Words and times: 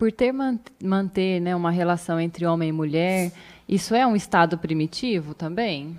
por 0.00 0.10
ter 0.10 0.32
manter 0.82 1.40
né, 1.42 1.54
uma 1.54 1.70
relação 1.70 2.18
entre 2.18 2.46
homem 2.46 2.70
e 2.70 2.72
mulher, 2.72 3.30
isso 3.68 3.94
é 3.94 4.06
um 4.06 4.16
estado 4.16 4.56
primitivo 4.56 5.34
também? 5.34 5.94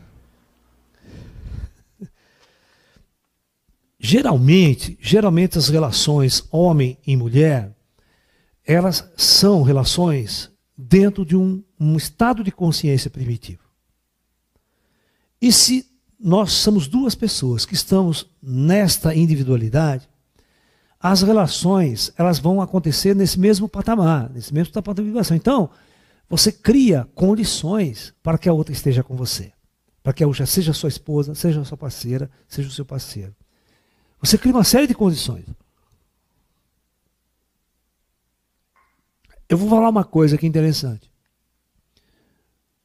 Geralmente, 4.00 4.98
geralmente 5.00 5.60
as 5.60 5.70
relações 5.70 6.44
homem 6.52 6.98
e 7.06 7.16
mulher, 7.16 7.78
elas 8.66 9.08
são 9.16 9.62
relações 9.62 10.50
dentro 10.76 11.24
de 11.24 11.36
um, 11.36 11.64
um 11.80 11.96
estado 11.96 12.44
de 12.44 12.52
consciência 12.52 13.12
primitivo. 13.12 13.62
E 15.40 15.54
se 15.54 15.86
nós 16.20 16.54
somos 16.54 16.88
duas 16.88 17.14
pessoas 17.14 17.68
que 17.68 17.76
estamos 17.76 18.28
nesta 18.42 19.14
individualidade, 19.14 20.10
as 21.02 21.24
relações 21.24 22.14
elas 22.16 22.38
vão 22.38 22.62
acontecer 22.62 23.16
nesse 23.16 23.40
mesmo 23.40 23.68
patamar, 23.68 24.30
nesse 24.30 24.54
mesmo 24.54 24.72
patamar 24.72 24.96
de 24.96 25.04
vibração. 25.04 25.36
Então, 25.36 25.70
você 26.30 26.52
cria 26.52 27.10
condições 27.16 28.14
para 28.22 28.38
que 28.38 28.48
a 28.48 28.54
outra 28.54 28.72
esteja 28.72 29.04
com 29.04 29.16
você. 29.16 29.52
Para 30.04 30.14
que 30.14 30.24
a 30.24 30.28
outra 30.28 30.46
seja 30.46 30.74
sua 30.74 30.90
esposa, 30.90 31.34
seja 31.34 31.64
sua 31.66 31.78
parceira, 31.78 32.30
seja 32.48 32.70
o 32.70 32.72
seu 32.72 32.86
parceiro. 32.86 33.36
Você 34.22 34.38
cria 34.38 34.54
uma 34.54 34.64
série 34.64 34.88
de 34.88 34.94
condições. 34.94 35.46
Eu 39.50 39.58
vou 39.58 39.70
falar 39.70 39.90
uma 39.90 40.04
coisa 40.04 40.36
aqui 40.36 40.46
interessante. 40.46 41.12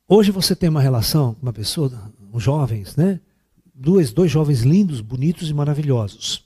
Hoje 0.09 0.30
você 0.30 0.56
tem 0.56 0.69
uma 0.69 0.80
relação 0.80 1.34
com 1.34 1.42
uma 1.42 1.53
pessoa, 1.53 1.92
jovens, 2.37 2.97
né? 2.97 3.20
Dois, 3.75 4.11
dois 4.11 4.30
jovens 4.30 4.62
lindos, 4.62 5.01
bonitos 5.01 5.51
e 5.51 5.55
maravilhosos. 5.55 6.45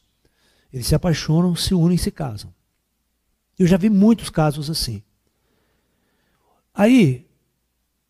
Eles 0.73 0.87
se 0.87 0.95
apaixonam, 0.95 1.55
se 1.55 1.75
unem 1.75 1.97
e 1.97 1.99
se 1.99 2.11
casam. 2.11 2.53
Eu 3.59 3.67
já 3.67 3.77
vi 3.77 3.91
muitos 3.91 4.31
casos 4.31 4.71
assim. 4.71 5.03
Aí, 6.75 7.27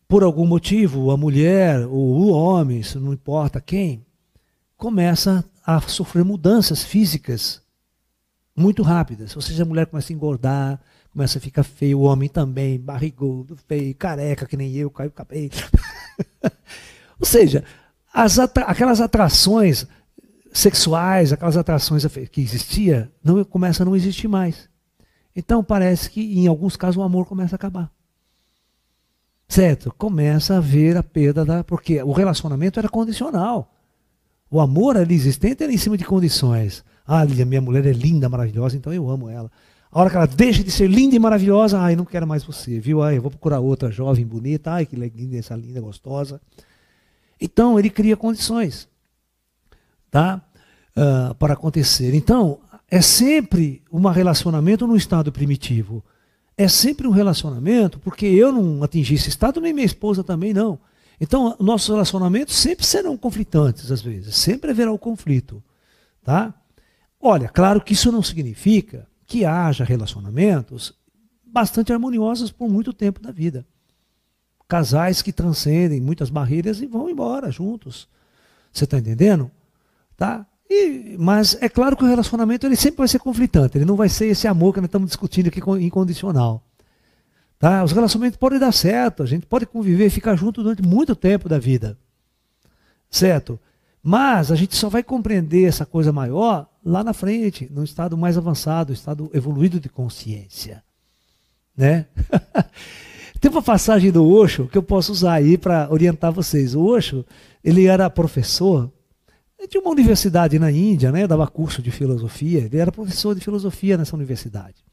por 0.07 0.23
algum 0.23 0.45
motivo, 0.45 1.11
a 1.11 1.17
mulher 1.17 1.85
ou 1.87 1.93
o 1.93 2.31
homem, 2.31 2.79
isso 2.79 2.99
não 2.99 3.13
importa 3.13 3.59
quem, 3.59 4.05
começa 4.77 5.43
a 5.65 5.79
sofrer 5.81 6.23
mudanças 6.23 6.83
físicas 6.83 7.61
muito 8.55 8.83
rápidas. 8.83 9.35
Ou 9.35 9.41
seja, 9.41 9.63
a 9.63 9.65
mulher 9.65 9.87
começa 9.87 10.11
a 10.11 10.15
engordar, 10.15 10.79
começa 11.11 11.37
a 11.37 11.41
ficar 11.41 11.63
feio, 11.63 11.99
o 11.99 12.03
homem 12.03 12.29
também, 12.29 12.79
barrigudo, 12.79 13.57
feio, 13.67 13.95
careca, 13.95 14.45
que 14.45 14.57
nem 14.57 14.73
eu, 14.73 14.89
caiu 14.89 15.09
o 15.09 15.13
cabelo. 15.13 15.51
Ou 17.19 17.25
seja, 17.25 17.63
atra 18.13 18.65
aquelas 18.65 19.01
atrações 19.01 19.85
sexuais, 20.51 21.31
aquelas 21.31 21.57
atrações 21.57 22.05
que 22.31 22.41
existia, 22.41 23.11
não 23.23 23.43
começa 23.43 23.83
a 23.83 23.85
não 23.85 23.95
existir 23.95 24.27
mais. 24.27 24.69
Então 25.35 25.63
parece 25.63 26.09
que 26.09 26.21
em 26.39 26.47
alguns 26.47 26.75
casos 26.75 26.97
o 26.97 27.03
amor 27.03 27.25
começa 27.25 27.55
a 27.55 27.57
acabar. 27.57 27.91
Certo? 29.47 29.93
Começa 29.97 30.53
a 30.53 30.57
haver 30.57 30.95
a 30.95 31.03
perda 31.03 31.43
da. 31.43 31.63
Porque 31.63 32.01
o 32.01 32.11
relacionamento 32.11 32.79
era 32.79 32.87
condicional. 32.87 33.73
O 34.49 34.59
amor 34.59 34.97
ali 34.97 35.15
existente 35.15 35.63
era 35.63 35.71
em 35.71 35.77
cima 35.77 35.97
de 35.97 36.05
condições. 36.05 36.83
Ah, 37.05 37.25
minha 37.25 37.61
mulher 37.61 37.85
é 37.85 37.91
linda, 37.91 38.29
maravilhosa, 38.29 38.77
então 38.77 38.93
eu 38.93 39.09
amo 39.09 39.29
ela. 39.29 39.51
A 39.91 39.99
hora 39.99 40.09
que 40.09 40.15
ela 40.15 40.25
deixa 40.25 40.63
de 40.63 40.71
ser 40.71 40.89
linda 40.89 41.15
e 41.15 41.19
maravilhosa, 41.19 41.79
ai, 41.79 41.97
não 41.97 42.05
quero 42.05 42.25
mais 42.25 42.43
você, 42.43 42.79
viu? 42.79 43.03
Ai, 43.03 43.17
eu 43.17 43.21
vou 43.21 43.31
procurar 43.31 43.59
outra 43.59 43.91
jovem, 43.91 44.25
bonita, 44.25 44.71
ai, 44.71 44.85
que 44.85 44.95
linda, 44.95 45.37
essa 45.37 45.55
linda, 45.55 45.81
gostosa. 45.81 46.39
Então, 47.39 47.77
ele 47.77 47.89
cria 47.89 48.15
condições, 48.15 48.87
tá? 50.11 50.41
Uh, 50.95 51.33
para 51.35 51.53
acontecer. 51.53 52.13
Então, 52.13 52.59
é 52.89 53.01
sempre 53.01 53.81
um 53.91 54.05
relacionamento 54.09 54.85
no 54.85 54.97
estado 54.97 55.31
primitivo. 55.31 56.03
É 56.57 56.67
sempre 56.67 57.07
um 57.07 57.11
relacionamento, 57.11 57.97
porque 57.99 58.25
eu 58.25 58.51
não 58.51 58.83
atingi 58.83 59.15
esse 59.15 59.29
estado, 59.29 59.61
nem 59.61 59.73
minha 59.73 59.85
esposa 59.85 60.23
também 60.23 60.53
não. 60.53 60.77
Então, 61.19 61.55
nossos 61.59 61.87
relacionamentos 61.87 62.55
sempre 62.55 62.85
serão 62.85 63.15
conflitantes, 63.15 63.89
às 63.89 64.01
vezes. 64.01 64.35
Sempre 64.35 64.71
haverá 64.71 64.91
o 64.91 64.99
conflito, 64.99 65.63
tá? 66.23 66.53
Olha, 67.19 67.47
claro 67.47 67.79
que 67.79 67.93
isso 67.93 68.11
não 68.11 68.21
significa 68.21 69.07
que 69.25 69.45
haja 69.45 69.85
relacionamentos 69.85 70.93
bastante 71.45 71.93
harmoniosos 71.93 72.51
por 72.51 72.67
muito 72.69 72.91
tempo 72.91 73.21
da 73.21 73.31
vida. 73.31 73.65
Casais 74.67 75.21
que 75.21 75.31
transcendem 75.31 76.01
muitas 76.01 76.29
barreiras 76.29 76.81
e 76.81 76.87
vão 76.87 77.09
embora 77.09 77.51
juntos. 77.51 78.09
Você 78.73 78.85
está 78.85 78.97
entendendo? 78.97 79.51
Tá? 80.21 80.45
E, 80.69 81.15
mas 81.17 81.57
é 81.61 81.67
claro 81.67 81.97
que 81.97 82.03
o 82.03 82.07
relacionamento 82.07 82.67
ele 82.67 82.75
sempre 82.75 82.99
vai 82.99 83.07
ser 83.07 83.17
conflitante. 83.17 83.79
Ele 83.79 83.85
não 83.85 83.95
vai 83.95 84.07
ser 84.07 84.27
esse 84.27 84.47
amor 84.47 84.71
que 84.71 84.79
nós 84.79 84.87
estamos 84.87 85.07
discutindo 85.07 85.47
aqui 85.47 85.59
incondicional. 85.83 86.63
Tá? 87.57 87.83
Os 87.83 87.91
relacionamentos 87.91 88.37
podem 88.37 88.59
dar 88.59 88.71
certo, 88.71 89.23
a 89.23 89.25
gente 89.25 89.47
pode 89.47 89.65
conviver 89.65 90.05
e 90.05 90.09
ficar 90.11 90.35
junto 90.35 90.61
durante 90.61 90.83
muito 90.83 91.15
tempo 91.15 91.49
da 91.49 91.57
vida. 91.57 91.97
Certo? 93.09 93.59
Mas 94.03 94.51
a 94.51 94.55
gente 94.55 94.75
só 94.75 94.89
vai 94.89 95.01
compreender 95.01 95.63
essa 95.63 95.87
coisa 95.87 96.13
maior 96.13 96.69
lá 96.85 97.03
na 97.03 97.13
frente, 97.13 97.67
no 97.71 97.83
estado 97.83 98.15
mais 98.15 98.37
avançado, 98.37 98.93
estado 98.93 99.27
evoluído 99.33 99.79
de 99.79 99.89
consciência. 99.89 100.83
Né? 101.75 102.05
Tem 103.41 103.49
uma 103.49 103.63
passagem 103.63 104.11
do 104.11 104.23
Osho 104.23 104.67
que 104.67 104.77
eu 104.77 104.83
posso 104.83 105.11
usar 105.11 105.33
aí 105.33 105.57
para 105.57 105.91
orientar 105.91 106.31
vocês. 106.31 106.75
O 106.75 106.85
Osho, 106.85 107.25
ele 107.63 107.87
era 107.87 108.07
professor 108.07 108.87
de 109.69 109.77
uma 109.77 109.91
universidade 109.91 110.57
na 110.57 110.71
Índia, 110.71 111.11
né? 111.11 111.27
dava 111.27 111.47
curso 111.47 111.81
de 111.81 111.91
filosofia, 111.91 112.59
ele 112.65 112.77
era 112.77 112.91
professor 112.91 113.35
de 113.35 113.41
filosofia 113.41 113.97
nessa 113.97 114.15
universidade. 114.15 114.83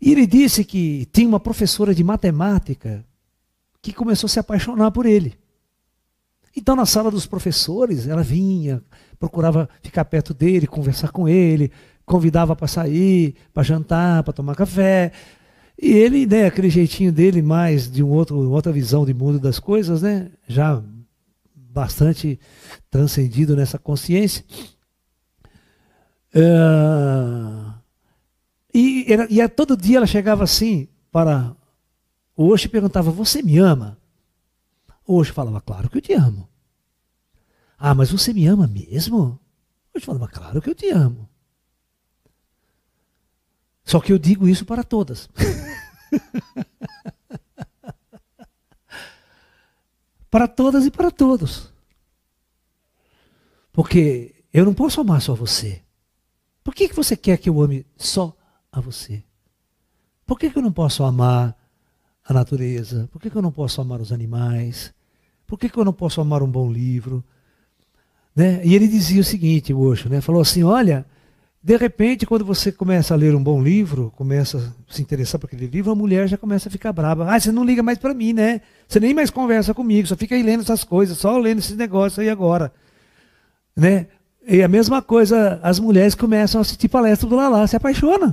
E 0.00 0.12
ele 0.12 0.26
disse 0.26 0.64
que 0.64 1.06
tinha 1.12 1.28
uma 1.28 1.40
professora 1.40 1.94
de 1.94 2.04
matemática 2.04 3.04
que 3.80 3.92
começou 3.92 4.26
a 4.26 4.30
se 4.30 4.38
apaixonar 4.38 4.90
por 4.90 5.06
ele. 5.06 5.34
Então, 6.56 6.74
na 6.74 6.86
sala 6.86 7.10
dos 7.10 7.26
professores, 7.26 8.06
ela 8.06 8.22
vinha, 8.22 8.82
procurava 9.18 9.68
ficar 9.82 10.04
perto 10.06 10.32
dele, 10.32 10.66
conversar 10.66 11.12
com 11.12 11.28
ele, 11.28 11.70
convidava 12.04 12.56
para 12.56 12.66
sair, 12.66 13.34
para 13.52 13.62
jantar, 13.62 14.22
para 14.22 14.32
tomar 14.32 14.54
café. 14.54 15.12
E 15.80 15.90
ele, 15.90 16.24
né, 16.24 16.46
aquele 16.46 16.70
jeitinho 16.70 17.12
dele, 17.12 17.42
mais 17.42 17.90
de 17.90 18.02
um 18.02 18.08
outro, 18.08 18.50
outra 18.50 18.72
visão 18.72 19.04
de 19.04 19.12
mundo 19.12 19.38
das 19.38 19.58
coisas, 19.58 20.00
né, 20.00 20.30
já 20.48 20.82
bastante 21.76 22.40
transcendido 22.90 23.54
nessa 23.54 23.78
consciência. 23.78 24.42
Uh, 26.34 27.74
e, 28.72 29.04
era, 29.12 29.26
e 29.30 29.46
todo 29.50 29.76
dia 29.76 29.98
ela 29.98 30.06
chegava 30.06 30.42
assim 30.42 30.88
para 31.12 31.54
o 32.34 32.48
Oxe 32.48 32.66
perguntava: 32.66 33.10
Você 33.10 33.42
me 33.42 33.58
ama? 33.58 33.98
Hoje 35.06 35.32
falava, 35.32 35.60
claro 35.60 35.90
que 35.90 35.98
eu 35.98 36.02
te 36.02 36.14
amo. 36.14 36.48
Ah, 37.78 37.94
mas 37.94 38.10
você 38.10 38.32
me 38.32 38.46
ama 38.46 38.66
mesmo? 38.66 39.38
Hoje 39.94 40.04
falava, 40.04 40.26
claro 40.26 40.60
que 40.62 40.70
eu 40.70 40.74
te 40.74 40.88
amo. 40.88 41.28
Só 43.84 44.00
que 44.00 44.12
eu 44.12 44.18
digo 44.18 44.48
isso 44.48 44.64
para 44.64 44.82
todas. 44.82 45.28
para 50.30 50.48
todas 50.48 50.86
e 50.86 50.90
para 50.90 51.10
todos. 51.10 51.72
Porque 53.72 54.34
eu 54.52 54.64
não 54.64 54.74
posso 54.74 55.00
amar 55.00 55.20
só 55.20 55.34
você. 55.34 55.82
Por 56.64 56.74
que, 56.74 56.88
que 56.88 56.96
você 56.96 57.16
quer 57.16 57.36
que 57.38 57.48
eu 57.48 57.60
ame 57.60 57.86
só 57.96 58.36
a 58.72 58.80
você? 58.80 59.22
Por 60.26 60.38
que, 60.38 60.50
que 60.50 60.58
eu 60.58 60.62
não 60.62 60.72
posso 60.72 61.04
amar 61.04 61.56
a 62.24 62.34
natureza? 62.34 63.08
Por 63.12 63.20
que, 63.20 63.30
que 63.30 63.36
eu 63.36 63.42
não 63.42 63.52
posso 63.52 63.80
amar 63.80 64.00
os 64.00 64.12
animais? 64.12 64.92
Por 65.46 65.58
que, 65.58 65.68
que 65.68 65.78
eu 65.78 65.84
não 65.84 65.92
posso 65.92 66.20
amar 66.20 66.42
um 66.42 66.50
bom 66.50 66.70
livro? 66.72 67.22
Né? 68.34 68.60
E 68.66 68.74
ele 68.74 68.88
dizia 68.88 69.20
o 69.20 69.24
seguinte, 69.24 69.72
o 69.72 69.80
Osho, 69.80 70.08
né? 70.08 70.20
falou 70.20 70.42
assim, 70.42 70.62
olha, 70.62 71.06
de 71.66 71.76
repente, 71.76 72.24
quando 72.24 72.44
você 72.44 72.70
começa 72.70 73.12
a 73.12 73.16
ler 73.16 73.34
um 73.34 73.42
bom 73.42 73.60
livro, 73.60 74.12
começa 74.14 74.72
a 74.88 74.94
se 74.94 75.02
interessar 75.02 75.40
por 75.40 75.48
aquele 75.48 75.66
livro, 75.66 75.90
a 75.90 75.96
mulher 75.96 76.28
já 76.28 76.38
começa 76.38 76.68
a 76.68 76.70
ficar 76.70 76.92
brava. 76.92 77.28
Ah, 77.28 77.40
você 77.40 77.50
não 77.50 77.64
liga 77.64 77.82
mais 77.82 77.98
para 77.98 78.14
mim, 78.14 78.32
né? 78.32 78.60
Você 78.86 79.00
nem 79.00 79.12
mais 79.12 79.30
conversa 79.30 79.74
comigo, 79.74 80.06
só 80.06 80.14
fica 80.14 80.36
aí 80.36 80.44
lendo 80.44 80.60
essas 80.60 80.84
coisas, 80.84 81.18
só 81.18 81.36
lendo 81.36 81.58
esses 81.58 81.76
negócios 81.76 82.20
aí 82.20 82.30
agora. 82.30 82.72
Né? 83.74 84.06
E 84.46 84.62
a 84.62 84.68
mesma 84.68 85.02
coisa, 85.02 85.58
as 85.60 85.80
mulheres 85.80 86.14
começam 86.14 86.60
a 86.60 86.62
assistir 86.62 86.86
palestra 86.86 87.28
do 87.28 87.34
Lalá, 87.34 87.66
se 87.66 87.74
apaixonam. 87.74 88.32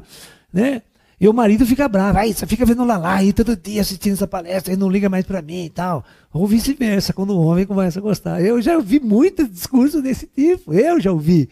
Né? 0.54 0.84
E 1.20 1.28
o 1.28 1.34
marido 1.34 1.66
fica 1.66 1.88
bravo, 1.88 2.20
aí 2.20 2.36
você 2.36 2.46
fica 2.46 2.68
vendo 2.68 2.86
lá 2.86 2.98
lá 2.98 3.16
aí 3.16 3.34
todo 3.34 3.58
dia 3.58 3.82
assistindo 3.82 4.14
essa 4.14 4.28
palestra 4.28 4.72
e 4.72 4.78
não 4.78 4.92
liga 4.92 5.10
mais 5.10 5.26
para 5.26 5.42
mim 5.42 5.66
e 5.66 5.70
tal. 5.72 6.06
Ou 6.32 6.46
vice-versa, 6.46 7.14
quando 7.14 7.32
o 7.32 7.42
homem 7.42 7.66
começa 7.66 7.98
a 7.98 8.02
gostar. 8.04 8.44
Eu 8.44 8.62
já 8.62 8.76
ouvi 8.76 9.00
muitos 9.00 9.50
discursos 9.50 10.04
desse 10.04 10.28
tipo, 10.28 10.72
eu 10.72 11.02
já 11.02 11.12
ouvi. 11.12 11.50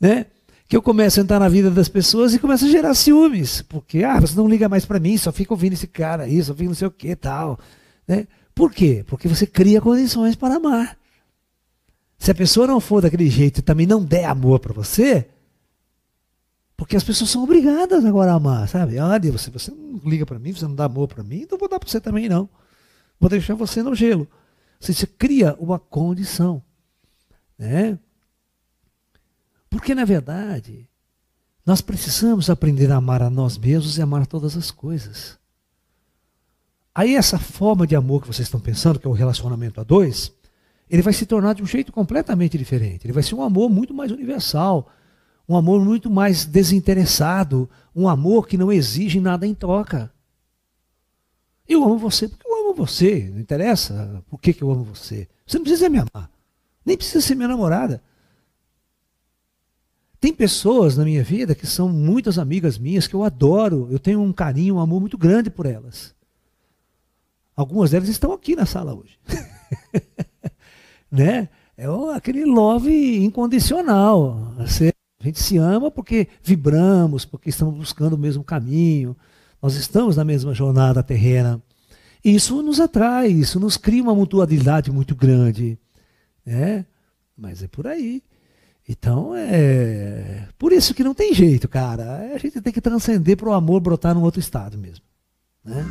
Né? 0.00 0.26
Que 0.70 0.76
eu 0.76 0.82
começo 0.82 1.18
a 1.18 1.24
entrar 1.24 1.40
na 1.40 1.48
vida 1.48 1.68
das 1.68 1.88
pessoas 1.88 2.32
e 2.32 2.38
começo 2.38 2.64
a 2.64 2.68
gerar 2.68 2.94
ciúmes. 2.94 3.60
Porque, 3.60 4.04
ah, 4.04 4.20
você 4.20 4.36
não 4.36 4.46
liga 4.46 4.68
mais 4.68 4.84
para 4.84 5.00
mim, 5.00 5.18
só 5.18 5.32
fica 5.32 5.52
ouvindo 5.52 5.72
esse 5.72 5.88
cara 5.88 6.22
aí, 6.22 6.40
só 6.40 6.54
fica 6.54 6.68
não 6.68 6.76
sei 6.76 6.86
o 6.86 6.92
que 6.92 7.16
tal. 7.16 7.58
Né? 8.06 8.28
Por 8.54 8.72
quê? 8.72 9.04
Porque 9.04 9.26
você 9.26 9.48
cria 9.48 9.80
condições 9.80 10.36
para 10.36 10.54
amar. 10.54 10.96
Se 12.16 12.30
a 12.30 12.34
pessoa 12.36 12.68
não 12.68 12.78
for 12.78 13.02
daquele 13.02 13.28
jeito 13.28 13.58
e 13.58 13.62
também 13.62 13.84
não 13.84 14.04
der 14.04 14.26
amor 14.26 14.60
para 14.60 14.72
você, 14.72 15.26
Porque 16.76 16.96
as 16.96 17.02
pessoas 17.02 17.30
são 17.30 17.42
obrigadas 17.42 18.04
agora 18.04 18.32
a 18.32 18.36
amar, 18.36 18.68
sabe? 18.68 18.96
Olha, 18.98 19.32
você, 19.32 19.50
você 19.50 19.72
não 19.72 20.00
liga 20.08 20.24
para 20.24 20.38
mim, 20.38 20.52
você 20.52 20.64
não 20.66 20.74
dá 20.76 20.84
amor 20.84 21.08
para 21.08 21.24
mim, 21.24 21.42
então 21.42 21.58
vou 21.58 21.68
dar 21.68 21.80
para 21.80 21.88
você 21.88 22.00
também 22.00 22.28
não. 22.28 22.48
Vou 23.18 23.28
deixar 23.28 23.54
você 23.54 23.82
no 23.82 23.94
gelo. 23.94 24.28
Você, 24.78 24.94
você 24.94 25.06
cria 25.06 25.56
uma 25.58 25.80
condição. 25.80 26.62
Né? 27.58 27.98
Porque, 29.70 29.94
na 29.94 30.04
verdade, 30.04 30.88
nós 31.64 31.80
precisamos 31.80 32.50
aprender 32.50 32.90
a 32.90 32.96
amar 32.96 33.22
a 33.22 33.30
nós 33.30 33.56
mesmos 33.56 33.96
e 33.96 34.02
amar 34.02 34.26
todas 34.26 34.56
as 34.56 34.70
coisas. 34.72 35.38
Aí 36.92 37.14
essa 37.14 37.38
forma 37.38 37.86
de 37.86 37.94
amor 37.94 38.20
que 38.20 38.26
vocês 38.26 38.48
estão 38.48 38.60
pensando, 38.60 38.98
que 38.98 39.06
é 39.06 39.10
o 39.10 39.14
relacionamento 39.14 39.80
a 39.80 39.84
dois, 39.84 40.32
ele 40.90 41.02
vai 41.02 41.12
se 41.12 41.24
tornar 41.24 41.54
de 41.54 41.62
um 41.62 41.66
jeito 41.66 41.92
completamente 41.92 42.58
diferente. 42.58 43.06
Ele 43.06 43.12
vai 43.12 43.22
ser 43.22 43.36
um 43.36 43.42
amor 43.42 43.70
muito 43.70 43.94
mais 43.94 44.10
universal, 44.10 44.90
um 45.48 45.56
amor 45.56 45.84
muito 45.84 46.10
mais 46.10 46.44
desinteressado, 46.44 47.70
um 47.94 48.08
amor 48.08 48.48
que 48.48 48.56
não 48.56 48.72
exige 48.72 49.20
nada 49.20 49.46
em 49.46 49.54
troca. 49.54 50.12
Eu 51.68 51.84
amo 51.84 51.96
você 51.98 52.26
porque 52.26 52.46
eu 52.46 52.64
amo 52.64 52.74
você, 52.74 53.30
não 53.32 53.40
interessa 53.40 54.24
por 54.28 54.40
que, 54.40 54.52
que 54.52 54.62
eu 54.62 54.70
amo 54.72 54.82
você. 54.82 55.28
Você 55.46 55.58
não 55.58 55.64
precisa 55.64 55.88
me 55.88 55.98
amar, 55.98 56.28
nem 56.84 56.96
precisa 56.96 57.20
ser 57.20 57.36
minha 57.36 57.48
namorada. 57.48 58.02
Tem 60.20 60.34
pessoas 60.34 60.98
na 60.98 61.04
minha 61.04 61.24
vida 61.24 61.54
que 61.54 61.66
são 61.66 61.88
muitas 61.88 62.38
amigas 62.38 62.76
minhas 62.76 63.06
que 63.06 63.14
eu 63.14 63.24
adoro, 63.24 63.88
eu 63.90 63.98
tenho 63.98 64.20
um 64.20 64.32
carinho, 64.32 64.74
um 64.74 64.80
amor 64.80 65.00
muito 65.00 65.16
grande 65.16 65.48
por 65.48 65.64
elas. 65.64 66.14
Algumas 67.56 67.90
delas 67.90 68.08
estão 68.08 68.32
aqui 68.32 68.54
na 68.54 68.66
sala 68.66 68.94
hoje. 68.94 69.18
né? 71.10 71.48
É 71.76 71.86
aquele 72.14 72.44
love 72.44 73.24
incondicional. 73.24 74.54
A 74.58 75.24
gente 75.24 75.40
se 75.40 75.56
ama 75.56 75.90
porque 75.90 76.28
vibramos, 76.42 77.24
porque 77.24 77.48
estamos 77.48 77.74
buscando 77.74 78.14
o 78.14 78.18
mesmo 78.18 78.44
caminho, 78.44 79.16
nós 79.62 79.74
estamos 79.74 80.16
na 80.16 80.24
mesma 80.24 80.52
jornada 80.52 81.02
terrena. 81.02 81.62
E 82.22 82.34
isso 82.34 82.62
nos 82.62 82.78
atrai, 82.78 83.28
isso 83.28 83.58
nos 83.58 83.78
cria 83.78 84.02
uma 84.02 84.14
mutualidade 84.14 84.90
muito 84.90 85.14
grande. 85.14 85.78
Né? 86.44 86.84
Mas 87.36 87.62
é 87.62 87.68
por 87.68 87.86
aí. 87.86 88.22
Então, 88.88 89.34
é 89.36 90.48
por 90.58 90.72
isso 90.72 90.94
que 90.94 91.04
não 91.04 91.14
tem 91.14 91.32
jeito, 91.32 91.68
cara. 91.68 92.32
A 92.34 92.38
gente 92.38 92.60
tem 92.60 92.72
que 92.72 92.80
transcender 92.80 93.36
para 93.36 93.48
o 93.48 93.52
amor 93.52 93.80
brotar 93.80 94.14
num 94.14 94.22
outro 94.22 94.40
estado 94.40 94.76
mesmo. 94.76 95.04
Né? 95.64 95.84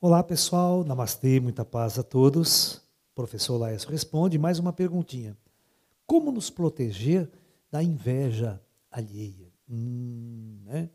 Olá 0.00 0.22
pessoal, 0.22 0.84
namastê, 0.84 1.40
muita 1.40 1.64
paz 1.64 1.98
a 1.98 2.02
todos. 2.02 2.83
Professor 3.14 3.56
Laércio 3.56 3.90
responde 3.90 4.38
mais 4.38 4.58
uma 4.58 4.72
perguntinha. 4.72 5.36
Como 6.06 6.32
nos 6.32 6.50
proteger 6.50 7.30
da 7.70 7.82
inveja 7.82 8.60
alheia? 8.90 9.52
Hum, 9.68 10.60
né? 10.64 10.90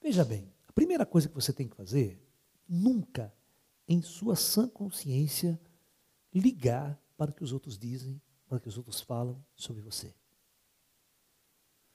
Veja 0.00 0.24
bem, 0.24 0.52
a 0.66 0.72
primeira 0.72 1.06
coisa 1.06 1.28
que 1.28 1.34
você 1.34 1.52
tem 1.52 1.68
que 1.68 1.76
fazer, 1.76 2.20
nunca 2.68 3.32
em 3.86 4.02
sua 4.02 4.36
sã 4.36 4.68
consciência 4.68 5.58
ligar 6.34 7.00
para 7.16 7.30
o 7.30 7.34
que 7.34 7.44
os 7.44 7.52
outros 7.52 7.78
dizem, 7.78 8.20
para 8.46 8.58
o 8.58 8.60
que 8.60 8.68
os 8.68 8.76
outros 8.76 9.00
falam 9.00 9.42
sobre 9.54 9.82
você. 9.82 10.14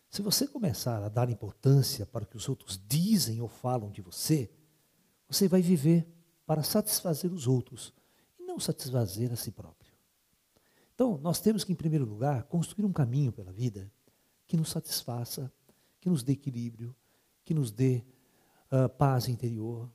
Se 0.09 0.21
você 0.21 0.47
começar 0.47 1.03
a 1.03 1.09
dar 1.09 1.29
importância 1.29 2.05
para 2.05 2.23
o 2.23 2.27
que 2.27 2.37
os 2.37 2.47
outros 2.47 2.79
dizem 2.87 3.41
ou 3.41 3.47
falam 3.47 3.91
de 3.91 4.01
você, 4.01 4.49
você 5.27 5.47
vai 5.47 5.61
viver 5.61 6.07
para 6.45 6.61
satisfazer 6.61 7.31
os 7.31 7.47
outros 7.47 7.93
não 8.53 8.59
satisfazer 8.59 9.31
a 9.31 9.35
si 9.35 9.51
próprio. 9.51 9.91
Então, 10.93 11.17
nós 11.17 11.39
temos 11.41 11.63
que, 11.63 11.73
em 11.73 11.75
primeiro 11.75 12.05
lugar, 12.05 12.43
construir 12.43 12.85
um 12.85 12.93
caminho 12.93 13.31
pela 13.31 13.51
vida 13.51 13.91
que 14.45 14.55
nos 14.55 14.69
satisfaça, 14.69 15.51
que 15.99 16.07
nos 16.07 16.21
dê 16.21 16.33
equilíbrio, 16.33 16.95
que 17.43 17.53
nos 17.53 17.71
dê 17.71 18.03
uh, 18.71 18.87
paz 18.89 19.27
interior. 19.27 19.89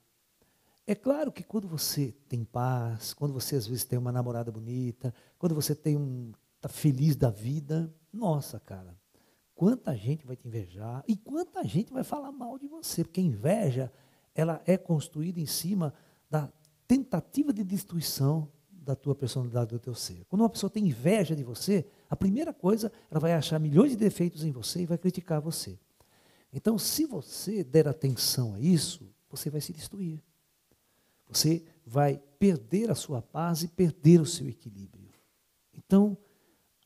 É 0.85 0.95
claro 0.95 1.31
que 1.31 1.45
quando 1.45 1.69
você 1.69 2.13
tem 2.29 2.45
paz, 2.45 3.15
quando 3.15 3.33
você 3.33 3.55
às 3.55 3.67
vezes 3.67 3.85
tem 3.85 3.99
uma 3.99 4.11
namorada 4.11 4.51
bonita, 4.51 5.15
quando 5.39 5.55
você 5.55 5.75
tem 5.75 5.97
um 5.97 6.33
tá 6.61 6.69
feliz 6.69 7.15
da 7.15 7.31
vida, 7.31 7.95
nossa, 8.13 8.59
cara, 8.59 8.99
quanta 9.55 9.97
gente 9.97 10.27
vai 10.27 10.35
te 10.35 10.49
invejar 10.49 11.05
e 11.07 11.17
quanta 11.17 11.65
gente 11.65 11.93
vai 11.93 12.03
falar 12.03 12.33
mal 12.33 12.59
de 12.59 12.67
você, 12.67 13.05
porque 13.05 13.21
inveja 13.21 13.93
ela 14.35 14.61
é 14.67 14.77
construída 14.77 15.39
em 15.39 15.47
cima 15.47 15.95
da 16.29 16.51
tentativa 16.89 17.53
de 17.53 17.63
destruição 17.63 18.51
da 18.73 18.97
tua 18.97 19.15
personalidade, 19.15 19.71
do 19.71 19.79
teu 19.79 19.95
ser. 19.95 20.25
Quando 20.25 20.41
uma 20.41 20.49
pessoa 20.49 20.71
tem 20.71 20.87
inveja 20.87 21.37
de 21.37 21.45
você, 21.45 21.87
a 22.09 22.17
primeira 22.17 22.55
coisa, 22.55 22.91
ela 23.11 23.21
vai 23.21 23.35
achar 23.35 23.61
milhões 23.61 23.91
de 23.91 23.97
defeitos 23.97 24.43
em 24.45 24.51
você 24.51 24.81
e 24.81 24.87
vai 24.87 24.97
criticar 24.97 25.41
você. 25.41 25.79
Então, 26.51 26.79
se 26.79 27.05
você 27.05 27.63
der 27.63 27.87
atenção 27.87 28.55
a 28.55 28.61
isso, 28.61 29.15
você 29.29 29.51
vai 29.51 29.61
se 29.61 29.75
destruir. 29.75 30.23
Você 31.29 31.63
vai 31.85 32.19
perder 32.39 32.91
a 32.91 32.95
sua 32.95 33.21
paz 33.21 33.63
e 33.63 33.69
perder 33.69 34.23
o 34.23 34.27
seu 34.27 34.49
equilíbrio. 34.49 35.11
Então, 35.77 36.17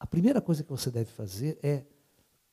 a 0.00 0.06
primeira 0.06 0.40
coisa 0.40 0.64
que 0.64 0.70
você 0.70 0.90
deve 0.90 1.12
fazer 1.12 1.60
é 1.62 1.84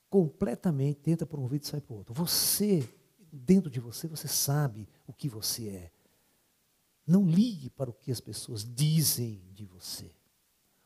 completamente, 0.07 0.99
tenta 0.99 1.25
por 1.25 1.39
um 1.39 1.47
vídeo 1.47 1.65
e 1.65 1.69
sai 1.69 1.81
por 1.81 1.97
outro. 1.97 2.13
Você 2.13 2.87
dentro 3.31 3.69
de 3.69 3.79
você, 3.79 4.07
você 4.07 4.27
sabe 4.27 4.87
o 5.07 5.13
que 5.13 5.29
você 5.29 5.67
é. 5.69 5.91
Não 7.09 7.25
ligue 7.25 7.71
para 7.71 7.89
o 7.89 7.93
que 7.93 8.11
as 8.11 8.19
pessoas 8.19 8.63
dizem 8.63 9.41
de 9.51 9.65
você. 9.65 10.11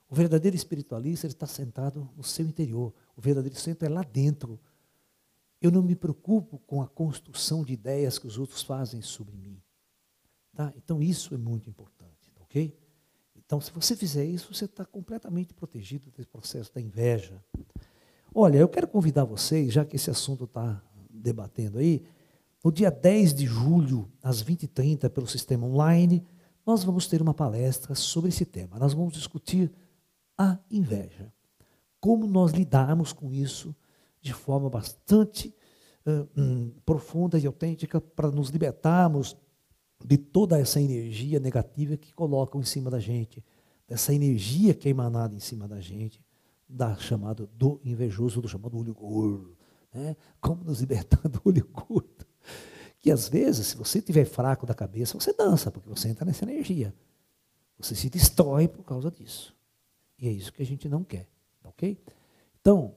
O 0.10 0.16
verdadeiro 0.16 0.56
espiritualista 0.56 1.28
está 1.28 1.46
sentado 1.46 2.10
no 2.16 2.24
seu 2.24 2.46
interior. 2.46 2.94
O 3.14 3.22
verdadeiro 3.22 3.60
centro 3.60 3.86
é 3.86 3.90
lá 3.90 4.04
dentro. 4.04 4.58
Eu 5.62 5.70
não 5.70 5.82
me 5.82 5.98
preocupo 5.98 6.60
com 6.60 6.82
a 6.82 6.88
construção 6.88 7.62
de 7.62 7.74
ideias 7.74 8.18
que 8.18 8.26
os 8.26 8.38
outros 8.38 8.62
fazem 8.62 9.02
sobre 9.02 9.36
mim. 9.36 9.62
Tá? 10.56 10.72
Então 10.78 11.02
isso 11.04 11.34
é 11.34 11.38
muito 11.38 11.70
importante, 11.70 12.32
tá 12.34 12.42
ok? 12.42 12.74
Então, 13.36 13.60
se 13.60 13.72
você 13.72 13.94
fizer 13.94 14.24
isso, 14.24 14.54
você 14.54 14.64
está 14.64 14.86
completamente 14.86 15.54
protegido 15.54 16.10
desse 16.10 16.30
processo 16.30 16.74
da 16.74 16.80
inveja. 16.80 17.44
Olha, 18.34 18.58
eu 18.58 18.70
quero 18.70 18.88
convidar 18.88 19.26
vocês, 19.26 19.74
já 19.74 19.84
que 19.84 19.98
esse 19.98 20.10
assunto 20.10 20.46
está 20.46 20.82
debatendo 21.10 21.80
aí, 21.80 22.06
no 22.64 22.72
dia 22.72 22.90
10 22.90 23.34
de 23.34 23.46
julho, 23.46 24.10
às 24.22 24.42
20h30, 24.42 25.10
pelo 25.10 25.28
sistema 25.28 25.68
online, 25.68 26.26
nós 26.66 26.84
vamos 26.84 27.08
ter 27.08 27.22
uma 27.22 27.34
palestra 27.34 27.94
sobre 27.94 28.30
esse 28.30 28.46
tema. 28.46 28.80
Nós 28.80 28.94
vamos 28.94 29.14
discutir 29.14 29.70
a 30.38 30.58
inveja. 30.72 31.32
Como 32.00 32.26
nós 32.26 32.52
lidarmos 32.52 33.12
com 33.12 33.34
isso 33.34 33.76
de 34.22 34.34
forma 34.34 34.70
bastante 34.70 35.54
uh, 36.06 36.28
um, 36.40 36.72
profunda 36.86 37.38
e 37.38 37.46
autêntica 37.46 38.00
para 38.00 38.32
nos 38.32 38.50
libertarmos 38.50 39.36
de 40.06 40.18
toda 40.18 40.58
essa 40.58 40.80
energia 40.80 41.40
negativa 41.40 41.98
que 41.98 42.14
colocam 42.14 42.62
em 42.62 42.66
cima 42.66 42.90
da 42.90 43.00
gente, 43.00 43.44
dessa 43.88 44.14
energia 44.14 44.74
que 44.74 44.88
é 44.88 44.92
emanada 44.92 45.36
em 45.36 45.40
cima 45.40 45.68
da 45.68 45.82
gente, 45.82 46.22
da 46.68 46.96
chamada 46.96 47.46
do 47.58 47.80
invejoso, 47.84 48.42
do 48.42 48.48
chamado 48.48 48.78
olho 48.78 48.94
gordo. 48.94 49.58
Né? 49.94 50.16
Como 50.40 50.64
nos 50.64 50.80
libertar 50.80 51.28
do 51.28 51.42
olho 51.44 51.68
gordo? 51.72 52.26
Que 53.00 53.12
às 53.12 53.28
vezes, 53.28 53.68
se 53.68 53.76
você 53.76 54.00
estiver 54.00 54.26
fraco 54.26 54.66
da 54.66 54.74
cabeça, 54.74 55.20
você 55.20 55.34
dança, 55.34 55.70
porque 55.70 55.90
você 55.90 56.08
entra 56.08 56.26
nessa 56.26 56.46
energia. 56.46 56.94
Você 57.78 57.96
se 57.96 58.10
destrói 58.10 58.68
por 58.68 58.84
causa 58.84 59.12
disso. 59.12 59.54
E 60.18 60.28
é 60.28 60.32
isso 60.32 60.54
que 60.54 60.62
a 60.62 60.66
gente 60.66 60.88
não 60.88 61.04
quer. 61.04 61.28
Ok? 61.66 61.98
Então, 62.62 62.96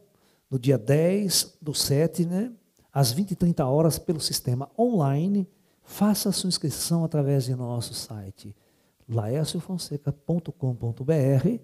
no 0.49 0.59
dia 0.59 0.79
10 0.79 1.59
do 1.61 1.75
7, 1.75 2.25
né, 2.25 2.53
às 2.93 3.11
20 3.11 3.33
e 3.33 3.37
30 3.37 3.67
horas, 3.67 3.99
pelo 3.99 4.21
sistema 4.21 4.71
online, 4.79 5.49
faça 5.83 6.29
a 6.29 6.33
sua 6.33 6.49
inscrição 6.49 7.05
através 7.05 7.45
de 7.45 7.55
nosso 7.55 7.95
site 7.95 8.55
laérciofonseca.com.br 9.09 11.61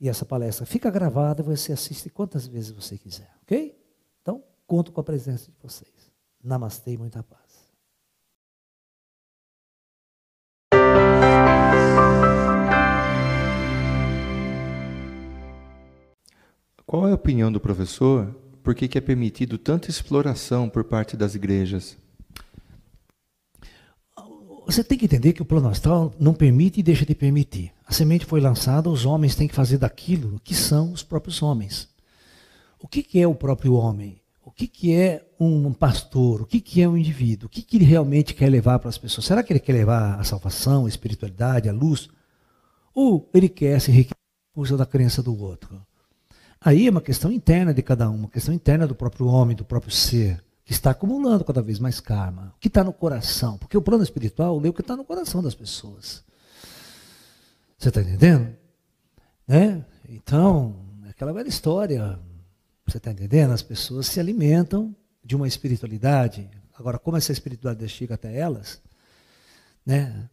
e 0.00 0.08
essa 0.08 0.24
palestra 0.24 0.66
fica 0.66 0.90
gravada, 0.90 1.42
você 1.42 1.72
assiste 1.72 2.10
quantas 2.10 2.46
vezes 2.46 2.70
você 2.70 2.98
quiser, 2.98 3.30
ok? 3.42 3.76
Então, 4.20 4.42
conto 4.66 4.92
com 4.92 5.00
a 5.00 5.04
presença 5.04 5.50
de 5.50 5.56
vocês. 5.62 6.11
Namastê 6.42 6.92
e 6.92 6.98
muita 6.98 7.22
paz. 7.22 7.42
Qual 16.84 17.08
é 17.08 17.12
a 17.12 17.14
opinião 17.14 17.50
do 17.50 17.60
professor 17.60 18.34
por 18.62 18.74
que 18.74 18.96
é 18.96 19.00
permitido 19.00 19.58
tanta 19.58 19.90
exploração 19.90 20.68
por 20.68 20.84
parte 20.84 21.16
das 21.16 21.34
igrejas? 21.34 21.96
Você 24.66 24.84
tem 24.84 24.96
que 24.96 25.04
entender 25.04 25.32
que 25.32 25.42
o 25.42 25.44
plano 25.44 25.68
astral 25.68 26.14
não 26.18 26.32
permite 26.32 26.80
e 26.80 26.82
deixa 26.82 27.04
de 27.04 27.14
permitir. 27.14 27.72
A 27.86 27.92
semente 27.92 28.24
foi 28.24 28.40
lançada, 28.40 28.88
os 28.88 29.04
homens 29.04 29.34
têm 29.34 29.48
que 29.48 29.54
fazer 29.54 29.78
daquilo 29.78 30.40
que 30.44 30.54
são 30.54 30.92
os 30.92 31.02
próprios 31.02 31.42
homens. 31.42 31.88
o 32.80 32.88
que, 32.88 33.02
que 33.02 33.20
é 33.20 33.26
o 33.26 33.34
próprio 33.34 33.74
homem? 33.74 34.21
O 34.52 34.54
que, 34.54 34.66
que 34.66 34.94
é 34.94 35.26
um 35.40 35.72
pastor? 35.72 36.42
O 36.42 36.46
que, 36.46 36.60
que 36.60 36.82
é 36.82 36.88
um 36.88 36.96
indivíduo? 36.96 37.46
O 37.46 37.48
que, 37.48 37.62
que 37.62 37.78
ele 37.78 37.86
realmente 37.86 38.34
quer 38.34 38.50
levar 38.50 38.78
para 38.78 38.90
as 38.90 38.98
pessoas? 38.98 39.24
Será 39.24 39.42
que 39.42 39.50
ele 39.50 39.58
quer 39.58 39.72
levar 39.72 40.20
a 40.20 40.24
salvação, 40.24 40.84
a 40.84 40.88
espiritualidade, 40.88 41.70
a 41.70 41.72
luz? 41.72 42.10
Ou 42.94 43.28
ele 43.32 43.48
quer 43.48 43.80
se 43.80 43.90
enriquecer 43.90 44.76
da 44.76 44.84
crença 44.84 45.22
do 45.22 45.36
outro? 45.36 45.80
Aí 46.60 46.86
é 46.86 46.90
uma 46.90 47.00
questão 47.00 47.32
interna 47.32 47.72
de 47.72 47.82
cada 47.82 48.08
um, 48.10 48.14
uma 48.14 48.28
questão 48.28 48.54
interna 48.54 48.86
do 48.86 48.94
próprio 48.94 49.26
homem, 49.26 49.56
do 49.56 49.64
próprio 49.64 49.90
ser, 49.90 50.44
que 50.66 50.72
está 50.72 50.90
acumulando 50.90 51.44
cada 51.44 51.62
vez 51.62 51.78
mais 51.78 51.98
karma. 51.98 52.52
O 52.54 52.60
que 52.60 52.68
está 52.68 52.84
no 52.84 52.92
coração? 52.92 53.56
Porque 53.56 53.76
o 53.76 53.82
plano 53.82 54.04
espiritual 54.04 54.58
lê 54.58 54.68
o 54.68 54.72
que 54.72 54.82
está 54.82 54.94
no 54.94 55.04
coração 55.04 55.42
das 55.42 55.54
pessoas. 55.54 56.22
Você 57.78 57.88
está 57.88 58.02
entendendo? 58.02 58.54
Né? 59.48 59.82
Então, 60.08 60.76
é 61.06 61.10
aquela 61.10 61.32
velha 61.32 61.48
história. 61.48 62.18
Você 62.92 62.98
está 62.98 63.10
entendendo? 63.10 63.52
As 63.52 63.62
pessoas 63.62 64.06
se 64.06 64.20
alimentam 64.20 64.94
de 65.24 65.34
uma 65.34 65.48
espiritualidade. 65.48 66.46
Agora, 66.74 66.98
como 66.98 67.16
essa 67.16 67.32
espiritualidade 67.32 67.90
chega 67.90 68.16
até 68.16 68.36
elas, 68.36 68.82
né? 69.84 70.28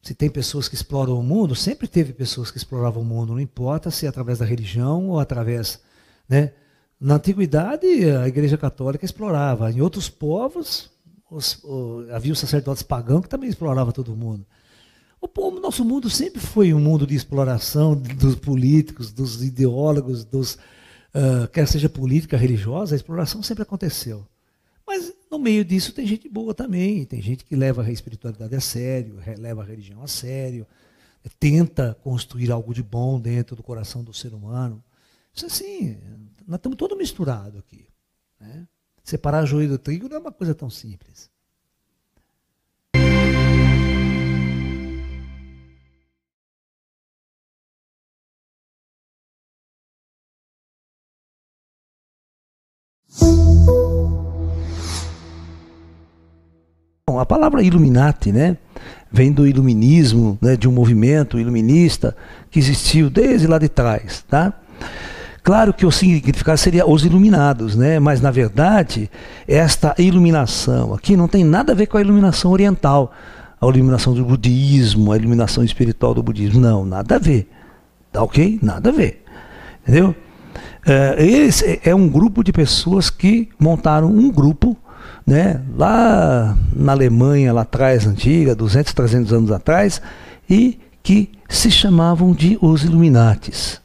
Se 0.00 0.14
tem 0.14 0.30
pessoas 0.30 0.68
que 0.68 0.74
exploram 0.74 1.20
o 1.20 1.22
mundo, 1.22 1.54
sempre 1.54 1.86
teve 1.86 2.14
pessoas 2.14 2.50
que 2.50 2.56
exploravam 2.56 3.02
o 3.02 3.04
mundo, 3.04 3.34
não 3.34 3.40
importa 3.40 3.90
se 3.90 4.06
é 4.06 4.08
através 4.08 4.38
da 4.38 4.46
religião 4.46 5.10
ou 5.10 5.20
através. 5.20 5.80
Né? 6.26 6.54
Na 6.98 7.16
antiguidade, 7.16 7.86
a 8.08 8.26
Igreja 8.26 8.56
Católica 8.56 9.04
explorava. 9.04 9.70
Em 9.70 9.82
outros 9.82 10.08
povos, 10.08 10.90
os, 11.30 11.62
havia 12.10 12.32
os 12.32 12.38
sacerdotes 12.38 12.82
pagãos 12.82 13.20
que 13.20 13.28
também 13.28 13.50
exploravam 13.50 13.92
todo 13.92 14.16
mundo. 14.16 14.46
O 15.20 15.50
nosso 15.60 15.84
mundo 15.84 16.08
sempre 16.08 16.40
foi 16.40 16.72
um 16.72 16.80
mundo 16.80 17.06
de 17.06 17.14
exploração 17.14 17.94
dos 17.94 18.34
políticos, 18.34 19.12
dos 19.12 19.44
ideólogos, 19.44 20.24
dos, 20.24 20.58
uh, 21.14 21.48
quer 21.48 21.66
seja 21.66 21.88
política, 21.88 22.36
religiosa, 22.36 22.94
a 22.94 22.96
exploração 22.96 23.42
sempre 23.42 23.62
aconteceu. 23.62 24.26
Mas 24.86 25.12
no 25.30 25.38
meio 25.38 25.64
disso 25.64 25.92
tem 25.92 26.06
gente 26.06 26.28
boa 26.28 26.52
também, 26.54 27.04
tem 27.04 27.22
gente 27.22 27.44
que 27.44 27.54
leva 27.56 27.82
a 27.82 27.90
espiritualidade 27.90 28.54
a 28.54 28.60
sério, 28.60 29.18
leva 29.38 29.62
a 29.62 29.64
religião 29.64 30.02
a 30.02 30.08
sério, 30.08 30.66
tenta 31.38 31.96
construir 32.02 32.50
algo 32.50 32.74
de 32.74 32.82
bom 32.82 33.20
dentro 33.20 33.54
do 33.54 33.62
coração 33.62 34.02
do 34.02 34.12
ser 34.12 34.34
humano. 34.34 34.82
Isso 35.34 35.46
assim, 35.46 35.96
nós 36.46 36.58
estamos 36.58 36.76
todos 36.76 36.98
misturados 36.98 37.60
aqui. 37.60 37.86
Né? 38.40 38.66
Separar 39.04 39.46
joio 39.46 39.68
do 39.68 39.78
trigo 39.78 40.08
não 40.08 40.16
é 40.16 40.20
uma 40.20 40.32
coisa 40.32 40.54
tão 40.54 40.68
simples. 40.68 41.30
Bom, 57.12 57.18
a 57.18 57.26
palavra 57.26 57.62
Illuminati, 57.62 58.32
né, 58.32 58.56
vem 59.10 59.30
do 59.30 59.46
iluminismo, 59.46 60.38
né, 60.40 60.56
de 60.56 60.66
um 60.66 60.72
movimento 60.72 61.38
iluminista 61.38 62.16
que 62.50 62.58
existiu 62.58 63.10
desde 63.10 63.46
lá 63.46 63.58
de 63.58 63.68
trás, 63.68 64.24
tá? 64.26 64.54
Claro 65.42 65.74
que 65.74 65.84
o 65.84 65.90
significado 65.90 66.56
seria 66.56 66.88
os 66.88 67.04
iluminados, 67.04 67.76
né? 67.76 67.98
Mas 67.98 68.22
na 68.22 68.30
verdade, 68.30 69.10
esta 69.46 69.94
iluminação 69.98 70.94
aqui 70.94 71.14
não 71.14 71.28
tem 71.28 71.44
nada 71.44 71.72
a 71.72 71.74
ver 71.74 71.86
com 71.86 71.98
a 71.98 72.00
iluminação 72.00 72.50
oriental, 72.50 73.12
a 73.60 73.66
iluminação 73.66 74.14
do 74.14 74.24
budismo, 74.24 75.12
a 75.12 75.16
iluminação 75.18 75.62
espiritual 75.62 76.14
do 76.14 76.22
budismo, 76.22 76.62
não, 76.62 76.82
nada 76.86 77.16
a 77.16 77.18
ver, 77.18 77.46
tá 78.10 78.22
ok? 78.22 78.58
Nada 78.62 78.88
a 78.88 78.92
ver, 78.92 79.22
entendeu? 79.82 80.14
É, 80.86 81.22
esse 81.22 81.78
é 81.84 81.94
um 81.94 82.08
grupo 82.08 82.42
de 82.42 82.52
pessoas 82.52 83.10
que 83.10 83.50
montaram 83.58 84.08
um 84.08 84.30
grupo 84.30 84.78
né, 85.26 85.60
lá 85.76 86.56
na 86.74 86.92
Alemanha, 86.92 87.52
lá 87.52 87.62
atrás, 87.62 88.06
antiga, 88.06 88.54
200, 88.54 88.92
300 88.92 89.32
anos 89.32 89.50
atrás, 89.50 90.00
e 90.48 90.78
que 91.02 91.30
se 91.48 91.70
chamavam 91.70 92.32
de 92.32 92.58
os 92.60 92.84
Illuminates, 92.84 93.80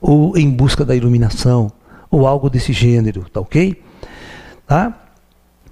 ou 0.00 0.36
em 0.36 0.50
busca 0.50 0.84
da 0.84 0.94
iluminação, 0.94 1.72
ou 2.10 2.26
algo 2.26 2.48
desse 2.48 2.72
gênero, 2.72 3.26
tá 3.30 3.40
ok? 3.40 3.82
Tá? 4.66 4.94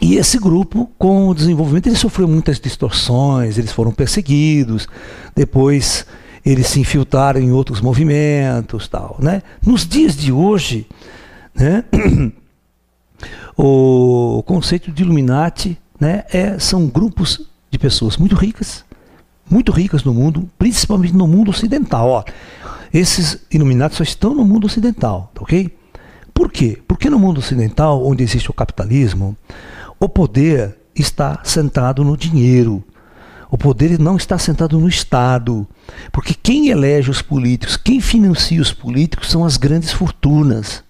E 0.01 0.17
esse 0.17 0.39
grupo, 0.39 0.91
com 0.99 1.29
o 1.29 1.35
desenvolvimento, 1.35 1.87
ele 1.87 1.97
sofreu 1.97 2.29
muitas 2.29 2.61
distorções, 2.61 3.57
eles 3.57 3.73
foram 3.73 3.93
perseguidos, 3.93 4.87
depois 5.35 6.07
eles 6.45 6.67
se 6.67 6.81
infiltraram 6.81 7.41
em 7.41 7.51
outros 7.51 7.81
movimentos, 7.81 8.87
tal, 8.89 9.17
né? 9.19 9.43
Nos 9.65 9.87
dias 9.87 10.15
de 10.15 10.31
hoje, 10.31 10.87
né? 11.55 11.85
O 13.57 14.43
conceito 14.47 14.91
de 14.91 15.03
Illuminati 15.03 15.79
né, 15.99 16.25
é, 16.33 16.59
são 16.59 16.87
grupos 16.87 17.47
de 17.71 17.79
pessoas 17.79 18.17
muito 18.17 18.35
ricas, 18.35 18.85
muito 19.51 19.73
ricas 19.73 20.05
no 20.05 20.13
mundo, 20.13 20.49
principalmente 20.59 21.15
no 21.15 21.27
mundo 21.27 21.51
ocidental. 21.51 22.09
Ó, 22.09 22.25
esses 22.93 23.39
Illuminati 23.51 23.97
só 23.97 24.03
estão 24.03 24.35
no 24.35 24.45
mundo 24.45 24.67
ocidental, 24.67 25.31
tá 25.35 25.43
ok? 25.43 25.77
Por 26.33 26.51
quê? 26.51 26.79
Porque 26.87 27.09
no 27.09 27.19
mundo 27.19 27.39
ocidental, 27.39 28.07
onde 28.07 28.23
existe 28.23 28.51
o 28.51 28.55
capitalismo, 28.55 29.37
o 29.99 30.09
poder 30.09 30.77
está 30.95 31.41
centrado 31.43 32.05
no 32.05 32.17
dinheiro. 32.17 32.85
O 33.51 33.57
poder 33.57 33.99
não 33.99 34.17
está 34.17 34.39
sentado 34.39 34.79
no 34.79 34.89
Estado. 34.89 35.67
Porque 36.13 36.35
quem 36.35 36.69
elege 36.69 37.11
os 37.11 37.23
políticos, 37.23 37.77
quem 37.77 38.01
financia 38.01 38.61
os 38.61 38.73
políticos 38.73 39.31
são 39.31 39.45
as 39.45 39.57
grandes 39.57 39.93
fortunas 39.93 40.85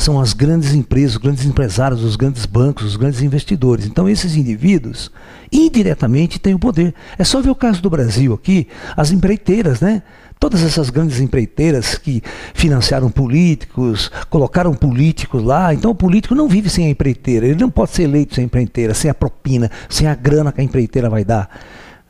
são 0.00 0.18
as 0.18 0.32
grandes 0.32 0.72
empresas, 0.72 1.12
os 1.12 1.18
grandes 1.18 1.44
empresários, 1.44 2.02
os 2.02 2.16
grandes 2.16 2.46
bancos, 2.46 2.86
os 2.86 2.96
grandes 2.96 3.20
investidores. 3.20 3.84
Então, 3.84 4.08
esses 4.08 4.34
indivíduos, 4.34 5.10
indiretamente, 5.52 6.38
têm 6.38 6.54
o 6.54 6.58
poder. 6.58 6.94
É 7.18 7.24
só 7.24 7.42
ver 7.42 7.50
o 7.50 7.54
caso 7.54 7.82
do 7.82 7.90
Brasil 7.90 8.32
aqui, 8.32 8.66
as 8.96 9.10
empreiteiras, 9.10 9.80
né? 9.80 10.02
Todas 10.38 10.62
essas 10.62 10.88
grandes 10.88 11.20
empreiteiras 11.20 11.98
que 11.98 12.22
financiaram 12.54 13.10
políticos, 13.10 14.10
colocaram 14.30 14.72
políticos 14.72 15.42
lá. 15.42 15.74
Então, 15.74 15.90
o 15.90 15.94
político 15.94 16.34
não 16.34 16.48
vive 16.48 16.70
sem 16.70 16.86
a 16.86 16.90
empreiteira. 16.90 17.46
Ele 17.46 17.60
não 17.60 17.68
pode 17.68 17.90
ser 17.90 18.04
eleito 18.04 18.34
sem 18.34 18.44
a 18.44 18.46
empreiteira, 18.46 18.94
sem 18.94 19.10
a 19.10 19.14
propina, 19.14 19.70
sem 19.86 20.06
a 20.06 20.14
grana 20.14 20.50
que 20.50 20.62
a 20.62 20.64
empreiteira 20.64 21.10
vai 21.10 21.26
dar. 21.26 21.60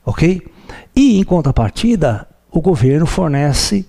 Ok? 0.06 0.46
E, 0.94 1.18
em 1.18 1.24
contrapartida, 1.24 2.28
o 2.52 2.60
governo 2.60 3.04
fornece 3.04 3.84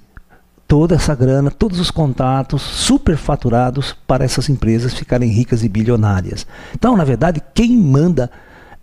toda 0.72 0.96
essa 0.96 1.14
grana, 1.14 1.52
todos 1.52 1.82
os 1.82 1.92
contatos 1.92 2.62
superfaturados 2.62 3.94
para 4.08 4.24
essas 4.24 4.48
empresas 4.48 4.94
ficarem 4.94 5.30
ricas 5.30 5.66
e 5.66 5.68
bilionárias. 5.68 6.48
Então, 6.74 6.96
na 6.96 7.04
verdade, 7.04 7.42
quem 7.54 7.76
manda 7.76 8.32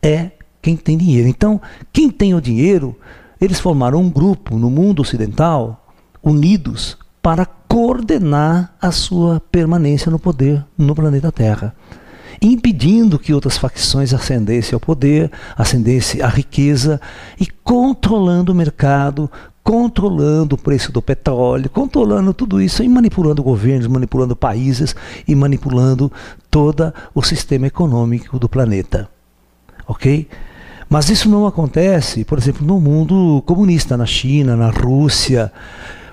é 0.03 0.33
quem 0.61 0.77
tem 0.77 0.99
dinheiro. 0.99 1.27
Então, 1.27 1.59
quem 1.91 2.11
tem 2.11 2.35
o 2.35 2.43
dinheiro, 2.43 2.95
eles 3.41 3.59
formaram 3.59 4.03
um 4.03 4.11
grupo 4.11 4.59
no 4.59 4.69
mundo 4.69 5.01
ocidental, 5.01 5.89
unidos, 6.23 6.99
para 7.23 7.47
coordenar 7.47 8.75
a 8.83 8.91
sua 8.91 9.41
permanência 9.41 10.11
no 10.11 10.19
poder 10.19 10.63
no 10.77 10.95
planeta 10.95 11.33
Terra 11.33 11.75
impedindo 12.41 13.19
que 13.19 13.35
outras 13.35 13.59
facções 13.59 14.15
ascendessem 14.15 14.75
ao 14.75 14.79
poder, 14.79 15.29
ascendessem 15.57 16.23
à 16.23 16.29
riqueza 16.29 17.01
e 17.41 17.47
controlando 17.65 18.53
o 18.53 18.55
mercado, 18.55 19.29
controlando 19.69 20.55
o 20.55 20.59
preço 20.59 20.91
do 20.91 21.03
petróleo, 21.03 21.69
controlando 21.69 22.33
tudo 22.33 22.59
isso 22.59 22.83
e 22.83 22.89
manipulando 22.89 23.43
governos, 23.43 23.87
manipulando 23.87 24.35
países 24.35 24.97
e 25.27 25.35
manipulando 25.35 26.11
todo 26.51 26.91
o 27.15 27.23
sistema 27.23 27.67
econômico 27.67 28.39
do 28.39 28.49
planeta. 28.49 29.11
Ok? 29.87 30.27
Mas 30.89 31.11
isso 31.11 31.29
não 31.29 31.47
acontece, 31.47 32.25
por 32.25 32.39
exemplo, 32.39 32.67
no 32.67 32.81
mundo 32.81 33.43
comunista, 33.45 33.95
na 33.95 34.07
China, 34.07 34.57
na 34.57 34.71
Rússia, 34.71 35.53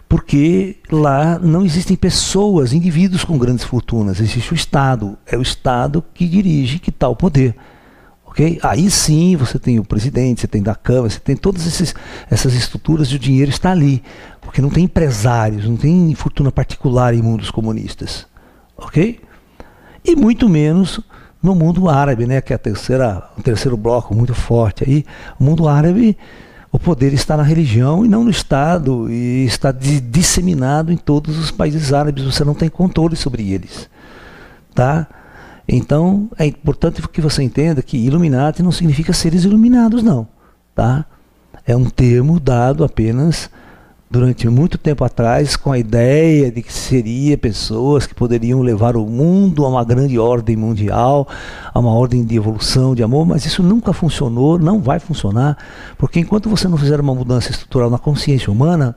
porque 0.09 0.75
lá 0.91 1.39
não 1.39 1.65
existem 1.65 1.95
pessoas, 1.95 2.74
indivíduos 2.74 3.24
com 3.24 3.38
grandes 3.38 3.63
fortunas, 3.63 4.19
existe 4.19 4.51
o 4.51 4.55
Estado. 4.55 5.17
É 5.25 5.38
o 5.38 5.41
Estado 5.41 6.03
que 6.13 6.27
dirige, 6.27 6.77
que 6.77 6.89
está 6.89 7.07
o 7.07 7.15
poder. 7.15 7.55
Okay? 8.35 8.59
Aí 8.61 8.91
sim 8.91 9.37
você 9.37 9.57
tem 9.57 9.79
o 9.79 9.83
presidente, 9.85 10.41
você 10.41 10.47
tem 10.47 10.61
da 10.61 10.75
Câmara, 10.75 11.09
você 11.09 11.21
tem 11.21 11.37
todas 11.37 11.65
esses, 11.65 11.95
essas 12.29 12.53
estruturas 12.53 13.07
e 13.07 13.15
o 13.15 13.19
dinheiro 13.19 13.49
está 13.49 13.71
ali. 13.71 14.03
Porque 14.41 14.61
não 14.61 14.69
tem 14.69 14.83
empresários, 14.83 15.65
não 15.65 15.77
tem 15.77 16.13
fortuna 16.15 16.51
particular 16.51 17.13
em 17.13 17.21
mundos 17.21 17.49
comunistas. 17.49 18.27
Ok? 18.77 19.21
E 20.03 20.15
muito 20.17 20.49
menos 20.49 20.99
no 21.41 21.55
mundo 21.55 21.89
árabe, 21.89 22.27
né, 22.27 22.41
que 22.41 22.51
é 22.51 22.57
a 22.57 22.59
terceira, 22.59 23.23
o 23.37 23.41
terceiro 23.41 23.77
bloco 23.77 24.13
muito 24.13 24.33
forte 24.33 24.83
aí. 24.85 25.05
O 25.39 25.43
mundo 25.43 25.69
árabe, 25.69 26.17
o 26.73 26.77
poder 26.77 27.13
está 27.13 27.37
na 27.37 27.43
religião 27.43 28.03
e 28.03 28.09
não 28.09 28.25
no 28.25 28.29
Estado, 28.29 29.09
e 29.09 29.45
está 29.45 29.71
disseminado 29.71 30.91
em 30.91 30.97
todos 30.97 31.37
os 31.37 31.51
países 31.51 31.93
árabes, 31.93 32.25
você 32.25 32.43
não 32.43 32.53
tem 32.53 32.67
controle 32.67 33.15
sobre 33.15 33.53
eles. 33.53 33.89
Tá? 34.73 35.07
Então, 35.67 36.29
é 36.38 36.45
importante 36.45 37.01
que 37.07 37.22
você 37.22 37.41
entenda 37.41 37.81
que 37.81 37.98
Illuminati 37.98 38.62
não 38.62 38.72
significa 38.72 39.13
seres 39.13 39.43
iluminados, 39.43 40.03
não. 40.03 40.27
Tá? 40.74 41.05
É 41.65 41.75
um 41.75 41.89
termo 41.89 42.39
dado 42.39 42.84
apenas 42.84 43.50
durante 44.10 44.48
muito 44.48 44.77
tempo 44.77 45.03
atrás 45.03 45.55
com 45.55 45.72
a 45.72 45.79
ideia 45.79 46.51
de 46.51 46.62
que 46.62 46.72
seria 46.72 47.38
pessoas 47.38 48.05
que 48.05 48.13
poderiam 48.13 48.62
levar 48.62 48.95
o 48.95 49.05
mundo 49.05 49.65
a 49.65 49.69
uma 49.69 49.84
grande 49.84 50.17
ordem 50.17 50.55
mundial, 50.55 51.27
a 51.74 51.79
uma 51.79 51.91
ordem 51.91 52.24
de 52.24 52.36
evolução, 52.36 52.95
de 52.95 53.03
amor, 53.03 53.25
mas 53.25 53.45
isso 53.45 53.63
nunca 53.63 53.91
funcionou, 53.91 54.60
não 54.60 54.79
vai 54.79 55.00
funcionar, 55.00 55.57
porque 55.98 56.19
enquanto 56.19 56.50
você 56.50 56.67
não 56.67 56.77
fizer 56.77 57.00
uma 57.00 57.15
mudança 57.15 57.51
estrutural 57.51 57.89
na 57.89 57.98
consciência 57.98 58.51
humana, 58.51 58.95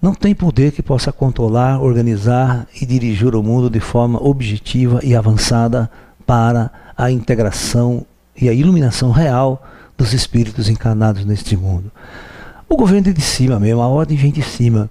não 0.00 0.14
tem 0.14 0.34
poder 0.34 0.72
que 0.72 0.82
possa 0.82 1.10
controlar, 1.10 1.80
organizar 1.80 2.66
e 2.80 2.86
dirigir 2.86 3.34
o 3.34 3.42
mundo 3.42 3.70
de 3.70 3.80
forma 3.80 4.22
objetiva 4.22 5.00
e 5.02 5.14
avançada 5.14 5.90
para 6.26 6.70
a 6.96 7.10
integração 7.10 8.04
e 8.40 8.48
a 8.48 8.52
iluminação 8.52 9.10
real 9.10 9.62
dos 9.96 10.12
espíritos 10.12 10.68
encarnados 10.68 11.24
neste 11.24 11.56
mundo. 11.56 11.90
O 12.68 12.76
governo 12.76 13.08
é 13.08 13.12
de 13.12 13.22
cima 13.22 13.58
mesmo, 13.58 13.80
a 13.80 13.88
ordem 13.88 14.16
vem 14.16 14.30
de 14.30 14.42
cima 14.42 14.90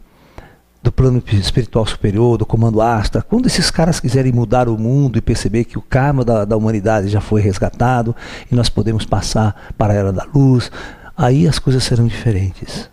do 0.82 0.92
plano 0.92 1.22
espiritual 1.34 1.86
superior, 1.86 2.38
do 2.38 2.46
comando 2.46 2.82
Astra. 2.82 3.22
Quando 3.22 3.48
esses 3.48 3.72
caras 3.72 4.00
quiserem 4.00 4.32
mudar 4.32 4.70
o 4.70 4.78
mundo 4.78 5.18
e 5.18 5.22
perceber 5.22 5.64
que 5.64 5.78
o 5.78 5.82
karma 5.82 6.24
da, 6.24 6.46
da 6.46 6.56
humanidade 6.56 7.10
já 7.10 7.20
foi 7.20 7.42
resgatado 7.42 8.16
e 8.52 8.56
nós 8.56 8.70
podemos 8.70 9.04
passar 9.04 9.74
para 9.78 9.94
a 9.94 9.96
era 9.96 10.14
da 10.14 10.26
luz, 10.34 10.72
aí 11.18 11.48
as 11.48 11.58
coisas 11.58 11.84
serão 11.84 12.06
diferentes. 12.08 12.90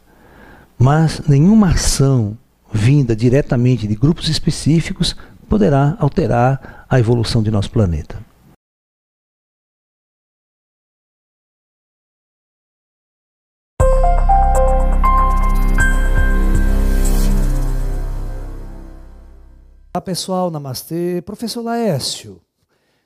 Mas 0.83 1.21
nenhuma 1.29 1.71
ação 1.71 2.37
vinda 2.73 3.15
diretamente 3.15 3.87
de 3.87 3.95
grupos 3.95 4.29
específicos 4.29 5.15
poderá 5.49 5.97
alterar 6.01 6.85
a 6.91 6.99
evolução 6.99 7.41
de 7.41 7.53
nosso 7.53 7.71
planeta. 7.71 8.21
Olá 19.95 20.01
pessoal, 20.05 20.51
namastê. 20.51 21.23
Professor 21.23 21.63
Laércio, 21.63 22.43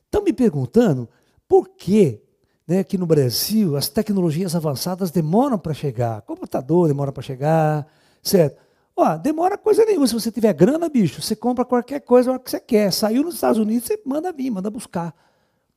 estão 0.07 0.25
me 0.25 0.33
perguntando 0.33 1.07
por 1.47 1.69
que 1.77 2.26
né, 2.67 2.83
que 2.83 2.99
no 2.99 3.07
Brasil 3.07 3.77
as 3.77 3.89
tecnologias 3.89 4.55
avançadas 4.55 5.11
demoram 5.11 5.59
para 5.59 5.73
chegar. 5.73 6.23
Computador 6.23 6.89
demora 6.89 7.13
para 7.13 7.23
chegar, 7.23 7.87
certo? 8.23 8.59
Ó, 8.97 9.17
demora 9.17 9.59
coisa 9.59 9.85
nenhuma. 9.85 10.07
Se 10.07 10.15
você 10.15 10.33
tiver 10.33 10.53
grana, 10.55 10.89
bicho, 10.89 11.21
você 11.21 11.37
compra 11.37 11.65
qualquer 11.65 12.01
coisa 12.01 12.31
a 12.31 12.33
hora 12.35 12.43
que 12.43 12.51
você 12.51 12.59
quer. 12.59 12.91
Saiu 12.93 13.23
nos 13.23 13.35
Estados 13.35 13.59
Unidos, 13.59 13.87
você 13.87 14.01
manda 14.05 14.33
vir, 14.33 14.51
manda 14.51 14.71
buscar. 14.71 15.15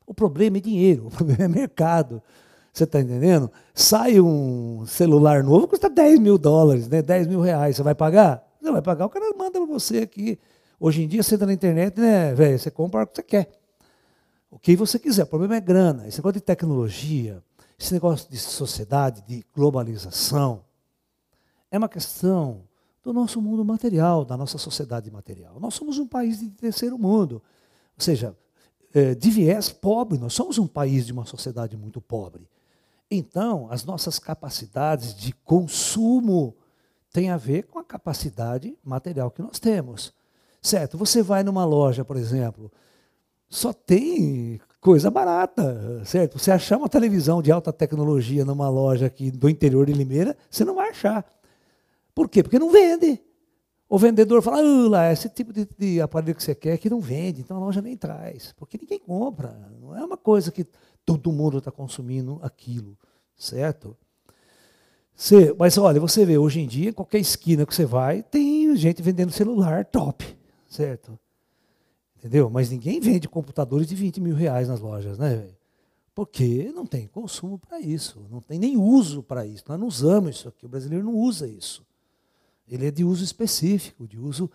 O 0.07 0.13
problema 0.13 0.57
é 0.57 0.61
dinheiro, 0.61 1.07
o 1.07 1.11
problema 1.11 1.43
é 1.43 1.47
mercado. 1.47 2.23
Você 2.71 2.85
está 2.85 2.99
entendendo? 3.01 3.51
Sai 3.73 4.19
um 4.21 4.85
celular 4.85 5.43
novo, 5.43 5.67
custa 5.67 5.89
10 5.89 6.19
mil 6.19 6.37
dólares, 6.37 6.87
né? 6.87 7.01
10 7.01 7.27
mil 7.27 7.41
reais. 7.41 7.75
Você 7.75 7.83
vai 7.83 7.93
pagar? 7.93 8.43
Não 8.61 8.71
vai 8.73 8.81
pagar, 8.81 9.05
o 9.05 9.09
cara 9.09 9.25
manda 9.37 9.59
para 9.59 9.65
você 9.65 9.99
aqui. 9.99 10.39
Hoje 10.79 11.03
em 11.03 11.07
dia, 11.07 11.21
você 11.21 11.35
entra 11.35 11.45
na 11.45 11.53
internet, 11.53 11.99
né, 11.99 12.33
velho? 12.33 12.57
Você 12.57 12.71
compra 12.71 13.03
o 13.03 13.07
que 13.07 13.17
você 13.17 13.23
quer. 13.23 13.58
O 14.59 14.61
que 14.61 14.75
você 14.75 14.99
quiser. 14.99 15.23
O 15.23 15.27
problema 15.27 15.55
é 15.55 15.61
grana. 15.61 16.05
Esse 16.05 16.17
negócio 16.17 16.33
de 16.33 16.45
tecnologia, 16.45 17.41
esse 17.79 17.93
negócio 17.93 18.29
de 18.29 18.37
sociedade, 18.37 19.21
de 19.25 19.45
globalização, 19.55 20.65
é 21.71 21.77
uma 21.77 21.87
questão 21.87 22.63
do 23.01 23.13
nosso 23.13 23.41
mundo 23.41 23.63
material, 23.63 24.25
da 24.25 24.35
nossa 24.35 24.57
sociedade 24.57 25.09
material. 25.09 25.57
Nós 25.61 25.75
somos 25.75 25.97
um 25.97 26.05
país 26.05 26.41
de 26.41 26.49
terceiro 26.49 26.99
mundo. 26.99 27.41
Ou 27.97 28.03
seja, 28.03 28.35
é, 28.93 29.15
de 29.15 29.29
viés 29.29 29.69
pobre, 29.69 30.17
nós 30.17 30.33
somos 30.33 30.57
um 30.57 30.67
país 30.67 31.05
de 31.05 31.13
uma 31.13 31.25
sociedade 31.25 31.77
muito 31.77 32.01
pobre. 32.01 32.45
Então, 33.09 33.71
as 33.71 33.85
nossas 33.85 34.19
capacidades 34.19 35.15
de 35.15 35.31
consumo 35.31 36.53
têm 37.13 37.29
a 37.29 37.37
ver 37.37 37.63
com 37.63 37.79
a 37.79 37.83
capacidade 37.83 38.77
material 38.83 39.31
que 39.31 39.41
nós 39.41 39.57
temos. 39.57 40.13
Certo? 40.61 40.97
Você 40.97 41.23
vai 41.23 41.43
numa 41.43 41.63
loja, 41.63 42.03
por 42.03 42.17
exemplo, 42.17 42.69
só 43.49 43.73
tem 43.73 44.59
coisa 44.79 45.09
barata, 45.09 46.03
certo? 46.05 46.37
Você 46.37 46.51
achar 46.51 46.77
uma 46.77 46.89
televisão 46.89 47.41
de 47.41 47.51
alta 47.51 47.73
tecnologia 47.73 48.45
numa 48.45 48.69
loja 48.69 49.07
aqui 49.07 49.31
do 49.31 49.49
interior 49.49 49.85
de 49.85 49.93
Limeira, 49.93 50.37
você 50.49 50.63
não 50.63 50.75
vai 50.75 50.89
achar. 50.89 51.25
Por 52.13 52.29
quê? 52.29 52.43
Porque 52.43 52.59
não 52.59 52.71
vende. 52.71 53.21
O 53.89 53.97
vendedor 53.97 54.41
fala, 54.41 54.59
ah, 54.59 54.89
lá, 54.89 55.11
esse 55.11 55.27
tipo 55.29 55.51
de, 55.51 55.67
de, 55.77 55.99
aparelho 55.99 56.35
que 56.35 56.43
você 56.43 56.53
quer 56.53 56.77
que 56.77 56.89
não 56.89 57.01
vende, 57.01 57.41
então 57.41 57.57
a 57.57 57.59
loja 57.59 57.81
nem 57.81 57.97
traz, 57.97 58.53
porque 58.55 58.77
ninguém 58.79 58.99
compra. 58.99 59.57
Não 59.81 59.95
é 59.95 60.05
uma 60.05 60.17
coisa 60.17 60.51
que 60.51 60.65
todo 61.03 61.31
mundo 61.31 61.57
está 61.57 61.71
consumindo 61.71 62.39
aquilo, 62.43 62.95
certo? 63.35 63.97
Mas 65.57 65.77
olha, 65.77 65.99
você 65.99 66.23
vê, 66.23 66.37
hoje 66.37 66.61
em 66.61 66.67
dia, 66.67 66.93
qualquer 66.93 67.17
esquina 67.17 67.65
que 67.65 67.73
você 67.73 67.83
vai, 67.83 68.21
tem 68.21 68.75
gente 68.75 69.01
vendendo 69.01 69.31
celular 69.31 69.83
top 69.85 70.39
certo? 70.69 71.19
Entendeu? 72.19 72.49
Mas 72.49 72.69
ninguém 72.69 72.99
vende 72.99 73.29
computadores 73.29 73.87
de 73.87 73.95
20 73.95 74.19
mil 74.19 74.35
reais 74.35 74.67
nas 74.67 74.81
lojas, 74.81 75.17
né? 75.17 75.47
Porque 76.13 76.69
não 76.75 76.85
tem 76.85 77.07
consumo 77.07 77.57
para 77.57 77.79
isso, 77.79 78.25
não 78.29 78.41
tem 78.41 78.59
nem 78.59 78.75
uso 78.75 79.23
para 79.23 79.45
isso. 79.45 79.63
Nós 79.69 79.79
não 79.79 79.87
usamos 79.87 80.35
isso 80.35 80.49
aqui, 80.49 80.65
o 80.65 80.69
brasileiro 80.69 81.05
não 81.05 81.15
usa 81.15 81.47
isso. 81.47 81.85
Ele 82.67 82.85
é 82.85 82.91
de 82.91 83.05
uso 83.05 83.23
específico, 83.23 84.05
de 84.05 84.19
uso 84.19 84.51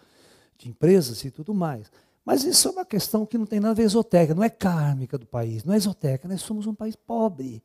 de 0.59 0.69
empresas 0.69 1.25
e 1.25 1.31
tudo 1.31 1.55
mais. 1.55 1.91
Mas 2.23 2.45
isso 2.45 2.69
é 2.69 2.71
uma 2.71 2.85
questão 2.85 3.25
que 3.25 3.39
não 3.39 3.47
tem 3.47 3.61
nada 3.61 3.73
a 3.73 3.75
ver 3.75 3.85
esotérica, 3.85 4.35
não 4.35 4.45
é 4.45 4.51
kármica 4.51 5.17
do 5.17 5.27
país, 5.27 5.65
não 5.65 5.73
é 5.73 5.79
esotérica, 5.79 6.29
nós 6.29 6.43
somos 6.43 6.67
um 6.67 6.75
país 6.75 6.95
pobre, 6.95 7.63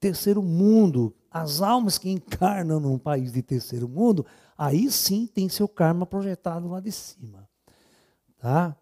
terceiro 0.00 0.42
mundo. 0.42 1.14
As 1.30 1.62
almas 1.62 1.98
que 1.98 2.10
encarnam 2.10 2.80
num 2.80 2.98
país 2.98 3.32
de 3.32 3.42
terceiro 3.42 3.88
mundo, 3.88 4.26
aí 4.58 4.90
sim 4.90 5.24
tem 5.24 5.48
seu 5.48 5.68
karma 5.68 6.04
projetado 6.04 6.66
lá 6.66 6.80
de 6.80 6.90
cima. 6.90 7.48
Tá? 8.38 8.76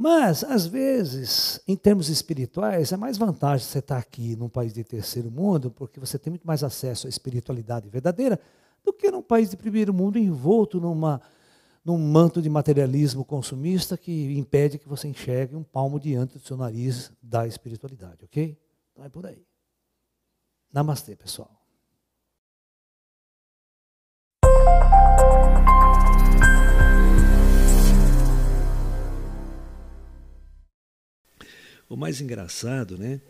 Mas, 0.00 0.44
às 0.44 0.64
vezes, 0.64 1.60
em 1.66 1.74
termos 1.74 2.08
espirituais, 2.08 2.92
é 2.92 2.96
mais 2.96 3.18
vantagem 3.18 3.66
você 3.66 3.80
estar 3.80 3.98
aqui 3.98 4.36
num 4.36 4.48
país 4.48 4.72
de 4.72 4.84
terceiro 4.84 5.28
mundo, 5.28 5.72
porque 5.72 5.98
você 5.98 6.16
tem 6.16 6.30
muito 6.30 6.46
mais 6.46 6.62
acesso 6.62 7.08
à 7.08 7.10
espiritualidade 7.10 7.88
verdadeira, 7.88 8.38
do 8.84 8.92
que 8.92 9.10
num 9.10 9.20
país 9.20 9.50
de 9.50 9.56
primeiro 9.56 9.92
mundo 9.92 10.16
envolto 10.16 10.80
numa, 10.80 11.20
num 11.84 11.98
manto 11.98 12.40
de 12.40 12.48
materialismo 12.48 13.24
consumista 13.24 13.98
que 13.98 14.38
impede 14.38 14.78
que 14.78 14.88
você 14.88 15.08
enxergue 15.08 15.56
um 15.56 15.64
palmo 15.64 15.98
diante 15.98 16.38
do 16.38 16.46
seu 16.46 16.56
nariz 16.56 17.10
da 17.20 17.44
espiritualidade, 17.44 18.24
ok? 18.24 18.56
Então 18.92 19.04
é 19.04 19.08
por 19.08 19.26
aí. 19.26 19.44
Namastê, 20.72 21.16
pessoal. 21.16 21.50
O 31.88 31.96
mais 31.96 32.20
engraçado, 32.20 32.98
né, 32.98 33.20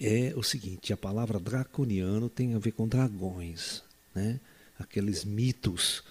é 0.00 0.32
o 0.36 0.42
seguinte: 0.42 0.92
a 0.92 0.96
palavra 0.96 1.38
draconiano 1.38 2.28
tem 2.28 2.54
a 2.54 2.58
ver 2.58 2.72
com 2.72 2.88
dragões, 2.88 3.82
né? 4.14 4.40
Aqueles 4.78 5.24
mitos 5.24 6.02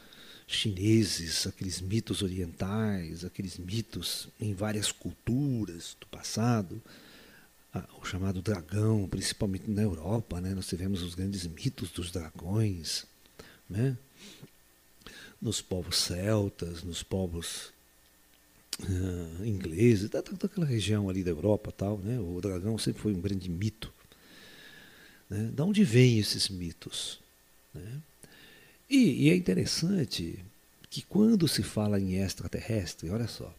chineses, 0.48 1.46
aqueles 1.46 1.82
mitos 1.82 2.22
orientais, 2.22 3.26
aqueles 3.26 3.58
mitos 3.58 4.30
em 4.40 4.54
várias 4.54 4.92
culturas 4.92 5.98
do 6.00 6.08
passado, 6.08 6.82
o 8.00 8.06
chamado 8.06 8.42
dragão, 8.42 9.08
principalmente 9.10 9.70
na 9.70 9.82
Europa, 9.82 10.40
né? 10.40 10.54
Nós 10.54 10.68
tivemos 10.68 11.02
os 11.02 11.14
grandes 11.14 11.46
mitos 11.46 11.90
dos 11.90 12.10
dragões, 12.10 13.06
né? 13.70 13.98
Nos 15.42 15.62
povos 15.62 15.98
celtas, 15.98 16.84
nos 16.84 17.04
povos 17.04 17.73
uh, 18.76 19.46
ingleses, 19.46 20.10
da, 20.10 20.22
daquela 20.22 20.66
região 20.66 21.10
ali 21.10 21.24
da 21.24 21.32
Europa 21.32 21.72
tal, 21.72 21.98
né? 21.98 22.20
O 22.20 22.40
dragão 22.42 22.78
sempre 22.78 23.02
foi 23.02 23.14
um 23.14 23.22
grande 23.22 23.50
mito. 23.50 23.92
Né? 25.30 25.52
Da 25.54 25.64
onde 25.64 25.84
vêm 25.84 26.20
esses 26.20 26.50
mitos? 26.50 27.20
Né? 27.74 28.02
E, 28.90 29.28
e, 29.28 29.30
é 29.30 29.36
interessante 29.36 30.40
que 30.90 31.02
quando 31.02 31.48
se 31.48 31.64
fala 31.64 32.00
em 32.00 32.16
extraterrestre, 32.16 33.10
olha 33.10 33.28
só, 33.28 33.54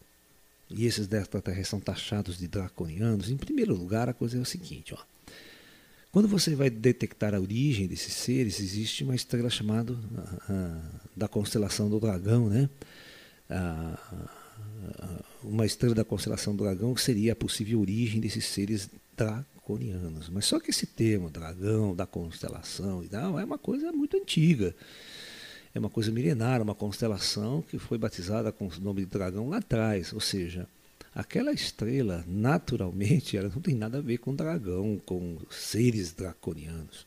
e 0.69 0.85
esses 0.85 1.11
extraterrestres 1.11 1.67
são 1.67 1.79
taxados 1.79 2.37
de 2.37 2.47
draconianos, 2.47 3.29
em 3.29 3.37
primeiro 3.37 3.75
lugar 3.75 4.07
a 4.07 4.13
coisa 4.13 4.37
é 4.37 4.41
o 4.41 4.45
seguinte, 4.45 4.93
ó. 4.93 5.03
Quando 6.11 6.29
você 6.29 6.55
vai 6.55 6.69
detectar 6.69 7.35
a 7.35 7.41
origem 7.41 7.87
desses 7.87 8.13
seres, 8.13 8.61
existe 8.61 9.03
uma 9.03 9.15
estrela 9.15 9.49
chamada 9.49 9.91
uh, 9.91 9.97
uh, 9.97 10.81
da 11.13 11.27
constelação 11.27 11.89
do 11.89 11.99
dragão, 11.99 12.47
né? 12.47 12.69
Uh, 13.49 14.29
uma 15.43 15.65
estrela 15.65 15.95
da 15.95 16.03
constelação 16.03 16.55
dragão 16.55 16.93
que 16.93 17.01
seria 17.01 17.33
a 17.33 17.35
possível 17.35 17.79
origem 17.79 18.19
desses 18.19 18.45
seres 18.45 18.89
draconianos. 19.15 20.29
Mas 20.29 20.45
só 20.45 20.59
que 20.59 20.71
esse 20.71 20.85
termo, 20.85 21.29
dragão, 21.29 21.95
da 21.95 22.05
constelação 22.05 23.03
e 23.03 23.07
tal, 23.07 23.39
é 23.39 23.45
uma 23.45 23.57
coisa 23.57 23.91
muito 23.91 24.17
antiga. 24.17 24.75
É 25.73 25.79
uma 25.79 25.89
coisa 25.89 26.11
milenar, 26.11 26.61
uma 26.61 26.75
constelação 26.75 27.61
que 27.61 27.77
foi 27.77 27.97
batizada 27.97 28.51
com 28.51 28.67
o 28.67 28.79
nome 28.79 29.01
de 29.01 29.07
dragão 29.07 29.49
lá 29.49 29.57
atrás. 29.57 30.13
Ou 30.13 30.21
seja, 30.21 30.67
aquela 31.13 31.51
estrela, 31.51 32.23
naturalmente, 32.27 33.35
ela 33.35 33.49
não 33.49 33.61
tem 33.61 33.75
nada 33.75 33.97
a 33.97 34.01
ver 34.01 34.19
com 34.19 34.33
dragão, 34.33 35.01
com 35.05 35.37
seres 35.49 36.13
draconianos. 36.13 37.05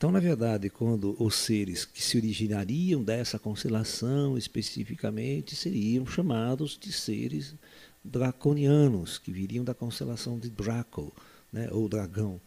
Então, 0.00 0.10
na 0.10 0.18
verdade, 0.18 0.70
quando 0.70 1.14
os 1.22 1.34
seres 1.34 1.84
que 1.84 2.02
se 2.02 2.16
originariam 2.16 3.04
dessa 3.04 3.38
constelação 3.38 4.38
especificamente 4.38 5.54
seriam 5.54 6.06
chamados 6.06 6.78
de 6.80 6.90
seres 6.90 7.54
draconianos, 8.02 9.18
que 9.18 9.30
viriam 9.30 9.62
da 9.62 9.74
constelação 9.74 10.38
de 10.38 10.48
Draco, 10.48 11.12
né, 11.52 11.68
ou 11.70 11.86
dragão. 11.86 12.40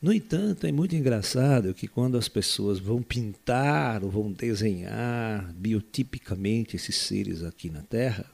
No 0.00 0.12
entanto, 0.12 0.64
é 0.64 0.70
muito 0.70 0.94
engraçado 0.94 1.74
que 1.74 1.88
quando 1.88 2.16
as 2.16 2.28
pessoas 2.28 2.78
vão 2.78 3.02
pintar 3.02 4.04
ou 4.04 4.08
vão 4.08 4.30
desenhar 4.30 5.52
biotipicamente 5.54 6.76
esses 6.76 6.94
seres 6.94 7.42
aqui 7.42 7.68
na 7.68 7.82
Terra, 7.82 8.24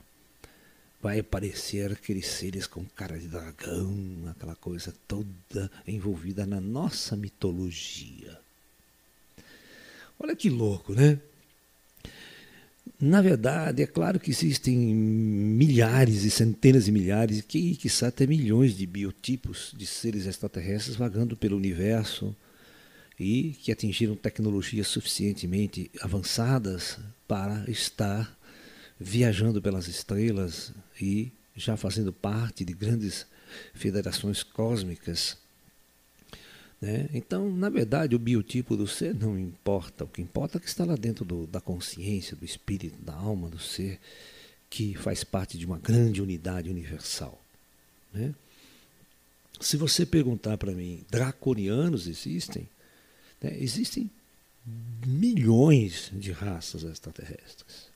vai 1.04 1.18
aparecer 1.18 1.92
aqueles 1.92 2.26
seres 2.26 2.66
com 2.66 2.82
cara 2.82 3.18
de 3.18 3.28
dragão, 3.28 4.24
aquela 4.30 4.56
coisa 4.56 4.90
toda 5.06 5.70
envolvida 5.86 6.46
na 6.46 6.62
nossa 6.62 7.14
mitologia. 7.14 8.40
Olha 10.18 10.34
que 10.34 10.48
louco, 10.48 10.94
né? 10.94 11.20
Na 12.98 13.20
verdade, 13.20 13.82
é 13.82 13.86
claro 13.86 14.18
que 14.18 14.30
existem 14.30 14.74
milhares 14.74 16.24
e 16.24 16.30
centenas 16.30 16.86
de 16.86 16.92
milhares, 16.92 17.42
que 17.42 17.76
quiçá 17.76 18.08
até 18.08 18.26
milhões 18.26 18.74
de 18.74 18.86
biotipos 18.86 19.74
de 19.76 19.84
seres 19.84 20.24
extraterrestres 20.24 20.96
vagando 20.96 21.36
pelo 21.36 21.58
universo 21.58 22.34
e 23.20 23.50
que 23.62 23.70
atingiram 23.70 24.16
tecnologias 24.16 24.86
suficientemente 24.86 25.90
avançadas 26.00 26.98
para 27.28 27.70
estar 27.70 28.34
viajando 28.98 29.60
pelas 29.60 29.86
estrelas 29.86 30.72
já 31.56 31.76
fazendo 31.76 32.12
parte 32.12 32.64
de 32.64 32.72
grandes 32.72 33.26
federações 33.72 34.42
cósmicas. 34.42 35.36
Né? 36.80 37.08
Então, 37.14 37.50
na 37.50 37.68
verdade, 37.68 38.14
o 38.14 38.18
biotipo 38.18 38.76
do 38.76 38.86
ser 38.86 39.14
não 39.14 39.38
importa. 39.38 40.04
O 40.04 40.08
que 40.08 40.20
importa 40.20 40.58
é 40.58 40.60
que 40.60 40.68
está 40.68 40.84
lá 40.84 40.96
dentro 40.96 41.24
do, 41.24 41.46
da 41.46 41.60
consciência, 41.60 42.36
do 42.36 42.44
espírito, 42.44 43.00
da 43.02 43.14
alma 43.14 43.48
do 43.48 43.58
ser, 43.58 44.00
que 44.68 44.94
faz 44.94 45.22
parte 45.22 45.56
de 45.56 45.64
uma 45.64 45.78
grande 45.78 46.20
unidade 46.20 46.68
universal. 46.68 47.40
Né? 48.12 48.34
Se 49.60 49.76
você 49.76 50.04
perguntar 50.04 50.58
para 50.58 50.72
mim, 50.72 51.04
draconianos 51.10 52.06
existem? 52.06 52.68
Né? 53.40 53.56
Existem 53.60 54.10
milhões 55.06 56.10
de 56.12 56.32
raças 56.32 56.82
extraterrestres. 56.82 57.88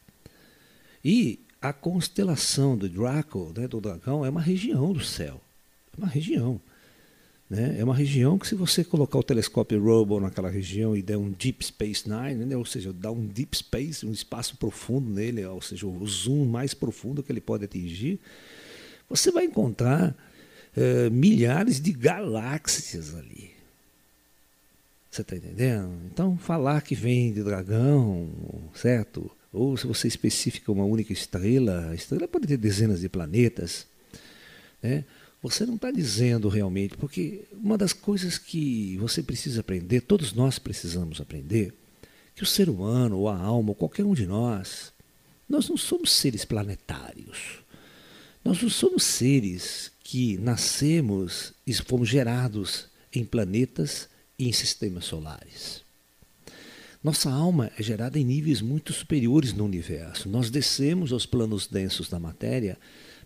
E 1.05 1.41
a 1.61 1.73
constelação 1.73 2.77
do 2.77 2.89
Draco, 2.89 3.53
né, 3.57 3.67
do 3.67 3.81
dragão, 3.81 4.25
é 4.25 4.31
uma 4.31 4.41
região 4.41 4.93
do 4.93 5.01
céu. 5.01 5.41
É 5.97 6.01
uma 6.01 6.09
região. 6.09 6.61
Né? 7.51 7.77
É 7.79 7.85
uma 7.85 7.95
região 7.95 8.39
que, 8.39 8.47
se 8.47 8.55
você 8.55 8.85
colocar 8.85 9.19
o 9.19 9.23
telescópio 9.23 9.83
Hubble 9.83 10.21
naquela 10.21 10.51
região 10.51 10.97
e 10.97 11.03
der 11.03 11.17
um 11.17 11.31
Deep 11.31 11.65
Space 11.65 12.09
Nine, 12.09 12.45
né? 12.45 12.57
ou 12.57 12.65
seja, 12.65 12.93
dar 12.93 13.11
um 13.11 13.27
Deep 13.27 13.57
Space, 13.57 14.07
um 14.07 14.13
espaço 14.13 14.57
profundo 14.57 15.11
nele, 15.11 15.45
ou 15.47 15.63
seja, 15.63 15.87
o 15.87 16.07
zoom 16.07 16.45
mais 16.45 16.75
profundo 16.75 17.23
que 17.23 17.33
ele 17.33 17.41
pode 17.41 17.65
atingir, 17.65 18.21
você 19.09 19.31
vai 19.31 19.45
encontrar 19.45 20.15
é, 20.77 21.09
milhares 21.11 21.81
de 21.81 21.93
galáxias 21.93 23.15
ali. 23.15 23.51
Você 25.11 25.23
está 25.23 25.35
entendendo? 25.35 25.91
Então, 26.13 26.37
falar 26.37 26.83
que 26.83 26.95
vem 26.95 27.33
de 27.33 27.43
dragão, 27.43 28.29
certo? 28.75 29.31
Ou 29.53 29.77
se 29.77 29.87
você 29.87 30.07
especifica 30.09 30.71
uma 30.71 30.85
única 30.85 31.13
estrela, 31.13 31.89
a 31.91 31.95
estrela 31.95 32.29
pode 32.29 32.47
ter 32.47 32.57
dezenas 32.57 33.01
de 33.01 33.09
planetas. 33.09 33.87
Né? 34.83 35.05
Você 35.43 35.65
não 35.65 35.77
está 35.77 35.91
dizendo 35.91 36.49
realmente, 36.49 36.97
porque 36.97 37.45
uma 37.53 37.79
das 37.79 37.93
coisas 37.93 38.39
que 38.39 38.97
você 38.99 39.23
precisa 39.23 39.61
aprender, 39.61 40.03
todos 40.03 40.33
nós 40.33 40.59
precisamos 40.59 41.21
aprender, 41.21 41.73
que 42.35 42.43
o 42.43 42.47
ser 42.47 42.69
humano, 42.69 43.19
ou 43.19 43.29
a 43.29 43.37
alma, 43.37 43.71
ou 43.71 43.75
qualquer 43.75 44.05
um 44.05 44.15
de 44.15 44.27
nós, 44.27 44.93
nós 45.49 45.69
não 45.69 45.77
somos 45.77 46.13
seres 46.13 46.45
planetários. 46.45 47.59
Nós 48.45 48.63
não 48.63 48.69
somos 48.69 49.03
seres 49.03 49.91
que 50.03 50.39
nascemos 50.39 51.53
e 51.67 51.73
fomos 51.75 52.09
gerados 52.09 52.87
em 53.13 53.25
planetas 53.25 54.09
e 54.39 54.49
em 54.49 54.53
sistemas 54.53 55.05
solares. 55.05 55.88
Nossa 57.09 57.31
alma 57.31 57.73
é 57.79 57.83
gerada 57.83 58.19
em 58.19 58.23
níveis 58.23 58.61
muito 58.61 58.93
superiores 58.93 59.55
no 59.55 59.65
universo. 59.65 60.29
Nós 60.29 60.51
descemos 60.51 61.11
aos 61.11 61.25
planos 61.25 61.67
densos 61.67 62.07
da 62.07 62.21
matéria 62.21 62.77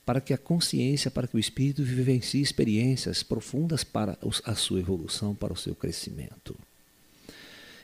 para 0.07 0.21
que 0.21 0.33
a 0.33 0.39
consciência, 0.39 1.11
para 1.11 1.27
que 1.27 1.35
o 1.35 1.39
espírito 1.41 1.83
vivencie 1.83 2.41
experiências 2.41 3.25
profundas 3.25 3.83
para 3.83 4.17
a 4.45 4.55
sua 4.55 4.79
evolução, 4.79 5.35
para 5.35 5.53
o 5.53 5.57
seu 5.57 5.75
crescimento. 5.75 6.57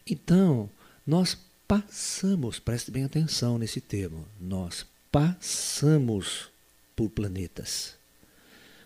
Então, 0.08 0.70
nós 1.04 1.36
passamos, 1.66 2.60
preste 2.60 2.92
bem 2.92 3.02
atenção 3.02 3.58
nesse 3.58 3.80
termo, 3.80 4.24
nós 4.40 4.86
passamos 5.10 6.48
por 6.94 7.10
planetas. 7.10 7.96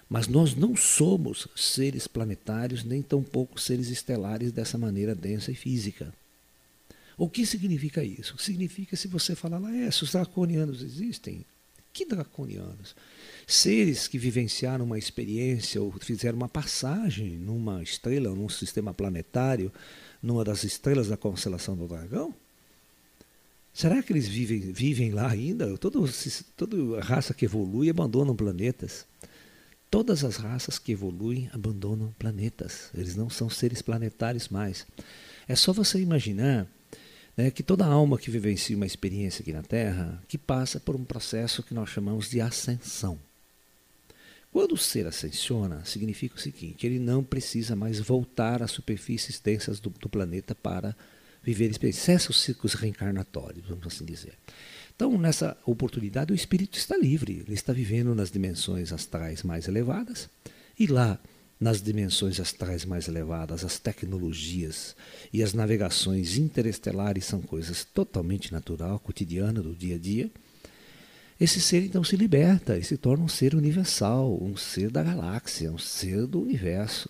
Mas 0.08 0.28
nós 0.28 0.54
não 0.54 0.74
somos 0.74 1.46
seres 1.54 2.06
planetários, 2.06 2.82
nem 2.82 3.02
tampouco 3.02 3.60
seres 3.60 3.90
estelares 3.90 4.50
dessa 4.50 4.78
maneira 4.78 5.14
densa 5.14 5.52
e 5.52 5.54
física. 5.54 6.10
O 7.22 7.28
que 7.28 7.46
significa 7.46 8.02
isso? 8.02 8.36
Significa 8.36 8.96
se 8.96 9.06
você 9.06 9.36
falar 9.36 9.60
lá, 9.60 9.72
é, 9.72 9.88
se 9.92 10.02
os 10.02 10.10
draconianos 10.10 10.82
existem, 10.82 11.46
que 11.92 12.04
draconianos? 12.04 12.96
Seres 13.46 14.08
que 14.08 14.18
vivenciaram 14.18 14.84
uma 14.84 14.98
experiência 14.98 15.80
ou 15.80 15.92
fizeram 16.00 16.36
uma 16.36 16.48
passagem 16.48 17.36
numa 17.36 17.80
estrela, 17.80 18.34
num 18.34 18.48
sistema 18.48 18.92
planetário, 18.92 19.72
numa 20.20 20.42
das 20.42 20.64
estrelas 20.64 21.10
da 21.10 21.16
constelação 21.16 21.76
do 21.76 21.86
dragão? 21.86 22.34
Será 23.72 24.02
que 24.02 24.12
eles 24.12 24.26
vivem, 24.26 24.58
vivem 24.72 25.12
lá 25.12 25.30
ainda? 25.30 25.78
Todo, 25.78 26.04
toda 26.56 27.00
raça 27.00 27.32
que 27.32 27.44
evolui 27.44 27.88
abandonam 27.88 28.34
planetas. 28.34 29.06
Todas 29.88 30.24
as 30.24 30.38
raças 30.38 30.76
que 30.76 30.90
evoluem 30.90 31.48
abandonam 31.52 32.12
planetas. 32.18 32.90
Eles 32.92 33.14
não 33.14 33.30
são 33.30 33.48
seres 33.48 33.80
planetários 33.80 34.48
mais. 34.48 34.84
É 35.46 35.54
só 35.54 35.72
você 35.72 36.00
imaginar 36.00 36.66
né, 37.36 37.50
que 37.50 37.62
toda 37.62 37.86
alma 37.86 38.18
que 38.18 38.30
vivencia 38.30 38.76
uma 38.76 38.86
experiência 38.86 39.42
aqui 39.42 39.52
na 39.52 39.62
Terra, 39.62 40.22
que 40.28 40.36
passa 40.38 40.78
por 40.78 40.94
um 40.94 41.04
processo 41.04 41.62
que 41.62 41.74
nós 41.74 41.88
chamamos 41.88 42.28
de 42.28 42.40
ascensão. 42.40 43.18
Quando 44.52 44.72
o 44.72 44.78
ser 44.78 45.06
ascensiona, 45.06 45.82
significa 45.84 46.36
o 46.36 46.40
seguinte: 46.40 46.86
ele 46.86 46.98
não 46.98 47.24
precisa 47.24 47.74
mais 47.74 47.98
voltar 47.98 48.62
às 48.62 48.70
superfícies 48.70 49.40
densas 49.40 49.80
do, 49.80 49.88
do 49.88 50.08
planeta 50.08 50.54
para 50.54 50.94
viver 51.42 51.70
experiências. 51.70 52.28
Os 52.28 52.42
ciclos 52.42 52.74
reencarnatórios, 52.74 53.66
vamos 53.66 53.86
assim 53.86 54.04
dizer. 54.04 54.34
Então, 54.94 55.16
nessa 55.16 55.56
oportunidade, 55.64 56.32
o 56.32 56.36
espírito 56.36 56.76
está 56.76 56.96
livre, 56.96 57.42
ele 57.46 57.54
está 57.54 57.72
vivendo 57.72 58.14
nas 58.14 58.30
dimensões 58.30 58.92
astrais 58.92 59.42
mais 59.42 59.66
elevadas, 59.66 60.28
e 60.78 60.86
lá 60.86 61.18
nas 61.62 61.80
dimensões 61.80 62.40
astrais 62.40 62.84
mais 62.84 63.06
elevadas, 63.06 63.64
as 63.64 63.78
tecnologias 63.78 64.96
e 65.32 65.44
as 65.44 65.54
navegações 65.54 66.36
interestelares 66.36 67.24
são 67.24 67.40
coisas 67.40 67.84
totalmente 67.84 68.52
natural, 68.52 68.98
cotidiana 68.98 69.62
do 69.62 69.72
dia 69.72 69.94
a 69.94 69.98
dia. 69.98 70.28
Esse 71.40 71.60
ser 71.60 71.84
então 71.84 72.02
se 72.02 72.16
liberta 72.16 72.76
e 72.76 72.82
se 72.82 72.96
torna 72.96 73.22
um 73.22 73.28
ser 73.28 73.54
universal, 73.54 74.42
um 74.42 74.56
ser 74.56 74.90
da 74.90 75.04
galáxia, 75.04 75.70
um 75.70 75.78
ser 75.78 76.26
do 76.26 76.42
universo. 76.42 77.08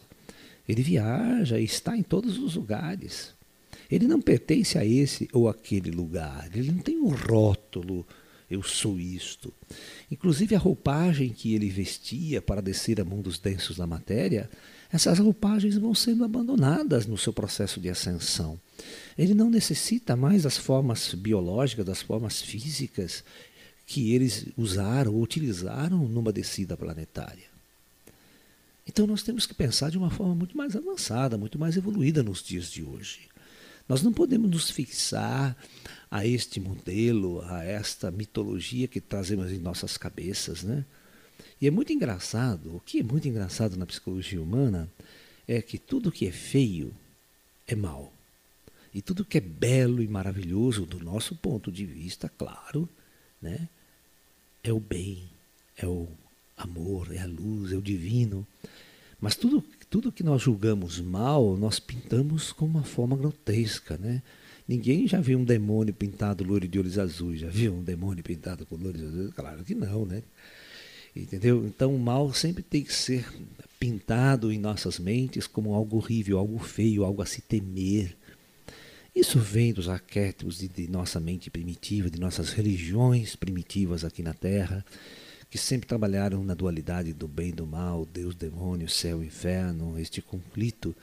Ele 0.69 0.83
viaja 0.83 1.59
e 1.59 1.65
está 1.65 1.97
em 1.97 2.03
todos 2.03 2.39
os 2.39 2.55
lugares. 2.55 3.33
Ele 3.91 4.07
não 4.07 4.21
pertence 4.21 4.77
a 4.77 4.85
esse 4.85 5.31
ou 5.33 5.49
aquele 5.49 5.91
lugar, 5.91 6.51
ele 6.55 6.73
não 6.73 6.83
tem 6.83 6.99
um 6.99 7.09
rótulo 7.09 8.07
eu 8.53 8.63
sou 8.63 9.01
isto. 9.01 9.53
Inclusive 10.11 10.55
a 10.55 10.59
roupagem 10.59 11.31
que 11.31 11.55
ele 11.55 11.71
vestia 11.71 12.43
para 12.43 12.61
descer 12.61 13.01
a 13.01 13.05
mundos 13.05 13.39
densos 13.39 13.79
da 13.79 13.87
matéria, 13.87 14.51
essas 14.93 15.19
roupagens 15.19 15.77
vão 15.79 15.95
sendo 15.95 16.23
abandonadas 16.23 17.07
no 17.07 17.17
seu 17.17 17.33
processo 17.33 17.81
de 17.81 17.89
ascensão. 17.89 18.61
Ele 19.17 19.33
não 19.33 19.49
necessita 19.49 20.15
mais 20.15 20.43
das 20.43 20.59
formas 20.59 21.15
biológicas, 21.15 21.87
das 21.87 22.03
formas 22.03 22.43
físicas 22.43 23.25
que 23.87 24.13
eles 24.13 24.47
usaram 24.57 25.15
ou 25.15 25.23
utilizaram 25.23 26.07
numa 26.07 26.33
descida 26.33 26.77
planetária. 26.77 27.51
Então 28.87 29.07
nós 29.07 29.23
temos 29.23 29.47
que 29.47 29.55
pensar 29.55 29.91
de 29.91 29.97
uma 29.97 30.11
forma 30.11 30.35
muito 30.35 30.57
mais 30.57 30.77
avançada, 30.77 31.39
muito 31.39 31.59
mais 31.59 31.77
evoluída 31.77 32.23
nos 32.23 32.43
dias 32.43 32.71
de 32.71 32.83
hoje. 32.83 33.32
Nós 33.89 34.03
não 34.03 34.13
podemos 34.13 34.51
nos 34.51 34.71
fixar 34.71 35.57
a 36.11 36.27
este 36.27 36.61
modelo, 36.61 37.43
a 37.43 37.65
esta 37.65 38.11
mitologia 38.11 38.87
que 38.87 39.01
trazemos 39.01 39.51
em 39.51 39.59
nossas 39.59 39.97
cabeças, 39.97 40.63
né? 40.63 40.85
E 41.61 41.67
é 41.67 41.71
muito 41.71 41.93
engraçado, 41.93 42.77
o 42.77 42.81
que 42.81 43.01
é 43.01 43.03
muito 43.03 43.29
engraçado 43.29 43.77
na 43.77 43.87
psicologia 43.87 44.43
humana 44.43 44.91
é 45.47 45.63
que 45.63 45.79
tudo 45.79 46.13
que 46.13 46.27
é 46.27 46.33
feio 46.33 46.95
é 47.67 47.75
mal. 47.75 48.13
E 48.95 49.01
tudo 49.01 49.25
que 49.25 49.39
é 49.39 49.41
belo 49.41 50.03
e 50.03 50.09
maravilhoso, 50.09 50.85
do 50.85 50.99
nosso 50.99 51.35
ponto 51.37 51.73
de 51.73 51.87
vista, 51.87 52.29
claro, 52.29 52.89
né? 53.41 53.69
é 54.63 54.73
o 54.73 54.79
bem, 54.79 55.29
é 55.77 55.87
o 55.87 56.09
amor, 56.57 57.13
é 57.13 57.19
a 57.19 57.27
luz, 57.27 57.73
é 57.73 57.77
o 57.77 57.83
divino. 57.83 58.47
Mas 59.21 59.35
tudo, 59.35 59.65
tudo 59.93 60.11
que 60.11 60.23
nós 60.23 60.41
julgamos 60.41 60.99
mal, 60.99 61.55
nós 61.55 61.79
pintamos 61.79 62.51
com 62.51 62.65
uma 62.65 62.83
forma 62.83 63.15
grotesca, 63.15 63.99
né? 63.99 64.23
Ninguém 64.67 65.07
já 65.07 65.21
viu 65.21 65.39
um 65.39 65.45
demônio 65.45 65.93
pintado 65.93 66.43
loiro 66.43 66.67
de 66.67 66.79
olhos 66.79 66.99
azuis, 66.99 67.41
já 67.41 67.51
viu 67.51 67.75
um 67.75 67.83
demônio 67.83 68.25
pintado 68.25 68.65
com 68.65 68.77
olhos 68.77 69.03
azuis? 69.03 69.35
Claro 69.35 69.63
que 69.63 69.75
não, 69.75 70.07
né? 70.07 70.23
Entendeu? 71.15 71.67
Então 71.67 71.95
o 71.95 71.99
mal 71.99 72.33
sempre 72.33 72.63
tem 72.63 72.83
que 72.83 72.95
ser 72.95 73.31
pintado 73.79 74.51
em 74.51 74.59
nossas 74.59 74.99
mentes 74.99 75.47
como 75.47 75.75
algo 75.75 75.99
horrível, 75.99 76.39
algo 76.39 76.59
feio, 76.59 77.05
algo 77.05 77.21
a 77.21 77.27
se 77.27 77.43
temer. 77.43 78.17
Isso 79.15 79.39
vem 79.39 79.75
dos 79.75 79.91
arquétipos 79.91 80.57
de, 80.57 80.69
de 80.69 80.89
nossa 80.89 81.21
mente 81.21 81.51
primitiva, 81.51 82.09
de 82.09 82.19
nossas 82.19 82.55
religiões 82.55 83.37
primitivas 83.37 84.07
aqui 84.07 84.23
na 84.23 84.33
Terra 84.33 84.83
que 85.53 85.59
sempre 85.59 85.87
trabalharam 85.87 86.43
na 86.43 86.55
dualidade 86.55 87.13
do 87.13 87.29
bem 87.29 87.51
e 87.51 87.53
do 87.53 87.67
mal, 87.67 88.09
Deus, 88.11 88.35
demônio, 88.35 88.89
céu, 88.89 89.23
inferno, 89.23 89.99
este 89.99 90.23
conflito 90.23 90.97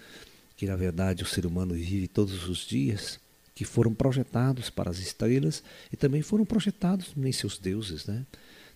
que 0.57 0.65
na 0.65 0.75
verdade 0.75 1.21
o 1.21 1.25
ser 1.27 1.45
humano 1.45 1.75
vive 1.75 2.07
todos 2.07 2.49
os 2.49 2.65
dias, 2.65 3.19
que 3.53 3.63
foram 3.63 3.93
projetados 3.93 4.71
para 4.71 4.89
as 4.89 4.97
estrelas 4.97 5.61
e 5.93 5.95
também 5.95 6.23
foram 6.23 6.45
projetados 6.45 7.13
em 7.15 7.31
seus 7.31 7.59
deuses, 7.59 8.07
né? 8.07 8.25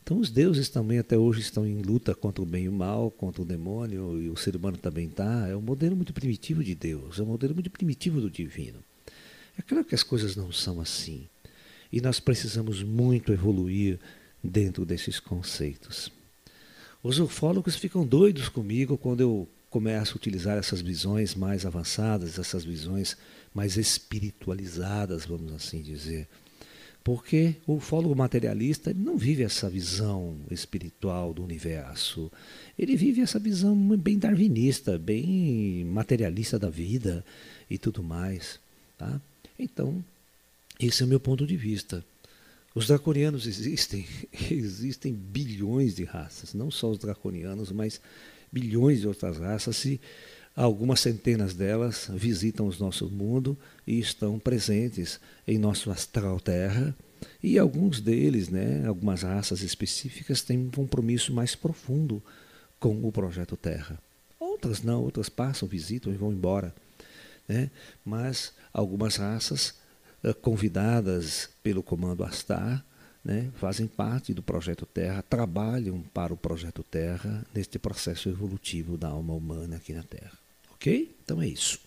Então 0.03 0.19
os 0.19 0.29
deuses 0.29 0.69
também 0.69 0.99
até 0.99 1.17
hoje 1.17 1.41
estão 1.41 1.65
em 1.65 1.81
luta 1.81 2.13
contra 2.13 2.43
o 2.43 2.45
bem 2.45 2.65
e 2.65 2.69
o 2.69 2.71
mal, 2.71 3.09
contra 3.09 3.41
o 3.41 3.45
demônio, 3.45 4.21
e 4.21 4.29
o 4.29 4.37
ser 4.37 4.55
humano 4.55 4.77
também 4.77 5.07
está. 5.07 5.47
É 5.47 5.55
um 5.55 5.61
modelo 5.61 5.95
muito 5.95 6.13
primitivo 6.13 6.63
de 6.63 6.75
Deus, 6.75 7.17
é 7.17 7.23
um 7.23 7.25
modelo 7.25 7.55
muito 7.55 7.71
primitivo 7.71 8.21
do 8.21 8.29
divino. 8.29 8.77
É 9.57 9.63
claro 9.63 9.83
que 9.83 9.95
as 9.95 10.03
coisas 10.03 10.35
não 10.35 10.51
são 10.51 10.79
assim. 10.79 11.27
E 11.91 11.99
nós 11.99 12.19
precisamos 12.19 12.83
muito 12.83 13.33
evoluir 13.33 13.99
dentro 14.43 14.85
desses 14.85 15.19
conceitos. 15.19 16.11
Os 17.01 17.19
ufólogos 17.19 17.75
ficam 17.75 18.05
doidos 18.05 18.49
comigo 18.49 18.97
quando 18.97 19.21
eu 19.21 19.47
começo 19.69 20.13
a 20.13 20.15
utilizar 20.17 20.57
essas 20.57 20.81
visões 20.81 21.33
mais 21.33 21.65
avançadas, 21.65 22.37
essas 22.37 22.63
visões 22.63 23.17
mais 23.53 23.77
espiritualizadas, 23.77 25.25
vamos 25.25 25.51
assim 25.53 25.81
dizer. 25.81 26.27
Porque 27.03 27.55
o 27.67 27.73
ufólogo 27.75 28.15
materialista 28.15 28.93
não 28.93 29.17
vive 29.17 29.43
essa 29.43 29.69
visão 29.69 30.37
espiritual 30.49 31.33
do 31.33 31.43
universo. 31.43 32.31
Ele 32.79 32.95
vive 32.95 33.21
essa 33.21 33.37
visão 33.37 33.75
bem 33.97 34.17
darwinista, 34.17 34.97
bem 34.97 35.83
materialista 35.85 36.57
da 36.57 36.69
vida 36.69 37.25
e 37.69 37.77
tudo 37.77 38.01
mais. 38.01 38.59
Tá? 38.97 39.19
Então, 39.59 40.03
esse 40.79 41.03
é 41.03 41.05
o 41.05 41.09
meu 41.09 41.19
ponto 41.19 41.45
de 41.45 41.57
vista. 41.57 42.05
Os 42.75 42.87
draconianos 42.87 43.45
existem, 43.45 44.05
existem 44.49 45.13
bilhões 45.13 45.95
de 45.95 46.03
raças, 46.03 46.53
não 46.53 46.71
só 46.71 46.89
os 46.89 46.97
draconianos, 46.97 47.71
mas 47.71 48.01
bilhões 48.51 49.01
de 49.01 49.07
outras 49.07 49.37
raças, 49.37 49.83
e 49.85 50.01
algumas 50.55 50.99
centenas 50.99 51.53
delas 51.53 52.09
visitam 52.13 52.67
o 52.67 52.75
nosso 52.79 53.09
mundo 53.09 53.57
e 53.85 53.99
estão 53.99 54.39
presentes 54.39 55.19
em 55.47 55.57
nosso 55.57 55.91
astral 55.91 56.39
Terra, 56.39 56.95
e 57.41 57.57
alguns 57.57 58.01
deles, 58.01 58.49
né, 58.49 58.85
algumas 58.85 59.21
raças 59.21 59.61
específicas, 59.61 60.41
têm 60.41 60.57
um 60.57 60.69
compromisso 60.69 61.33
mais 61.33 61.55
profundo 61.55 62.21
com 62.79 63.07
o 63.07 63.11
projeto 63.11 63.55
Terra. 63.55 63.97
Outras 64.39 64.81
não, 64.81 65.01
outras 65.01 65.29
passam, 65.29 65.67
visitam 65.67 66.11
e 66.11 66.17
vão 66.17 66.33
embora. 66.33 66.73
Né? 67.47 67.69
Mas 68.03 68.53
algumas 68.73 69.15
raças 69.15 69.75
convidadas 70.31 71.49
pelo 71.61 71.83
Comando 71.83 72.23
Astar, 72.23 72.85
né, 73.23 73.49
fazem 73.55 73.87
parte 73.87 74.33
do 74.33 74.43
Projeto 74.43 74.85
Terra, 74.85 75.21
trabalham 75.21 76.01
para 76.13 76.33
o 76.33 76.37
Projeto 76.37 76.83
Terra 76.83 77.45
neste 77.53 77.79
processo 77.79 78.29
evolutivo 78.29 78.97
da 78.97 79.07
alma 79.07 79.33
humana 79.33 79.77
aqui 79.77 79.93
na 79.93 80.03
Terra. 80.03 80.37
Ok? 80.73 81.17
Então 81.23 81.41
é 81.41 81.47
isso. 81.47 81.79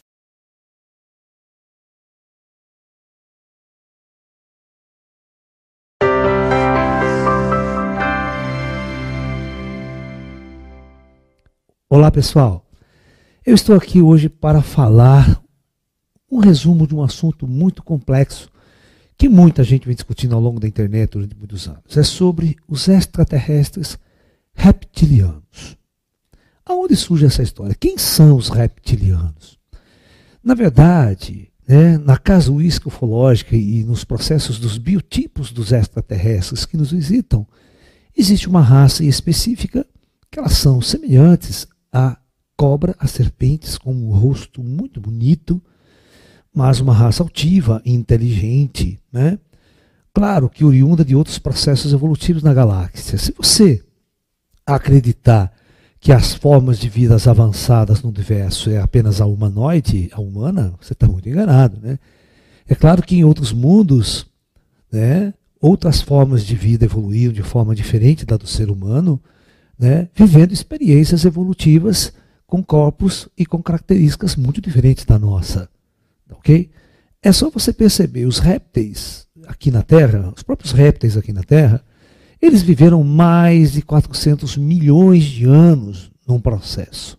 Olá 11.89 12.11
pessoal, 12.11 12.67
eu 13.45 13.55
estou 13.55 13.77
aqui 13.77 14.03
hoje 14.03 14.29
para 14.29 14.61
falar 14.61 15.41
um 16.31 16.39
resumo 16.39 16.87
de 16.87 16.95
um 16.95 17.03
assunto 17.03 17.47
muito 17.47 17.83
complexo 17.83 18.51
que 19.17 19.29
muita 19.29 19.65
gente 19.65 19.87
vem 19.87 19.95
discutindo 19.95 20.35
ao 20.35 20.41
longo 20.41 20.61
da 20.61 20.69
internet 20.69 21.13
durante 21.13 21.37
muitos 21.37 21.67
anos. 21.67 21.97
É 21.97 22.03
sobre 22.03 22.57
os 22.69 22.87
extraterrestres 22.89 23.99
reptilianos. 24.55 25.77
Aonde 26.65 26.97
surge 26.97 27.25
essa 27.25 27.43
história? 27.43 27.77
Quem 27.79 27.97
são 27.97 28.37
os 28.37 28.49
reptilianos? 28.49 29.59
Na 30.43 30.55
verdade, 30.55 31.51
né, 31.67 31.97
na 31.99 32.19
casuística 32.19 32.89
ufológica 32.89 33.57
e 33.57 33.83
nos 33.85 34.05
processos 34.05 34.59
dos 34.59 34.79
biotipos 34.79 35.51
dos 35.53 35.73
extraterrestres 35.73 36.65
que 36.65 36.77
nos 36.77 36.93
visitam, 36.93 37.47
existe 38.17 38.49
uma 38.49 38.61
raça 38.61 39.05
específica 39.05 39.87
que 40.31 40.39
elas 40.39 40.53
são 40.53 40.81
semelhantes 40.81 41.67
à 41.93 42.19
cobra, 42.57 42.95
a 42.99 43.07
serpentes, 43.07 43.79
com 43.79 43.93
um 43.93 44.11
rosto 44.11 44.63
muito 44.63 45.01
bonito, 45.01 45.63
mas 46.57 46.81
uma 46.81 46.95
raça 46.95 47.23
altiva 47.23 47.83
e 47.85 47.93
inteligente, 47.93 48.99
né? 49.13 49.39
Claro 50.15 50.49
que 50.49 50.65
oriunda 50.65 51.05
de 51.05 51.15
outros 51.15 51.39
processos 51.39 51.93
evolutivos 51.93 52.43
na 52.43 52.55
galáxia. 52.55 53.19
Se 53.19 53.31
você 53.37 53.85
acreditar 54.65 55.53
que 56.01 56.13
as 56.13 56.33
formas 56.33 56.79
de 56.79 56.89
vidas 56.89 57.29
avançadas 57.29 58.01
no 58.01 58.09
universo 58.09 58.71
é 58.71 58.79
apenas 58.79 59.21
a 59.21 59.27
humanoide, 59.27 60.09
a 60.15 60.21
humana, 60.23 60.73
você 60.81 60.95
está 60.95 61.07
muito 61.07 61.29
enganado, 61.29 61.79
né? 61.79 61.99
É 62.67 62.75
claro 62.75 63.03
que 63.03 63.17
em 63.17 63.25
outros 63.25 63.53
mundos, 63.53 64.27
né, 64.91 65.35
outras 65.61 66.01
formas 66.01 66.43
de 66.43 66.55
vida 66.57 66.87
evoluíram 66.87 67.35
de 67.35 67.43
forma 67.43 67.75
diferente 67.75 68.25
da 68.25 68.39
do 68.39 68.47
ser 68.47 68.71
humano, 68.71 69.21
né, 69.79 70.09
vivendo 70.15 70.53
experiências 70.53 71.27
evolutivas 71.27 72.15
com 72.47 72.65
corpos 72.65 73.29
e 73.37 73.45
com 73.45 73.63
características 73.63 74.37
muito 74.37 74.59
diferentes 74.59 75.05
da 75.05 75.19
nossa. 75.19 75.69
Ok? 76.31 76.71
É 77.23 77.33
só 77.33 77.51
você 77.51 77.73
perceber, 77.73 78.27
os 78.27 78.39
répteis 78.39 79.27
aqui 79.47 79.71
na 79.71 79.83
Terra, 79.83 80.33
os 80.35 80.43
próprios 80.43 80.73
répteis 80.73 81.17
aqui 81.17 81.33
na 81.33 81.43
Terra, 81.43 81.85
eles 82.41 82.63
viveram 82.63 83.03
mais 83.03 83.73
de 83.73 83.83
400 83.83 84.57
milhões 84.57 85.25
de 85.25 85.45
anos 85.45 86.11
num 86.27 86.41
processo 86.41 87.19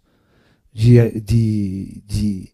de, 0.71 1.21
de, 1.21 2.03
de, 2.05 2.49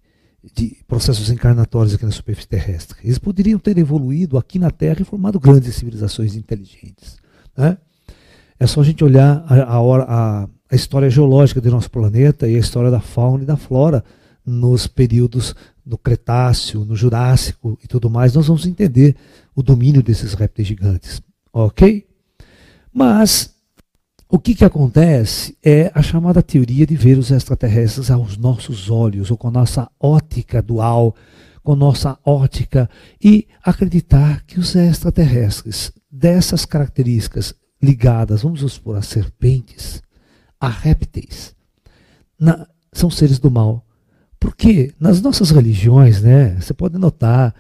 de 0.54 0.78
processos 0.88 1.30
encarnatórios 1.30 1.94
aqui 1.94 2.06
na 2.06 2.12
superfície 2.12 2.48
terrestre. 2.48 2.98
Eles 3.04 3.20
poderiam 3.20 3.60
ter 3.60 3.78
evoluído 3.78 4.38
aqui 4.38 4.58
na 4.58 4.72
Terra 4.72 5.02
e 5.02 5.06
formado 5.06 5.40
grandes 5.40 5.76
civilizações 5.76 6.36
inteligentes. 6.36 7.18
Né? 7.58 7.78
É 8.60 8.66
só 8.66 8.80
a 8.80 8.84
gente 8.84 9.04
olhar 9.04 9.44
a, 9.46 9.56
a, 9.56 9.78
a, 9.78 10.50
a 10.72 10.76
história 10.76 11.10
geológica 11.10 11.60
do 11.60 11.70
nosso 11.70 11.92
planeta 11.92 12.48
e 12.48 12.56
a 12.56 12.60
história 12.60 12.90
da 12.90 13.02
fauna 13.02 13.44
e 13.44 13.46
da 13.46 13.58
flora 13.58 14.04
nos 14.46 14.88
períodos 14.88 15.56
no 15.86 15.98
Cretáceo, 15.98 16.86
no 16.86 16.96
Jurássico 16.96 17.78
e 17.84 17.88
tudo 17.88 18.10
mais, 18.10 18.34
nós 18.34 18.48
vamos 18.48 18.66
entender 18.66 19.16
o 19.56 19.62
domínio 19.62 20.02
desses 20.02 20.34
répteis 20.34 20.68
gigantes. 20.68 21.22
Ok? 21.52 22.08
Mas 22.92 23.54
o 24.30 24.40
que, 24.40 24.56
que 24.56 24.66
acontece 24.66 25.56
é 25.64 25.92
a 25.94 26.02
chamada 26.02 26.42
teoria 26.42 26.88
de 26.88 26.96
ver 26.96 27.18
os 27.18 27.32
extraterrestres 27.32 28.10
aos 28.10 28.38
nossos 28.38 28.90
olhos, 28.90 29.30
ou 29.30 29.38
com 29.38 29.48
a 29.48 29.52
nossa 29.52 29.90
ótica 30.00 30.62
dual, 30.62 31.16
com 31.62 31.76
nossa 31.76 32.18
ótica, 32.26 32.90
e 33.24 33.48
acreditar 33.64 34.44
que 34.46 34.60
os 34.60 34.76
extraterrestres 34.76 35.92
dessas 36.12 36.66
características 36.66 37.54
ligadas, 37.82 38.42
vamos 38.42 38.60
supor, 38.72 38.96
a 38.96 39.02
serpentes, 39.02 40.02
a 40.60 40.68
répteis, 40.68 41.56
na, 42.40 42.68
são 42.92 43.12
seres 43.12 43.38
do 43.38 43.52
mal 43.52 43.86
porque 44.44 44.94
nas 45.00 45.22
nossas 45.22 45.52
religiões, 45.52 46.22
né, 46.22 46.58
você 46.60 46.74
pode 46.74 46.98
notar, 46.98 47.56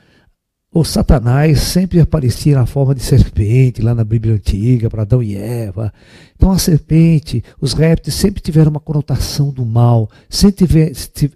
o 0.69 0.83
Satanás 0.83 1.61
sempre 1.61 2.01
aparecia 2.01 2.57
na 2.57 2.65
forma 2.65 2.93
de 2.93 3.01
serpente, 3.01 3.81
lá 3.81 3.95
na 3.95 4.03
Bíblia 4.03 4.33
Antiga, 4.33 4.89
para 4.89 5.03
Adão 5.03 5.23
e 5.23 5.33
Eva. 5.33 5.93
Então 6.35 6.51
a 6.51 6.57
serpente, 6.57 7.41
os 7.61 7.71
répteis 7.71 8.15
sempre 8.17 8.41
tiveram 8.41 8.69
uma 8.69 8.81
conotação 8.81 9.49
do 9.49 9.65
mal, 9.65 10.09
sempre 10.29 10.67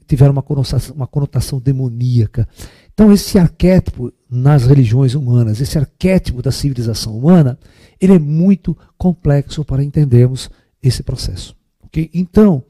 tiveram 0.06 0.34
uma 0.34 0.44
conotação, 0.44 0.94
uma 0.94 1.08
conotação 1.08 1.62
demoníaca. 1.62 2.46
Então 2.94 3.14
esse 3.14 3.40
arquétipo 3.40 4.12
nas 4.30 4.66
religiões 4.66 5.16
humanas, 5.16 5.62
esse 5.62 5.78
arquétipo 5.78 6.42
da 6.42 6.52
civilização 6.52 7.18
humana, 7.18 7.58
ele 8.02 8.16
é 8.16 8.20
muito 8.20 8.78
complexo 8.98 9.64
para 9.64 9.82
entendermos 9.82 10.50
esse 10.84 11.02
processo. 11.04 11.56
Okay? 11.86 12.10
Então, 12.14 12.62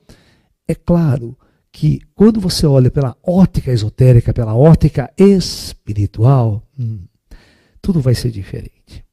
é 0.67 0.75
claro 0.75 1.35
que 1.77 2.01
quando 2.15 2.41
você 2.41 2.65
olha 2.65 2.89
pela 2.89 3.15
ótica 3.21 3.71
esotérica, 3.71 4.33
pela 4.33 4.55
ótica 4.55 5.13
espiritual, 5.15 6.63
hum, 6.77 7.01
tudo 7.79 8.01
vai 8.01 8.15
ser 8.15 8.31
diferente. 8.31 9.05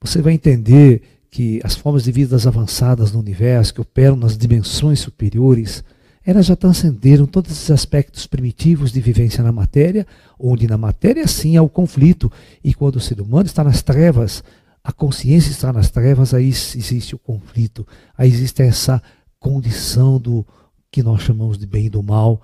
Você 0.00 0.22
vai 0.22 0.32
entender 0.32 1.02
que 1.30 1.60
as 1.62 1.74
formas 1.74 2.04
de 2.04 2.10
vida 2.10 2.34
avançadas 2.48 3.12
no 3.12 3.20
universo, 3.20 3.74
que 3.74 3.80
operam 3.82 4.16
nas 4.16 4.38
dimensões 4.38 5.00
superiores, 5.00 5.84
elas 6.24 6.46
já 6.46 6.56
transcenderam 6.56 7.26
todos 7.26 7.52
esses 7.52 7.70
aspectos 7.70 8.26
primitivos 8.26 8.90
de 8.90 8.98
vivência 9.02 9.44
na 9.44 9.52
matéria, 9.52 10.06
onde 10.38 10.66
na 10.66 10.78
matéria 10.78 11.28
sim 11.28 11.58
há 11.58 11.62
o 11.62 11.68
conflito, 11.68 12.32
e 12.64 12.72
quando 12.72 12.96
o 12.96 13.00
ser 13.00 13.20
humano 13.20 13.44
está 13.44 13.62
nas 13.62 13.82
trevas, 13.82 14.42
a 14.82 14.92
consciência 14.92 15.50
está 15.50 15.70
nas 15.70 15.90
trevas, 15.90 16.32
aí 16.32 16.48
existe 16.48 17.14
o 17.14 17.18
conflito, 17.18 17.86
aí 18.16 18.30
existe 18.30 18.62
essa 18.62 19.02
condição 19.38 20.18
do 20.18 20.46
que 20.92 21.02
nós 21.02 21.22
chamamos 21.22 21.56
de 21.56 21.66
bem 21.66 21.86
e 21.86 21.90
do 21.90 22.02
mal, 22.02 22.42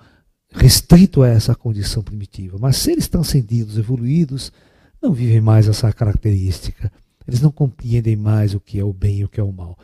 restrito 0.51 1.23
a 1.23 1.29
essa 1.29 1.55
condição 1.55 2.03
primitiva. 2.03 2.57
Mas 2.59 2.79
seres 2.79 3.07
transcendidos, 3.07 3.77
evoluídos, 3.77 4.51
não 5.01 5.13
vivem 5.13 5.41
mais 5.41 5.69
essa 5.69 5.93
característica. 5.93 6.91
Eles 7.27 7.43
não 7.43 7.53
compreendem 7.53 8.17
mais 8.17 8.55
o 8.55 8.61
que 8.61 8.81
é 8.81 8.85
o 8.85 8.93
bem 8.93 9.19
e 9.19 9.25
o 9.25 9.29
que 9.29 9.39
é 9.39 9.43
o 9.43 9.53
mal. 9.53 9.79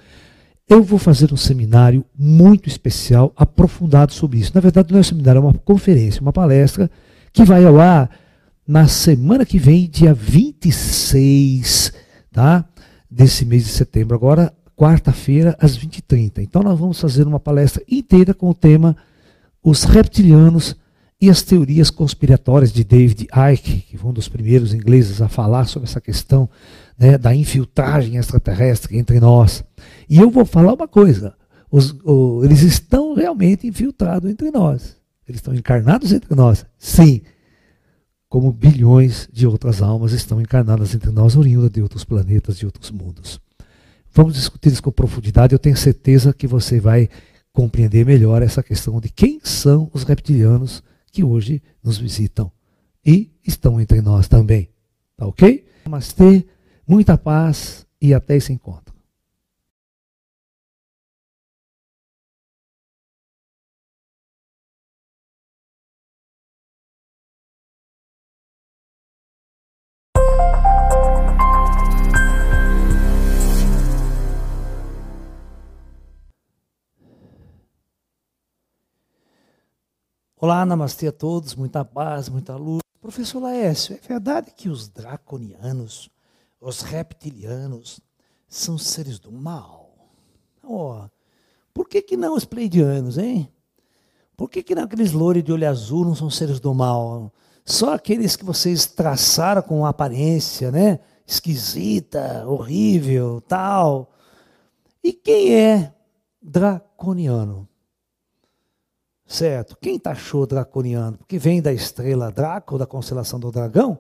Eu 0.66 0.82
vou 0.82 0.98
fazer 0.98 1.30
um 1.30 1.36
seminário 1.36 2.06
muito 2.18 2.70
especial, 2.70 3.34
aprofundado 3.36 4.14
sobre 4.14 4.38
isso. 4.38 4.52
Na 4.54 4.62
verdade, 4.62 4.90
não 4.90 4.98
é 4.98 5.00
um 5.00 5.04
seminário, 5.04 5.38
é 5.38 5.42
uma 5.42 5.52
conferência, 5.52 6.22
uma 6.22 6.32
palestra, 6.32 6.90
que 7.34 7.44
vai 7.44 7.66
ao 7.66 7.78
ar 7.78 8.10
na 8.66 8.88
semana 8.88 9.44
que 9.44 9.58
vem, 9.58 9.90
dia 9.90 10.14
26 10.14 11.92
tá? 12.32 12.64
desse 13.10 13.44
mês 13.44 13.64
de 13.64 13.70
setembro. 13.70 14.16
Agora, 14.16 14.54
quarta-feira, 14.84 15.56
às 15.58 15.78
20h30. 15.78 16.40
Então, 16.40 16.62
nós 16.62 16.78
vamos 16.78 17.00
fazer 17.00 17.26
uma 17.26 17.40
palestra 17.40 17.82
inteira 17.90 18.34
com 18.34 18.50
o 18.50 18.54
tema 18.54 18.94
Os 19.62 19.84
Reptilianos 19.84 20.76
e 21.18 21.30
as 21.30 21.40
Teorias 21.40 21.88
Conspiratórias 21.88 22.70
de 22.70 22.84
David 22.84 23.26
Icke, 23.52 23.80
que 23.80 23.96
foi 23.96 24.10
um 24.10 24.12
dos 24.12 24.28
primeiros 24.28 24.74
ingleses 24.74 25.22
a 25.22 25.28
falar 25.28 25.64
sobre 25.64 25.88
essa 25.88 26.02
questão 26.02 26.50
né, 26.98 27.16
da 27.16 27.34
infiltragem 27.34 28.16
extraterrestre 28.16 28.98
entre 28.98 29.18
nós. 29.20 29.64
E 30.06 30.18
eu 30.18 30.30
vou 30.30 30.44
falar 30.44 30.74
uma 30.74 30.86
coisa: 30.86 31.34
os, 31.70 31.96
eles 32.42 32.60
estão 32.60 33.14
realmente 33.14 33.66
infiltrados 33.66 34.30
entre 34.30 34.50
nós. 34.50 34.98
Eles 35.26 35.38
estão 35.38 35.54
encarnados 35.54 36.12
entre 36.12 36.34
nós. 36.34 36.66
Sim. 36.78 37.22
Como 38.28 38.52
bilhões 38.52 39.30
de 39.32 39.46
outras 39.46 39.80
almas 39.80 40.12
estão 40.12 40.42
encarnadas 40.42 40.94
entre 40.94 41.10
nós, 41.10 41.38
oriundas 41.38 41.70
de 41.70 41.80
outros 41.80 42.04
planetas, 42.04 42.58
de 42.58 42.66
outros 42.66 42.90
mundos. 42.90 43.40
Vamos 44.14 44.34
discutir 44.34 44.72
isso 44.72 44.82
com 44.82 44.92
profundidade. 44.92 45.54
Eu 45.54 45.58
tenho 45.58 45.76
certeza 45.76 46.32
que 46.32 46.46
você 46.46 46.78
vai 46.78 47.08
compreender 47.52 48.06
melhor 48.06 48.42
essa 48.42 48.62
questão 48.62 49.00
de 49.00 49.08
quem 49.08 49.40
são 49.42 49.90
os 49.92 50.04
reptilianos 50.04 50.82
que 51.10 51.24
hoje 51.24 51.60
nos 51.82 51.98
visitam 51.98 52.50
e 53.04 53.32
estão 53.44 53.80
entre 53.80 54.00
nós 54.00 54.28
também. 54.28 54.68
Tá 55.16 55.26
ok? 55.26 55.66
Namastê. 55.84 56.46
Muita 56.86 57.16
paz 57.16 57.86
e 58.00 58.12
até 58.12 58.36
esse 58.36 58.52
encontro. 58.52 58.83
Olá, 80.36 80.66
namastê 80.66 81.06
a 81.06 81.12
todos, 81.12 81.54
muita 81.54 81.84
paz, 81.84 82.28
muita 82.28 82.56
luz. 82.56 82.80
Professor 83.00 83.40
Laércio, 83.40 83.94
é 83.94 84.06
verdade 84.06 84.50
que 84.54 84.68
os 84.68 84.88
draconianos 84.88 86.10
os 86.64 86.80
reptilianos 86.80 88.00
são 88.48 88.78
seres 88.78 89.18
do 89.18 89.30
mal. 89.30 89.94
Oh, 90.62 91.04
por 91.74 91.86
que, 91.86 92.00
que 92.00 92.16
não 92.16 92.34
os 92.34 92.46
pleidianos, 92.46 93.18
hein? 93.18 93.52
Por 94.34 94.48
que, 94.48 94.62
que 94.62 94.74
não 94.74 94.84
aqueles 94.84 95.12
loures 95.12 95.44
de 95.44 95.52
olho 95.52 95.68
azul 95.68 96.06
não 96.06 96.14
são 96.14 96.30
seres 96.30 96.58
do 96.58 96.72
mal? 96.74 97.30
Só 97.66 97.94
aqueles 97.94 98.34
que 98.34 98.44
vocês 98.44 98.86
traçaram 98.86 99.60
com 99.60 99.84
aparência, 99.84 100.70
né? 100.70 101.00
Esquisita, 101.26 102.44
horrível, 102.46 103.42
tal. 103.42 104.10
E 105.02 105.12
quem 105.12 105.54
é 105.54 105.94
draconiano? 106.42 107.68
Certo? 109.26 109.76
Quem 109.80 109.98
taxou 109.98 110.46
draconiano? 110.46 111.18
Porque 111.18 111.38
vem 111.38 111.62
da 111.62 111.72
estrela 111.72 112.30
Draco, 112.30 112.78
da 112.78 112.86
constelação 112.86 113.40
do 113.40 113.50
dragão. 113.50 113.98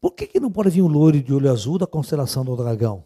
Por 0.00 0.12
que, 0.12 0.26
que 0.26 0.40
não 0.40 0.50
pode 0.50 0.70
vir 0.70 0.82
um 0.82 0.88
loiro 0.88 1.22
de 1.22 1.32
olho 1.32 1.50
azul 1.50 1.78
da 1.78 1.86
constelação 1.86 2.44
do 2.44 2.56
dragão? 2.56 3.04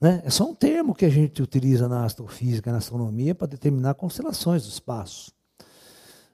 Né? 0.00 0.22
É 0.24 0.30
só 0.30 0.44
um 0.44 0.54
termo 0.54 0.94
que 0.94 1.04
a 1.04 1.10
gente 1.10 1.42
utiliza 1.42 1.88
na 1.88 2.04
astrofísica, 2.04 2.70
na 2.70 2.78
astronomia, 2.78 3.34
para 3.34 3.48
determinar 3.48 3.94
constelações 3.94 4.62
do 4.64 4.68
espaço. 4.70 5.32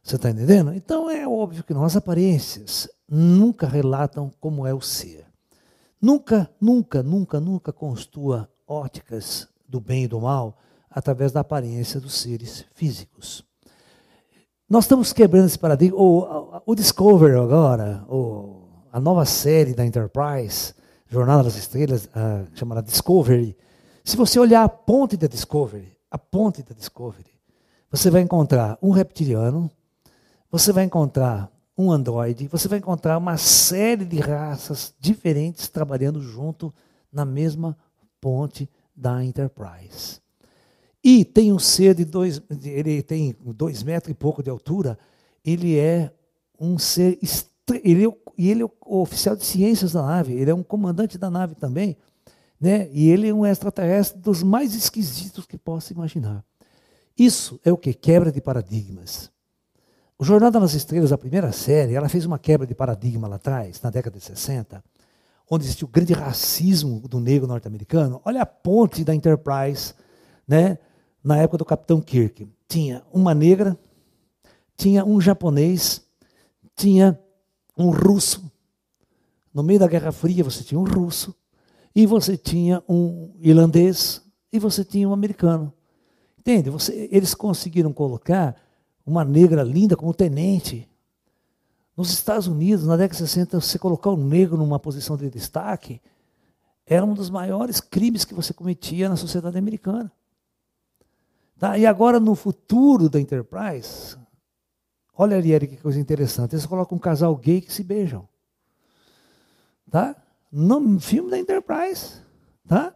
Você 0.02 0.16
está 0.16 0.30
entendendo? 0.30 0.74
Então 0.74 1.08
é 1.08 1.26
óbvio 1.26 1.62
que 1.62 1.72
nossas 1.72 1.96
aparências 1.96 2.88
nunca 3.08 3.66
relatam 3.66 4.30
como 4.40 4.66
é 4.66 4.74
o 4.74 4.80
ser. 4.80 5.26
Nunca, 6.00 6.50
nunca, 6.60 7.02
nunca, 7.02 7.38
nunca 7.38 7.72
construa 7.72 8.48
óticas 8.66 9.48
do 9.68 9.80
bem 9.80 10.04
e 10.04 10.08
do 10.08 10.20
mal 10.20 10.58
através 10.94 11.32
da 11.32 11.40
aparência 11.40 12.00
dos 12.00 12.14
seres 12.14 12.64
físicos. 12.74 13.44
Nós 14.68 14.84
estamos 14.84 15.12
quebrando 15.12 15.46
esse 15.46 15.58
paradigma. 15.58 15.98
O, 15.98 16.62
o 16.66 17.42
agora, 17.42 18.04
o 18.08 18.62
a 18.92 19.00
nova 19.00 19.24
série 19.24 19.74
da 19.74 19.84
Enterprise, 19.84 20.74
Jornada 21.06 21.42
das 21.42 21.56
Estrelas, 21.56 22.06
uh, 22.06 22.46
chamada 22.54 22.82
Discovery. 22.82 23.56
Se 24.04 24.16
você 24.16 24.38
olhar 24.38 24.64
a 24.64 24.68
ponte 24.68 25.16
da 25.16 25.26
Discovery, 25.26 25.92
a 26.10 26.18
ponte 26.18 26.62
da 26.62 26.74
Discovery, 26.74 27.32
você 27.90 28.10
vai 28.10 28.22
encontrar 28.22 28.78
um 28.82 28.90
reptiliano, 28.90 29.70
você 30.50 30.72
vai 30.72 30.84
encontrar 30.84 31.50
um 31.76 31.92
androide, 31.92 32.48
você 32.48 32.66
vai 32.66 32.78
encontrar 32.78 33.18
uma 33.18 33.36
série 33.36 34.06
de 34.06 34.20
raças 34.20 34.94
diferentes 34.98 35.68
trabalhando 35.68 36.20
junto 36.22 36.72
na 37.12 37.26
mesma 37.26 37.76
ponte 38.20 38.70
da 38.96 39.22
Enterprise. 39.22 40.21
E 41.02 41.24
tem 41.24 41.52
um 41.52 41.58
ser 41.58 41.94
de 41.94 42.04
dois, 42.04 42.40
ele 42.64 43.02
tem 43.02 43.36
dois 43.40 43.82
metros 43.82 44.10
e 44.10 44.14
pouco 44.14 44.42
de 44.42 44.50
altura, 44.50 44.98
ele 45.44 45.76
é 45.76 46.12
um 46.60 46.78
ser, 46.78 47.18
ele 47.82 48.06
é 48.06 48.22
ele 48.38 48.62
é 48.62 48.64
o 48.64 49.00
oficial 49.00 49.36
de 49.36 49.44
ciências 49.44 49.92
da 49.92 50.02
nave, 50.02 50.32
ele 50.32 50.50
é 50.50 50.54
um 50.54 50.62
comandante 50.62 51.18
da 51.18 51.30
nave 51.30 51.54
também, 51.54 51.96
né? 52.60 52.88
E 52.92 53.08
ele 53.10 53.28
é 53.28 53.34
um 53.34 53.44
extraterrestre 53.44 54.20
dos 54.20 54.42
mais 54.42 54.74
esquisitos 54.74 55.46
que 55.46 55.58
possa 55.58 55.92
imaginar. 55.92 56.44
Isso 57.18 57.60
é 57.64 57.72
o 57.72 57.76
que? 57.76 57.92
Quebra 57.92 58.32
de 58.32 58.40
paradigmas. 58.40 59.30
O 60.18 60.24
Jornada 60.24 60.60
nas 60.60 60.72
Estrelas, 60.72 61.12
a 61.12 61.18
primeira 61.18 61.52
série, 61.52 61.94
ela 61.94 62.08
fez 62.08 62.24
uma 62.24 62.38
quebra 62.38 62.66
de 62.66 62.74
paradigma 62.74 63.26
lá 63.26 63.36
atrás, 63.36 63.80
na 63.82 63.90
década 63.90 64.18
de 64.18 64.24
60, 64.24 64.82
onde 65.50 65.64
existiu 65.64 65.88
o 65.88 65.90
grande 65.90 66.12
racismo 66.12 67.00
do 67.00 67.18
negro 67.20 67.48
norte-americano. 67.48 68.20
Olha 68.24 68.42
a 68.42 68.46
ponte 68.46 69.04
da 69.04 69.14
Enterprise, 69.14 69.94
né? 70.46 70.78
Na 71.22 71.38
época 71.38 71.58
do 71.58 71.64
Capitão 71.64 72.00
Kirk. 72.00 72.48
Tinha 72.68 73.02
uma 73.12 73.34
negra, 73.34 73.78
tinha 74.76 75.04
um 75.04 75.20
japonês, 75.20 76.02
tinha 76.74 77.18
um 77.76 77.90
russo. 77.90 78.50
No 79.52 79.62
meio 79.62 79.78
da 79.78 79.86
Guerra 79.86 80.12
Fria 80.12 80.42
você 80.42 80.64
tinha 80.64 80.80
um 80.80 80.84
russo, 80.84 81.34
e 81.94 82.06
você 82.06 82.36
tinha 82.36 82.82
um 82.88 83.32
irlandês, 83.38 84.22
e 84.52 84.58
você 84.58 84.84
tinha 84.84 85.08
um 85.08 85.12
americano. 85.12 85.72
Entende? 86.38 86.70
Você, 86.70 87.08
eles 87.12 87.34
conseguiram 87.34 87.92
colocar 87.92 88.56
uma 89.06 89.24
negra 89.24 89.62
linda 89.62 89.96
como 89.96 90.12
tenente. 90.12 90.88
Nos 91.96 92.10
Estados 92.10 92.46
Unidos, 92.46 92.86
na 92.86 92.96
década 92.96 93.22
de 93.22 93.28
60, 93.28 93.60
você 93.60 93.78
colocar 93.78 94.10
um 94.10 94.16
negro 94.16 94.56
numa 94.56 94.78
posição 94.78 95.16
de 95.16 95.30
destaque 95.30 96.00
era 96.86 97.04
um 97.04 97.14
dos 97.14 97.30
maiores 97.30 97.80
crimes 97.80 98.24
que 98.24 98.34
você 98.34 98.52
cometia 98.52 99.08
na 99.08 99.16
sociedade 99.16 99.56
americana. 99.56 100.10
Tá? 101.62 101.78
E 101.78 101.86
agora, 101.86 102.18
no 102.18 102.34
futuro 102.34 103.08
da 103.08 103.20
Enterprise, 103.20 104.16
Olha 105.14 105.36
ali, 105.36 105.52
Eric, 105.52 105.76
que 105.76 105.82
coisa 105.82 106.00
interessante. 106.00 106.54
Eles 106.54 106.66
colocam 106.66 106.96
um 106.96 107.00
casal 107.00 107.36
gay 107.36 107.60
que 107.60 107.72
se 107.72 107.84
beijam. 107.84 108.26
Tá? 109.88 110.16
No 110.50 110.98
filme 110.98 111.30
da 111.30 111.38
Enterprise. 111.38 112.14
Tá? 112.66 112.92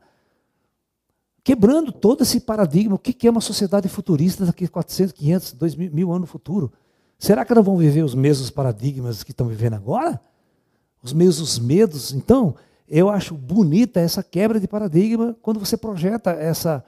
Quebrando 1.44 1.92
todo 1.92 2.22
esse 2.22 2.40
paradigma. 2.40 2.96
O 2.96 2.98
que 2.98 3.28
é 3.28 3.30
uma 3.30 3.40
sociedade 3.40 3.88
futurista 3.88 4.44
daqui 4.44 4.64
a 4.64 4.68
400, 4.68 5.12
500, 5.12 5.52
2 5.52 5.74
mil, 5.76 6.10
anos 6.10 6.22
no 6.22 6.26
futuro? 6.26 6.72
Será 7.18 7.44
que 7.44 7.54
não 7.54 7.62
vão 7.62 7.76
viver 7.76 8.02
os 8.02 8.14
mesmos 8.14 8.50
paradigmas 8.50 9.22
que 9.22 9.30
estão 9.30 9.46
vivendo 9.46 9.74
agora? 9.74 10.20
Os 11.02 11.12
mesmos 11.12 11.58
medos? 11.58 12.12
Então, 12.12 12.56
eu 12.88 13.08
acho 13.08 13.34
bonita 13.34 14.00
essa 14.00 14.22
quebra 14.22 14.58
de 14.58 14.66
paradigma 14.66 15.36
quando 15.42 15.60
você 15.60 15.76
projeta 15.76 16.30
essa 16.30 16.84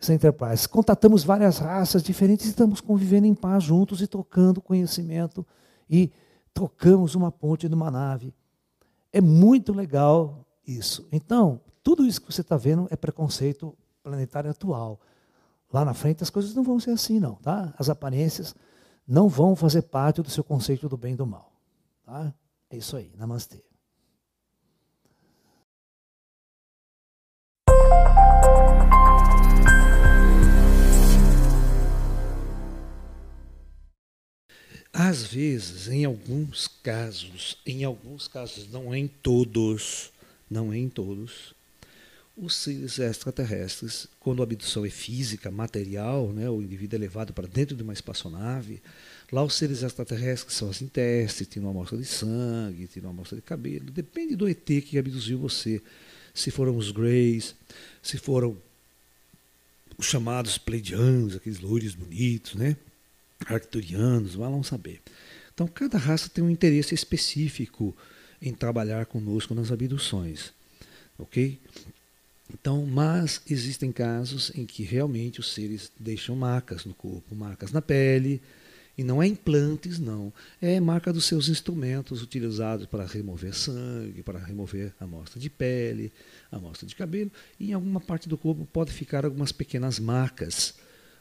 essa 0.00 0.14
Enterprise. 0.14 0.68
Contatamos 0.68 1.24
várias 1.24 1.58
raças 1.58 2.02
diferentes 2.02 2.46
e 2.46 2.50
estamos 2.50 2.80
convivendo 2.80 3.26
em 3.26 3.34
paz 3.34 3.64
juntos 3.64 4.00
e 4.00 4.06
trocando 4.06 4.60
conhecimento 4.60 5.46
e 5.88 6.10
trocamos 6.52 7.14
uma 7.14 7.32
ponte 7.32 7.68
numa 7.68 7.90
nave. 7.90 8.34
É 9.12 9.20
muito 9.20 9.72
legal 9.72 10.44
isso. 10.66 11.06
Então, 11.10 11.60
tudo 11.82 12.04
isso 12.04 12.20
que 12.20 12.32
você 12.32 12.40
está 12.40 12.56
vendo 12.56 12.86
é 12.90 12.96
preconceito 12.96 13.76
planetário 14.02 14.50
atual. 14.50 15.00
Lá 15.72 15.84
na 15.84 15.94
frente 15.94 16.22
as 16.22 16.30
coisas 16.30 16.54
não 16.54 16.62
vão 16.62 16.78
ser 16.78 16.90
assim, 16.90 17.18
não, 17.18 17.34
tá? 17.36 17.74
As 17.78 17.88
aparências 17.88 18.54
não 19.06 19.28
vão 19.28 19.56
fazer 19.56 19.82
parte 19.82 20.20
do 20.20 20.30
seu 20.30 20.44
conceito 20.44 20.88
do 20.88 20.96
bem 20.96 21.14
e 21.14 21.16
do 21.16 21.26
mal. 21.26 21.52
Tá? 22.04 22.32
É 22.70 22.76
isso 22.76 22.96
aí. 22.96 23.12
Namastê. 23.16 23.64
Às 34.98 35.26
vezes, 35.26 35.88
em 35.88 36.06
alguns 36.06 36.66
casos, 36.66 37.58
em 37.66 37.84
alguns 37.84 38.26
casos, 38.26 38.66
não 38.70 38.94
em 38.94 39.06
todos, 39.06 40.10
não 40.50 40.72
em 40.72 40.88
todos, 40.88 41.54
os 42.34 42.54
seres 42.56 42.98
extraterrestres, 42.98 44.08
quando 44.18 44.40
a 44.40 44.44
abdução 44.44 44.86
é 44.86 44.88
física, 44.88 45.50
material, 45.50 46.32
né, 46.32 46.48
o 46.48 46.62
indivíduo 46.62 46.96
é 46.96 47.00
levado 47.00 47.34
para 47.34 47.46
dentro 47.46 47.76
de 47.76 47.82
uma 47.82 47.92
espaçonave, 47.92 48.80
lá 49.30 49.44
os 49.44 49.52
seres 49.52 49.82
extraterrestres 49.82 50.54
são 50.54 50.70
assim 50.70 50.86
testes, 50.86 51.46
tiram 51.46 51.66
uma 51.66 51.72
amostra 51.72 51.98
de 51.98 52.06
sangue, 52.06 52.86
tiram 52.86 53.10
uma 53.10 53.16
amostra 53.16 53.36
de 53.36 53.42
cabelo, 53.42 53.90
depende 53.90 54.34
do 54.34 54.48
ET 54.48 54.64
que 54.64 54.96
abduziu 54.96 55.38
você. 55.38 55.82
Se 56.32 56.50
foram 56.50 56.74
os 56.74 56.90
Greys, 56.90 57.54
se 58.02 58.16
foram 58.16 58.56
os 59.98 60.06
chamados 60.06 60.56
Pleiadianos, 60.56 61.36
aqueles 61.36 61.60
loiros 61.60 61.94
bonitos, 61.94 62.54
né? 62.54 62.78
Arcturianos, 63.44 64.34
vão 64.34 64.62
saber. 64.62 65.00
Então, 65.52 65.66
cada 65.66 65.98
raça 65.98 66.28
tem 66.28 66.44
um 66.44 66.50
interesse 66.50 66.94
específico 66.94 67.96
em 68.40 68.52
trabalhar 68.52 69.06
conosco 69.06 69.54
nas 69.54 69.72
abduções, 69.72 70.52
ok? 71.18 71.58
Então, 72.52 72.86
mas 72.86 73.40
existem 73.50 73.90
casos 73.90 74.52
em 74.54 74.64
que 74.64 74.82
realmente 74.82 75.40
os 75.40 75.52
seres 75.52 75.90
deixam 75.98 76.36
marcas 76.36 76.84
no 76.84 76.94
corpo, 76.94 77.34
marcas 77.34 77.72
na 77.72 77.82
pele, 77.82 78.40
e 78.98 79.04
não 79.04 79.22
é 79.22 79.26
implantes, 79.26 79.98
não. 79.98 80.32
É 80.60 80.80
marca 80.80 81.12
dos 81.12 81.24
seus 81.24 81.48
instrumentos 81.48 82.22
utilizados 82.22 82.86
para 82.86 83.04
remover 83.04 83.54
sangue, 83.54 84.22
para 84.22 84.38
remover 84.38 84.94
amostra 84.98 85.38
de 85.38 85.50
pele, 85.50 86.12
amostra 86.50 86.86
de 86.86 86.94
cabelo, 86.94 87.30
e 87.58 87.70
em 87.70 87.72
alguma 87.74 88.00
parte 88.00 88.28
do 88.28 88.38
corpo 88.38 88.66
pode 88.72 88.92
ficar 88.92 89.24
algumas 89.24 89.52
pequenas 89.52 89.98
marcas 89.98 90.74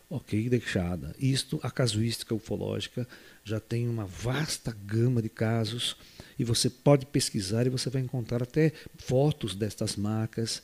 ok, 0.09 0.49
deixada. 0.49 1.15
Isto, 1.19 1.59
a 1.63 1.71
casuística 1.71 2.33
ufológica 2.33 3.07
já 3.43 3.59
tem 3.59 3.87
uma 3.87 4.05
vasta 4.05 4.75
gama 4.85 5.21
de 5.21 5.29
casos 5.29 5.95
e 6.37 6.43
você 6.43 6.69
pode 6.69 7.05
pesquisar 7.05 7.65
e 7.65 7.69
você 7.69 7.89
vai 7.89 8.01
encontrar 8.01 8.43
até 8.43 8.71
fotos 8.97 9.55
destas 9.55 9.95
marcas 9.95 10.61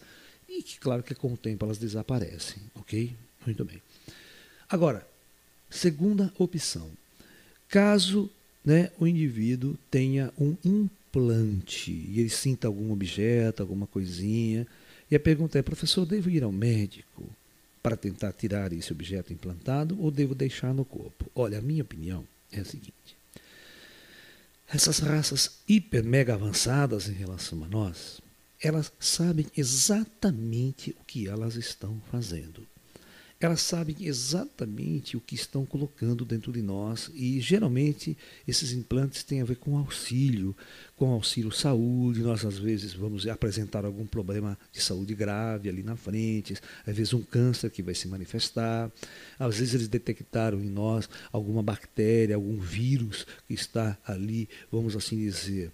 e 0.47 0.61
que, 0.61 0.79
claro, 0.79 1.03
que 1.03 1.15
com 1.15 1.33
o 1.33 1.37
tempo 1.37 1.65
elas 1.65 1.77
desaparecem, 1.77 2.61
ok? 2.75 3.15
Muito 3.45 3.63
bem. 3.63 3.81
Agora, 4.69 5.07
segunda 5.69 6.31
opção. 6.37 6.89
Caso 7.67 8.29
né, 8.63 8.91
o 8.99 9.07
indivíduo 9.07 9.77
tenha 9.89 10.31
um 10.37 10.55
implante 10.63 11.91
e 11.91 12.19
ele 12.19 12.29
sinta 12.29 12.67
algum 12.67 12.91
objeto, 12.91 13.61
alguma 13.61 13.87
coisinha, 13.87 14.67
e 15.09 15.15
a 15.15 15.19
pergunta 15.19 15.59
é, 15.59 15.61
professor, 15.61 16.05
devo 16.05 16.29
ir 16.29 16.43
ao 16.43 16.51
médico? 16.51 17.23
Para 17.81 17.97
tentar 17.97 18.33
tirar 18.33 18.71
esse 18.73 18.91
objeto 18.91 19.33
implantado 19.33 19.99
ou 19.99 20.11
devo 20.11 20.35
deixar 20.35 20.73
no 20.73 20.85
corpo? 20.85 21.29
Olha, 21.35 21.59
a 21.59 21.61
minha 21.61 21.83
opinião 21.83 22.25
é 22.51 22.59
a 22.59 22.65
seguinte: 22.65 23.17
essas 24.67 24.99
raças 24.99 25.59
hiper 25.67 26.03
mega 26.03 26.33
avançadas 26.33 27.07
em 27.09 27.13
relação 27.13 27.63
a 27.63 27.67
nós, 27.67 28.21
elas 28.61 28.91
sabem 28.99 29.47
exatamente 29.57 30.95
o 30.99 31.03
que 31.03 31.27
elas 31.27 31.55
estão 31.55 32.01
fazendo 32.11 32.67
elas 33.41 33.61
sabem 33.61 33.95
exatamente 34.01 35.17
o 35.17 35.19
que 35.19 35.33
estão 35.33 35.65
colocando 35.65 36.23
dentro 36.23 36.51
de 36.51 36.61
nós 36.61 37.09
e 37.15 37.39
geralmente 37.39 38.15
esses 38.47 38.71
implantes 38.71 39.23
têm 39.23 39.41
a 39.41 39.45
ver 39.45 39.55
com 39.55 39.75
auxílio, 39.75 40.55
com 40.95 41.09
auxílio 41.09 41.51
saúde. 41.51 42.21
Nós 42.21 42.45
às 42.45 42.59
vezes 42.59 42.93
vamos 42.93 43.25
apresentar 43.27 43.83
algum 43.83 44.05
problema 44.05 44.55
de 44.71 44.79
saúde 44.79 45.15
grave 45.15 45.67
ali 45.69 45.81
na 45.81 45.95
frente, 45.95 46.55
às 46.85 46.95
vezes 46.95 47.13
um 47.13 47.23
câncer 47.23 47.71
que 47.71 47.81
vai 47.81 47.95
se 47.95 48.07
manifestar, 48.07 48.91
às 49.39 49.57
vezes 49.57 49.73
eles 49.73 49.87
detectaram 49.87 50.61
em 50.61 50.69
nós 50.69 51.09
alguma 51.31 51.63
bactéria, 51.63 52.35
algum 52.35 52.59
vírus 52.59 53.25
que 53.47 53.55
está 53.55 53.97
ali, 54.05 54.47
vamos 54.71 54.95
assim 54.95 55.17
dizer, 55.17 55.71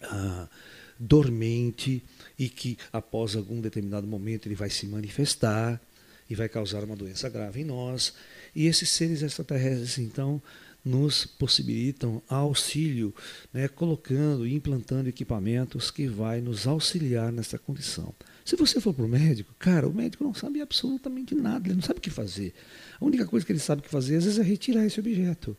ah, 0.00 0.48
dormente 0.96 2.04
e 2.38 2.48
que 2.48 2.78
após 2.92 3.34
algum 3.34 3.60
determinado 3.60 4.06
momento 4.06 4.46
ele 4.46 4.54
vai 4.54 4.70
se 4.70 4.86
manifestar 4.86 5.80
e 6.28 6.34
vai 6.34 6.48
causar 6.48 6.84
uma 6.84 6.96
doença 6.96 7.28
grave 7.28 7.60
em 7.60 7.64
nós. 7.64 8.14
E 8.54 8.66
esses 8.66 8.88
seres 8.88 9.22
extraterrestres, 9.22 9.98
então, 9.98 10.40
nos 10.84 11.24
possibilitam 11.24 12.22
auxílio, 12.28 13.14
né, 13.52 13.66
colocando 13.68 14.46
e 14.46 14.54
implantando 14.54 15.08
equipamentos 15.08 15.90
que 15.90 16.06
vai 16.06 16.40
nos 16.40 16.66
auxiliar 16.66 17.32
nessa 17.32 17.58
condição. 17.58 18.14
Se 18.44 18.54
você 18.54 18.78
for 18.80 18.92
para 18.92 19.04
o 19.04 19.08
médico, 19.08 19.54
cara, 19.58 19.88
o 19.88 19.94
médico 19.94 20.22
não 20.22 20.34
sabe 20.34 20.60
absolutamente 20.60 21.34
nada, 21.34 21.68
ele 21.68 21.76
não 21.76 21.82
sabe 21.82 21.98
o 21.98 22.02
que 22.02 22.10
fazer. 22.10 22.52
A 23.00 23.04
única 23.04 23.24
coisa 23.24 23.46
que 23.46 23.52
ele 23.52 23.58
sabe 23.58 23.80
o 23.80 23.82
que 23.82 23.90
fazer, 23.90 24.16
às 24.16 24.24
vezes, 24.24 24.38
é 24.38 24.42
retirar 24.42 24.84
esse 24.84 25.00
objeto. 25.00 25.56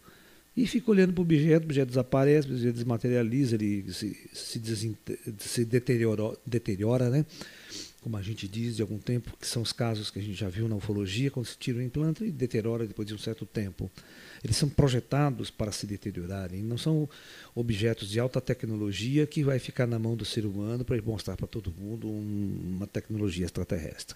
E 0.56 0.66
fica 0.68 0.92
olhando 0.92 1.12
para 1.12 1.22
o 1.22 1.24
objeto, 1.24 1.64
o 1.64 1.66
objeto 1.66 1.88
desaparece, 1.90 2.48
o 2.48 2.52
objeto 2.52 2.76
desmaterializa, 2.76 3.56
ele 3.56 3.92
se, 3.92 4.16
se, 4.32 4.96
se 5.40 5.66
deteriora, 5.66 6.38
deteriora, 6.46 7.10
né? 7.10 7.26
Como 8.06 8.18
a 8.18 8.22
gente 8.22 8.48
diz 8.48 8.76
de 8.76 8.84
algum 8.84 9.00
tempo, 9.00 9.36
que 9.36 9.48
são 9.48 9.64
os 9.64 9.72
casos 9.72 10.12
que 10.12 10.20
a 10.20 10.22
gente 10.22 10.36
já 10.36 10.48
viu 10.48 10.70
na 10.70 10.76
ufologia, 10.76 11.32
quando 11.32 11.48
se 11.48 11.58
tira 11.58 11.80
o 11.80 11.82
implante 11.82 12.24
e 12.24 12.30
deteriora 12.30 12.86
depois 12.86 13.08
de 13.08 13.16
um 13.16 13.18
certo 13.18 13.48
tempo. 13.48 13.90
Eles 14.44 14.56
são 14.56 14.70
projetados 14.70 15.50
para 15.50 15.72
se 15.72 15.88
deteriorarem, 15.88 16.62
não 16.62 16.78
são 16.78 17.10
objetos 17.56 18.08
de 18.08 18.20
alta 18.20 18.40
tecnologia 18.40 19.26
que 19.26 19.44
vai 19.44 19.58
ficar 19.58 19.88
na 19.88 19.98
mão 19.98 20.16
do 20.16 20.24
ser 20.24 20.46
humano 20.46 20.86
para 20.86 21.02
mostrar 21.02 21.36
para 21.36 21.48
todo 21.48 21.74
mundo 21.76 22.08
uma 22.08 22.86
tecnologia 22.86 23.44
extraterrestre. 23.44 24.16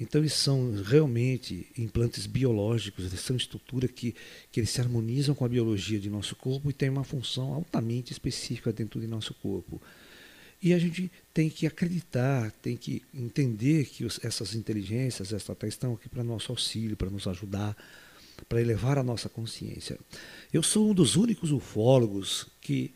Então 0.00 0.20
eles 0.20 0.34
são 0.34 0.72
realmente 0.84 1.66
implantes 1.76 2.24
biológicos, 2.24 3.06
eles 3.06 3.18
são 3.18 3.34
estrutura 3.34 3.88
que, 3.88 4.14
que 4.52 4.60
eles 4.60 4.70
se 4.70 4.80
harmonizam 4.80 5.34
com 5.34 5.44
a 5.44 5.48
biologia 5.48 5.98
de 5.98 6.08
nosso 6.08 6.36
corpo 6.36 6.70
e 6.70 6.72
têm 6.72 6.88
uma 6.88 7.02
função 7.02 7.52
altamente 7.52 8.12
específica 8.12 8.72
dentro 8.72 9.00
de 9.00 9.08
nosso 9.08 9.34
corpo. 9.34 9.82
E 10.62 10.72
a 10.72 10.78
gente 10.78 11.10
tem 11.34 11.50
que 11.50 11.66
acreditar, 11.66 12.52
tem 12.62 12.76
que 12.76 13.02
entender 13.12 13.86
que 13.86 14.04
os, 14.04 14.20
essas 14.22 14.54
inteligências 14.54 15.32
extraterrestres 15.32 15.74
estão 15.74 15.94
aqui 15.94 16.08
para 16.08 16.22
nosso 16.22 16.52
auxílio, 16.52 16.96
para 16.96 17.10
nos 17.10 17.26
ajudar, 17.26 17.76
para 18.48 18.60
elevar 18.60 18.96
a 18.96 19.02
nossa 19.02 19.28
consciência. 19.28 19.98
Eu 20.52 20.62
sou 20.62 20.90
um 20.90 20.94
dos 20.94 21.16
únicos 21.16 21.50
ufólogos 21.50 22.46
que 22.60 22.94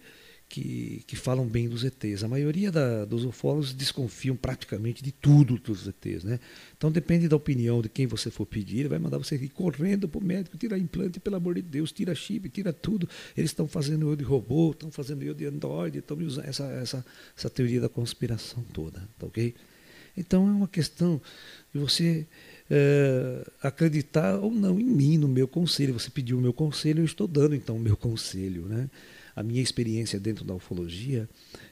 que, 0.49 1.03
que 1.07 1.16
falam 1.16 1.47
bem 1.47 1.68
dos 1.68 1.84
ETs. 1.84 2.22
A 2.22 2.28
maioria 2.28 2.70
da, 2.70 3.05
dos 3.05 3.24
ufólogos 3.24 3.72
desconfiam 3.72 4.36
praticamente 4.36 5.03
de 5.03 5.11
tudo 5.12 5.59
dos 5.59 5.86
ETs. 5.86 6.24
Né? 6.24 6.38
Então 6.76 6.90
depende 6.90 7.28
da 7.28 7.36
opinião 7.36 7.82
de 7.82 7.88
quem 7.88 8.07
você 8.07 8.30
for 8.30 8.47
pedir, 8.47 8.80
ele 8.80 8.88
vai 8.88 8.99
mandar 8.99 9.18
você 9.18 9.36
ir 9.36 9.49
correndo 9.49 10.09
para 10.09 10.18
o 10.18 10.24
médico, 10.24 10.57
tirar 10.57 10.78
implante, 10.78 11.18
pelo 11.18 11.36
amor 11.36 11.57
de 11.57 11.62
Deus, 11.62 11.92
tira 11.92 12.14
chip, 12.14 12.49
tira 12.49 12.72
tudo. 12.72 13.09
Eles 13.36 13.51
estão 13.51 13.66
fazendo 13.66 14.09
eu 14.09 14.16
de 14.16 14.24
robô, 14.24 14.70
estão 14.70 14.90
fazendo 14.90 15.22
eu 15.22 15.34
de 15.34 15.47
androide, 15.47 15.99
estão 15.99 16.16
usando 16.18 16.47
essa, 16.47 16.64
essa, 16.64 17.05
essa 17.36 17.51
teoria 17.51 17.80
da 17.80 17.88
conspiração 17.88 18.62
toda. 18.72 19.01
Tá 19.18 19.26
ok? 19.26 19.55
Então 20.16 20.49
é 20.49 20.53
uma 20.53 20.68
questão 20.68 21.20
de 21.74 21.78
você 21.78 22.26
é, 22.70 23.47
acreditar 23.62 24.38
ou 24.38 24.51
não 24.51 24.80
em 24.80 24.84
mim, 24.84 25.18
no 25.18 25.28
meu 25.28 25.47
conselho. 25.47 25.92
Você 25.92 26.09
pediu 26.09 26.38
o 26.38 26.40
meu 26.40 26.53
conselho, 26.53 27.01
eu 27.01 27.05
estou 27.05 27.28
dando 27.28 27.55
então 27.55 27.76
o 27.76 27.80
meu 27.80 27.97
conselho. 27.97 28.62
Né? 28.66 28.88
A 29.37 29.43
minha 29.43 29.62
experiência 29.62 30.18
dentro 30.18 30.47
da 30.47 30.55
ufologia 30.55 31.28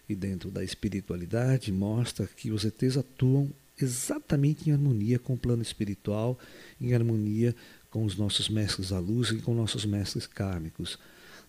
e 0.07 0.15
dentro 0.15 0.51
da 0.51 0.62
espiritualidade 0.62 1.73
mostra 1.73 2.27
que 2.27 2.51
os 2.51 2.62
ETs 2.62 2.99
atuam 2.99 3.51
exatamente 3.81 4.69
em 4.69 4.73
harmonia 4.75 5.19
com 5.19 5.33
o 5.33 5.39
plano 5.39 5.62
espiritual, 5.62 6.39
em 6.79 6.95
harmonia 6.95 7.57
com 7.91 8.05
os 8.05 8.17
nossos 8.17 8.51
mestres 8.51 8.91
da 8.91 8.99
luz 8.99 9.31
e 9.31 9.39
com 9.39 9.55
nossos 9.55 9.87
mestres 9.87 10.27
kármicos. 10.27 10.99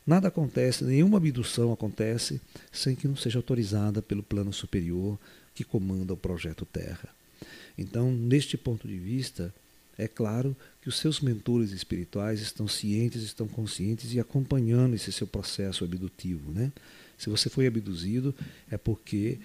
Nada 0.07 0.29
acontece, 0.29 0.85
nenhuma 0.85 1.17
abdução 1.17 1.73
acontece 1.73 2.39
sem 2.71 2.95
que 2.95 3.07
não 3.07 3.15
seja 3.15 3.39
autorizada 3.39 4.01
pelo 4.01 4.23
plano 4.23 4.53
superior 4.53 5.19
que 5.53 5.63
comanda 5.63 6.13
o 6.13 6.17
projeto 6.17 6.65
Terra. 6.65 7.09
Então, 7.77 8.11
neste 8.11 8.57
ponto 8.57 8.87
de 8.87 8.97
vista, 8.97 9.53
é 9.97 10.07
claro 10.07 10.55
que 10.81 10.89
os 10.89 10.97
seus 10.97 11.21
mentores 11.21 11.71
espirituais 11.71 12.41
estão 12.41 12.67
cientes, 12.67 13.23
estão 13.23 13.47
conscientes 13.47 14.13
e 14.13 14.19
acompanhando 14.19 14.93
esse 14.93 15.11
seu 15.11 15.25
processo 15.25 15.83
abdutivo. 15.83 16.51
Né? 16.51 16.71
Se 17.17 17.29
você 17.29 17.49
foi 17.49 17.65
abduzido, 17.65 18.35
é 18.69 18.77
porque 18.77 19.39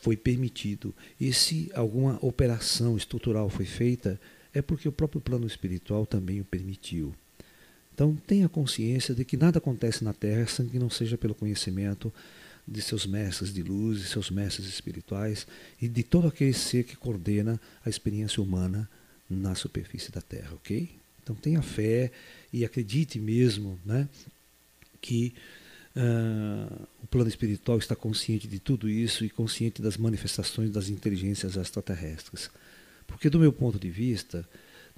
foi 0.00 0.16
permitido. 0.16 0.94
E 1.20 1.32
se 1.32 1.70
alguma 1.74 2.18
operação 2.20 2.96
estrutural 2.96 3.48
foi 3.48 3.64
feita, 3.64 4.20
é 4.52 4.60
porque 4.60 4.88
o 4.88 4.92
próprio 4.92 5.20
plano 5.20 5.46
espiritual 5.46 6.04
também 6.04 6.40
o 6.40 6.44
permitiu. 6.44 7.14
Então 7.94 8.14
tenha 8.26 8.48
consciência 8.48 9.14
de 9.14 9.24
que 9.24 9.36
nada 9.36 9.58
acontece 9.58 10.04
na 10.04 10.12
Terra 10.12 10.46
sem 10.46 10.68
que 10.68 10.78
não 10.78 10.90
seja 10.90 11.16
pelo 11.16 11.34
conhecimento 11.34 12.12
de 12.66 12.82
seus 12.82 13.06
mestres 13.06 13.54
de 13.54 13.62
luz, 13.62 14.00
de 14.00 14.08
seus 14.08 14.30
mestres 14.30 14.66
espirituais 14.66 15.46
e 15.80 15.86
de 15.88 16.02
todo 16.02 16.26
aquele 16.26 16.52
ser 16.52 16.84
que 16.84 16.96
coordena 16.96 17.60
a 17.84 17.88
experiência 17.88 18.42
humana 18.42 18.88
na 19.28 19.54
superfície 19.54 20.10
da 20.10 20.20
Terra, 20.20 20.54
ok? 20.54 20.88
Então 21.22 21.34
tenha 21.34 21.60
fé 21.60 22.12
e 22.52 22.64
acredite 22.64 23.18
mesmo 23.18 23.78
né, 23.84 24.08
que 25.00 25.34
uh, 25.96 26.88
o 27.02 27.06
plano 27.06 27.28
espiritual 27.28 27.78
está 27.78 27.96
consciente 27.96 28.46
de 28.46 28.60
tudo 28.60 28.88
isso 28.88 29.24
e 29.24 29.30
consciente 29.30 29.82
das 29.82 29.96
manifestações 29.96 30.70
das 30.70 30.88
inteligências 30.88 31.56
extraterrestres. 31.56 32.50
Porque, 33.06 33.30
do 33.30 33.38
meu 33.38 33.52
ponto 33.52 33.78
de 33.78 33.90
vista, 33.90 34.48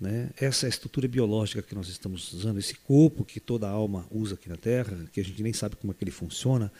né, 0.00 0.30
essa 0.36 0.66
é 0.66 0.68
estrutura 0.68 1.08
biológica 1.08 1.62
que 1.62 1.74
nós 1.74 1.88
estamos 1.88 2.32
usando, 2.32 2.58
esse 2.58 2.74
corpo 2.74 3.24
que 3.24 3.40
toda 3.40 3.68
alma 3.68 4.06
usa 4.10 4.34
aqui 4.34 4.48
na 4.48 4.56
Terra, 4.56 4.96
que 5.12 5.20
a 5.20 5.24
gente 5.24 5.42
nem 5.42 5.52
sabe 5.52 5.76
como 5.76 5.92
é 5.92 5.94
que 5.96 6.04
ele 6.04 6.10
funciona, 6.10 6.70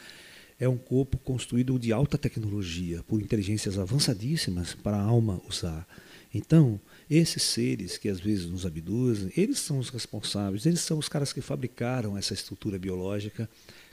é 0.61 0.69
um 0.69 0.77
corpo 0.77 1.17
construído 1.19 1.79
de 1.79 1.93
alta 1.93 2.19
tecnologia, 2.19 3.03
por 3.05 3.21
inteligências 3.21 3.79
avançadíssimas 3.79 4.75
para 4.75 4.97
a 4.97 5.03
alma 5.03 5.41
usar. 5.49 5.87
Então, 6.35 6.81
esses 7.11 7.43
seres 7.43 7.97
que 7.97 8.09
às 8.09 8.21
vezes 8.21 8.47
nos 8.47 8.67
abduzem, 8.67 9.33
eles 9.37 9.59
são 9.59 9.79
os 9.79 9.89
responsáveis, 9.89 10.67
eles 10.67 10.81
são 10.81 10.99
os 10.99 11.09
caras 11.09 11.33
que 11.33 11.41
fabricaram 11.41 12.19
essa 12.19 12.35
estrutura 12.35 12.79
biológica 12.79 13.49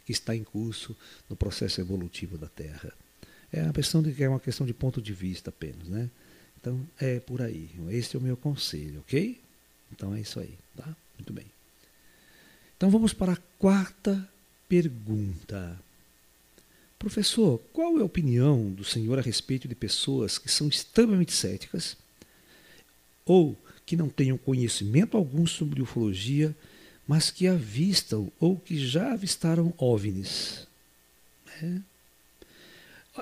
que 0.05 0.11
está 0.11 0.36
em 0.36 0.43
curso 0.43 0.95
no 1.30 1.36
processo 1.36 1.80
evolutivo 1.80 2.38
da 2.38 2.47
Terra. 2.47 2.93
É 3.51 3.63
uma 3.63 3.74
questão 3.74 4.03
de, 4.03 4.22
é 4.22 4.28
uma 4.28 4.39
questão 4.39 4.66
de 4.66 4.74
ponto 4.74 5.01
de 5.01 5.13
vista 5.13 5.49
apenas, 5.49 5.88
né? 5.88 6.09
Então 6.59 6.86
é 6.99 7.20
por 7.20 7.41
aí. 7.41 7.70
Esse 7.89 8.16
é 8.16 8.20
o 8.20 8.22
meu 8.22 8.36
conselho, 8.36 8.99
ok? 8.99 9.39
Então 9.91 10.13
é 10.13 10.20
isso 10.20 10.39
aí, 10.39 10.57
tá? 10.76 10.95
Muito 11.18 11.32
bem. 11.32 11.45
Então 12.76 12.89
vamos 12.89 13.13
para 13.13 13.34
a 13.34 13.38
quarta 13.57 14.28
pergunta. 14.68 15.80
Professor, 16.99 17.59
qual 17.72 17.97
é 17.97 18.01
a 18.01 18.05
opinião 18.05 18.72
do 18.72 18.84
senhor 18.84 19.18
a 19.20 19.22
respeito 19.22 19.68
de 19.68 19.76
pessoas 19.76 20.38
que 20.38 20.49
são 20.49 20.68
extremamente 20.68 21.32
céticas 21.32 21.95
ou 23.26 23.57
que 23.86 23.95
não 23.95 24.09
tenham 24.09 24.38
conhecimento 24.38 25.17
algum 25.17 25.45
sobre 25.45 25.82
ufologia, 25.82 26.55
mas 27.07 27.30
que 27.30 27.47
avistam 27.47 28.32
ou 28.39 28.57
que 28.57 28.78
já 28.78 29.13
avistaram 29.13 29.73
OVNIs? 29.78 30.67
É. 31.61 31.78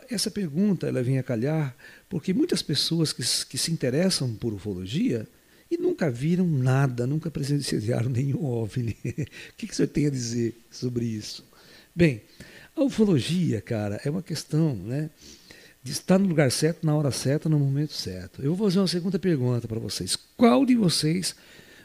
Essa 0.10 0.32
pergunta 0.32 0.88
ela 0.88 1.04
vem 1.04 1.20
a 1.20 1.24
calhar 1.24 1.76
porque 2.10 2.34
muitas 2.34 2.62
pessoas 2.62 3.14
que, 3.14 3.24
que 3.47 3.58
se 3.58 3.72
interessam 3.72 4.34
por 4.36 4.54
ufologia 4.54 5.28
e 5.70 5.78
nunca 5.78 6.10
viram 6.10 6.47
nada, 6.47 7.06
nunca 7.06 7.32
presenciaram 7.32 8.10
nenhum 8.10 8.43
OVNI. 8.45 8.97
o 9.04 9.54
que, 9.58 9.68
que 9.68 9.76
senhor 9.76 9.88
tem 9.88 10.08
a 10.08 10.10
dizer 10.10 10.56
sobre 10.72 11.06
isso? 11.06 11.45
Bem, 11.95 12.22
a 12.76 12.84
ufologia, 12.84 13.62
cara, 13.62 14.01
é 14.04 14.10
uma 14.10 14.24
questão, 14.24 14.76
né? 14.76 15.10
De 15.84 15.91
estar 15.91 16.17
no 16.17 16.27
lugar 16.27 16.49
certo, 16.51 16.86
na 16.86 16.95
hora 16.95 17.11
certa, 17.11 17.49
no 17.49 17.59
momento 17.59 17.93
certo. 17.93 18.41
Eu 18.41 18.55
vou 18.55 18.67
fazer 18.67 18.79
uma 18.79 18.88
segunda 18.88 19.19
pergunta 19.19 19.67
para 19.67 19.79
vocês. 19.79 20.17
Qual 20.38 20.65
de 20.65 20.75
vocês 20.75 21.36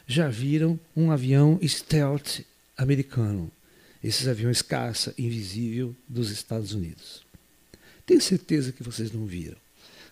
já 0.07 0.29
viram 0.29 0.79
um 0.95 1.11
avião 1.11 1.59
stealth 1.61 2.39
americano? 2.77 3.51
Esses 4.01 4.27
aviões 4.27 4.61
caça 4.61 5.13
invisível 5.17 5.93
dos 6.07 6.31
Estados 6.31 6.73
Unidos. 6.73 7.23
Tenho 8.05 8.21
certeza 8.21 8.71
que 8.71 8.81
vocês 8.81 9.11
não 9.11 9.25
viram. 9.25 9.57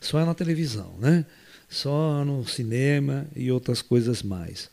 Só 0.02 0.24
na 0.26 0.34
televisão, 0.34 0.94
né? 1.00 1.26
Só 1.70 2.24
no 2.26 2.46
cinema 2.46 3.26
e 3.36 3.50
outras 3.52 3.82
coisas 3.82 4.22
mais. 4.22 4.70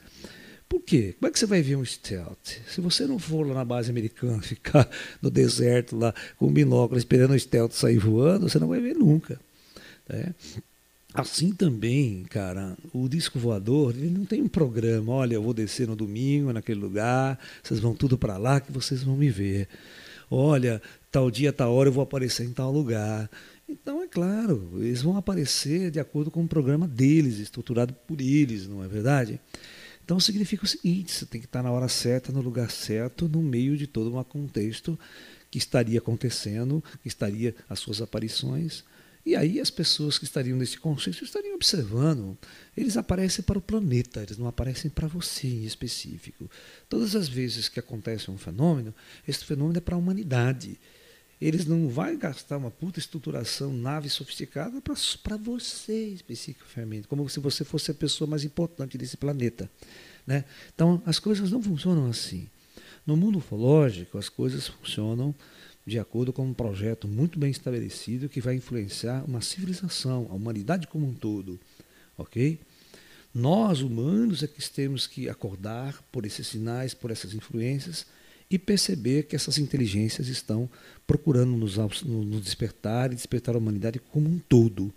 Por 0.74 0.82
quê? 0.82 1.14
Como 1.20 1.28
é 1.28 1.32
que 1.32 1.38
você 1.38 1.46
vai 1.46 1.62
ver 1.62 1.76
um 1.76 1.84
stealth? 1.84 2.58
Se 2.66 2.80
você 2.80 3.06
não 3.06 3.16
for 3.16 3.46
lá 3.46 3.54
na 3.54 3.64
base 3.64 3.88
americana, 3.88 4.42
ficar 4.42 4.90
no 5.22 5.30
deserto 5.30 5.96
lá 5.96 6.12
com 6.36 6.48
um 6.48 6.52
binóculo 6.52 6.98
esperando 6.98 7.30
o 7.30 7.38
stealth 7.38 7.70
sair 7.70 7.96
voando, 7.96 8.48
você 8.48 8.58
não 8.58 8.66
vai 8.66 8.80
ver 8.80 8.96
nunca. 8.96 9.40
Né? 10.08 10.34
Assim 11.14 11.52
também, 11.52 12.24
cara, 12.24 12.76
o 12.92 13.08
disco 13.08 13.38
voador, 13.38 13.94
ele 13.96 14.10
não 14.10 14.24
tem 14.24 14.42
um 14.42 14.48
programa, 14.48 15.12
olha, 15.12 15.34
eu 15.34 15.42
vou 15.44 15.54
descer 15.54 15.86
no 15.86 15.94
domingo 15.94 16.52
naquele 16.52 16.80
lugar, 16.80 17.38
vocês 17.62 17.78
vão 17.78 17.94
tudo 17.94 18.18
para 18.18 18.36
lá 18.36 18.58
que 18.58 18.72
vocês 18.72 19.00
vão 19.04 19.16
me 19.16 19.30
ver. 19.30 19.68
Olha, 20.28 20.82
tal 21.08 21.30
dia, 21.30 21.52
tal 21.52 21.72
hora 21.72 21.88
eu 21.88 21.92
vou 21.92 22.02
aparecer 22.02 22.44
em 22.44 22.52
tal 22.52 22.72
lugar. 22.72 23.30
Então, 23.68 24.02
é 24.02 24.08
claro, 24.08 24.72
eles 24.78 25.02
vão 25.02 25.16
aparecer 25.16 25.92
de 25.92 26.00
acordo 26.00 26.32
com 26.32 26.42
o 26.42 26.48
programa 26.48 26.88
deles, 26.88 27.38
estruturado 27.38 27.94
por 28.08 28.20
eles, 28.20 28.66
não 28.66 28.82
é 28.82 28.88
verdade? 28.88 29.38
Então 30.04 30.20
significa 30.20 30.64
o 30.64 30.68
seguinte: 30.68 31.12
você 31.12 31.26
tem 31.26 31.40
que 31.40 31.46
estar 31.46 31.62
na 31.62 31.70
hora 31.70 31.88
certa, 31.88 32.30
no 32.30 32.40
lugar 32.40 32.70
certo, 32.70 33.28
no 33.28 33.42
meio 33.42 33.76
de 33.76 33.86
todo 33.86 34.16
um 34.16 34.22
contexto 34.22 34.98
que 35.50 35.58
estaria 35.58 35.98
acontecendo, 35.98 36.82
que 37.02 37.08
estaria 37.08 37.54
as 37.68 37.78
suas 37.78 38.02
aparições. 38.02 38.84
E 39.26 39.34
aí 39.34 39.58
as 39.58 39.70
pessoas 39.70 40.18
que 40.18 40.24
estariam 40.24 40.58
nesse 40.58 40.78
contexto 40.78 41.24
estariam 41.24 41.54
observando. 41.54 42.36
Eles 42.76 42.98
aparecem 42.98 43.42
para 43.42 43.58
o 43.58 43.62
planeta, 43.62 44.22
eles 44.22 44.36
não 44.36 44.46
aparecem 44.46 44.90
para 44.90 45.08
você 45.08 45.46
em 45.46 45.64
específico. 45.64 46.50
Todas 46.90 47.16
as 47.16 47.26
vezes 47.26 47.70
que 47.70 47.80
acontece 47.80 48.30
um 48.30 48.36
fenômeno, 48.36 48.94
esse 49.26 49.42
fenômeno 49.42 49.78
é 49.78 49.80
para 49.80 49.94
a 49.94 49.98
humanidade. 49.98 50.78
Eles 51.40 51.66
não 51.66 51.88
vão 51.88 52.16
gastar 52.16 52.56
uma 52.56 52.70
puta 52.70 52.98
estruturação, 52.98 53.72
nave 53.72 54.08
sofisticada 54.08 54.80
para 54.80 55.36
você 55.36 56.08
especificamente, 56.08 57.08
como 57.08 57.28
se 57.28 57.40
você 57.40 57.64
fosse 57.64 57.90
a 57.90 57.94
pessoa 57.94 58.28
mais 58.28 58.44
importante 58.44 58.96
desse 58.96 59.16
planeta. 59.16 59.68
Né? 60.26 60.44
Então, 60.74 61.02
as 61.04 61.18
coisas 61.18 61.50
não 61.50 61.62
funcionam 61.62 62.06
assim. 62.06 62.48
No 63.06 63.16
mundo 63.16 63.38
ufológico, 63.38 64.16
as 64.16 64.28
coisas 64.28 64.68
funcionam 64.68 65.34
de 65.86 65.98
acordo 65.98 66.32
com 66.32 66.46
um 66.46 66.54
projeto 66.54 67.06
muito 67.06 67.38
bem 67.38 67.50
estabelecido 67.50 68.28
que 68.28 68.40
vai 68.40 68.54
influenciar 68.54 69.22
uma 69.24 69.42
civilização, 69.42 70.26
a 70.30 70.34
humanidade 70.34 70.86
como 70.86 71.06
um 71.06 71.12
todo. 71.12 71.60
Ok? 72.16 72.58
Nós, 73.34 73.80
humanos, 73.80 74.42
é 74.42 74.46
que 74.46 74.70
temos 74.70 75.06
que 75.06 75.28
acordar 75.28 76.00
por 76.10 76.24
esses 76.24 76.46
sinais, 76.46 76.94
por 76.94 77.10
essas 77.10 77.34
influências 77.34 78.06
e 78.50 78.58
perceber 78.58 79.24
que 79.24 79.34
essas 79.34 79.58
inteligências 79.58 80.28
estão 80.28 80.68
procurando 81.06 81.56
nos, 81.56 81.76
nos 81.76 82.42
despertar 82.42 83.12
e 83.12 83.14
despertar 83.14 83.54
a 83.54 83.58
humanidade 83.58 83.98
como 83.98 84.28
um 84.28 84.38
todo. 84.38 84.92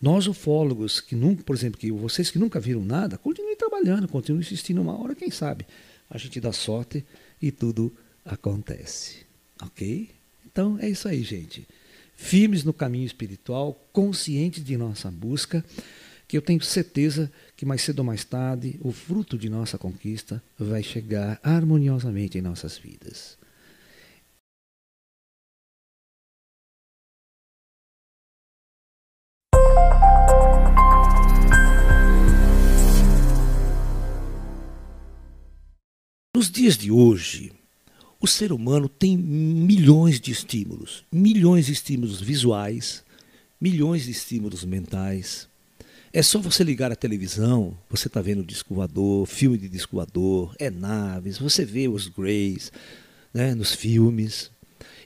Nós, 0.00 0.26
ufólogos, 0.26 1.00
que 1.00 1.14
nunca, 1.14 1.44
por 1.44 1.54
exemplo, 1.54 1.78
que 1.78 1.92
vocês 1.92 2.30
que 2.30 2.38
nunca 2.38 2.58
viram 2.58 2.84
nada, 2.84 3.18
continuem 3.18 3.56
trabalhando, 3.56 4.08
continuem 4.08 4.42
insistindo 4.42 4.80
uma 4.80 5.00
hora, 5.00 5.14
quem 5.14 5.30
sabe 5.30 5.66
a 6.12 6.18
gente 6.18 6.38
dá 6.38 6.52
sorte 6.52 7.04
e 7.40 7.50
tudo 7.50 7.90
acontece. 8.22 9.24
Ok? 9.62 10.10
Então 10.44 10.78
é 10.78 10.90
isso 10.90 11.08
aí, 11.08 11.22
gente. 11.22 11.66
Firmes 12.14 12.64
no 12.64 12.72
caminho 12.74 13.06
espiritual, 13.06 13.88
conscientes 13.92 14.62
de 14.62 14.76
nossa 14.76 15.10
busca 15.10 15.64
que 16.28 16.36
eu 16.36 16.42
tenho 16.42 16.60
certeza 16.62 17.32
que 17.62 17.66
mais 17.66 17.82
cedo 17.82 18.00
ou 18.00 18.04
mais 18.04 18.24
tarde 18.24 18.76
o 18.80 18.90
fruto 18.90 19.38
de 19.38 19.48
nossa 19.48 19.78
conquista 19.78 20.42
vai 20.58 20.82
chegar 20.82 21.38
harmoniosamente 21.44 22.36
em 22.36 22.40
nossas 22.40 22.76
vidas. 22.76 23.38
Nos 36.34 36.50
dias 36.50 36.76
de 36.76 36.90
hoje, 36.90 37.52
o 38.20 38.26
ser 38.26 38.50
humano 38.52 38.88
tem 38.88 39.16
milhões 39.16 40.20
de 40.20 40.32
estímulos, 40.32 41.04
milhões 41.12 41.66
de 41.66 41.72
estímulos 41.74 42.20
visuais, 42.20 43.04
milhões 43.60 44.06
de 44.06 44.10
estímulos 44.10 44.64
mentais, 44.64 45.48
é 46.12 46.22
só 46.22 46.38
você 46.38 46.62
ligar 46.62 46.92
a 46.92 46.96
televisão, 46.96 47.76
você 47.88 48.06
está 48.06 48.20
vendo 48.20 48.44
disco 48.44 48.74
voador, 48.74 49.26
filme 49.26 49.56
de 49.56 49.68
disco 49.68 49.96
voador, 49.96 50.54
é 50.58 50.68
naves, 50.68 51.38
você 51.38 51.64
vê 51.64 51.88
os 51.88 52.06
Greys 52.06 52.70
né, 53.32 53.54
nos 53.54 53.74
filmes. 53.74 54.50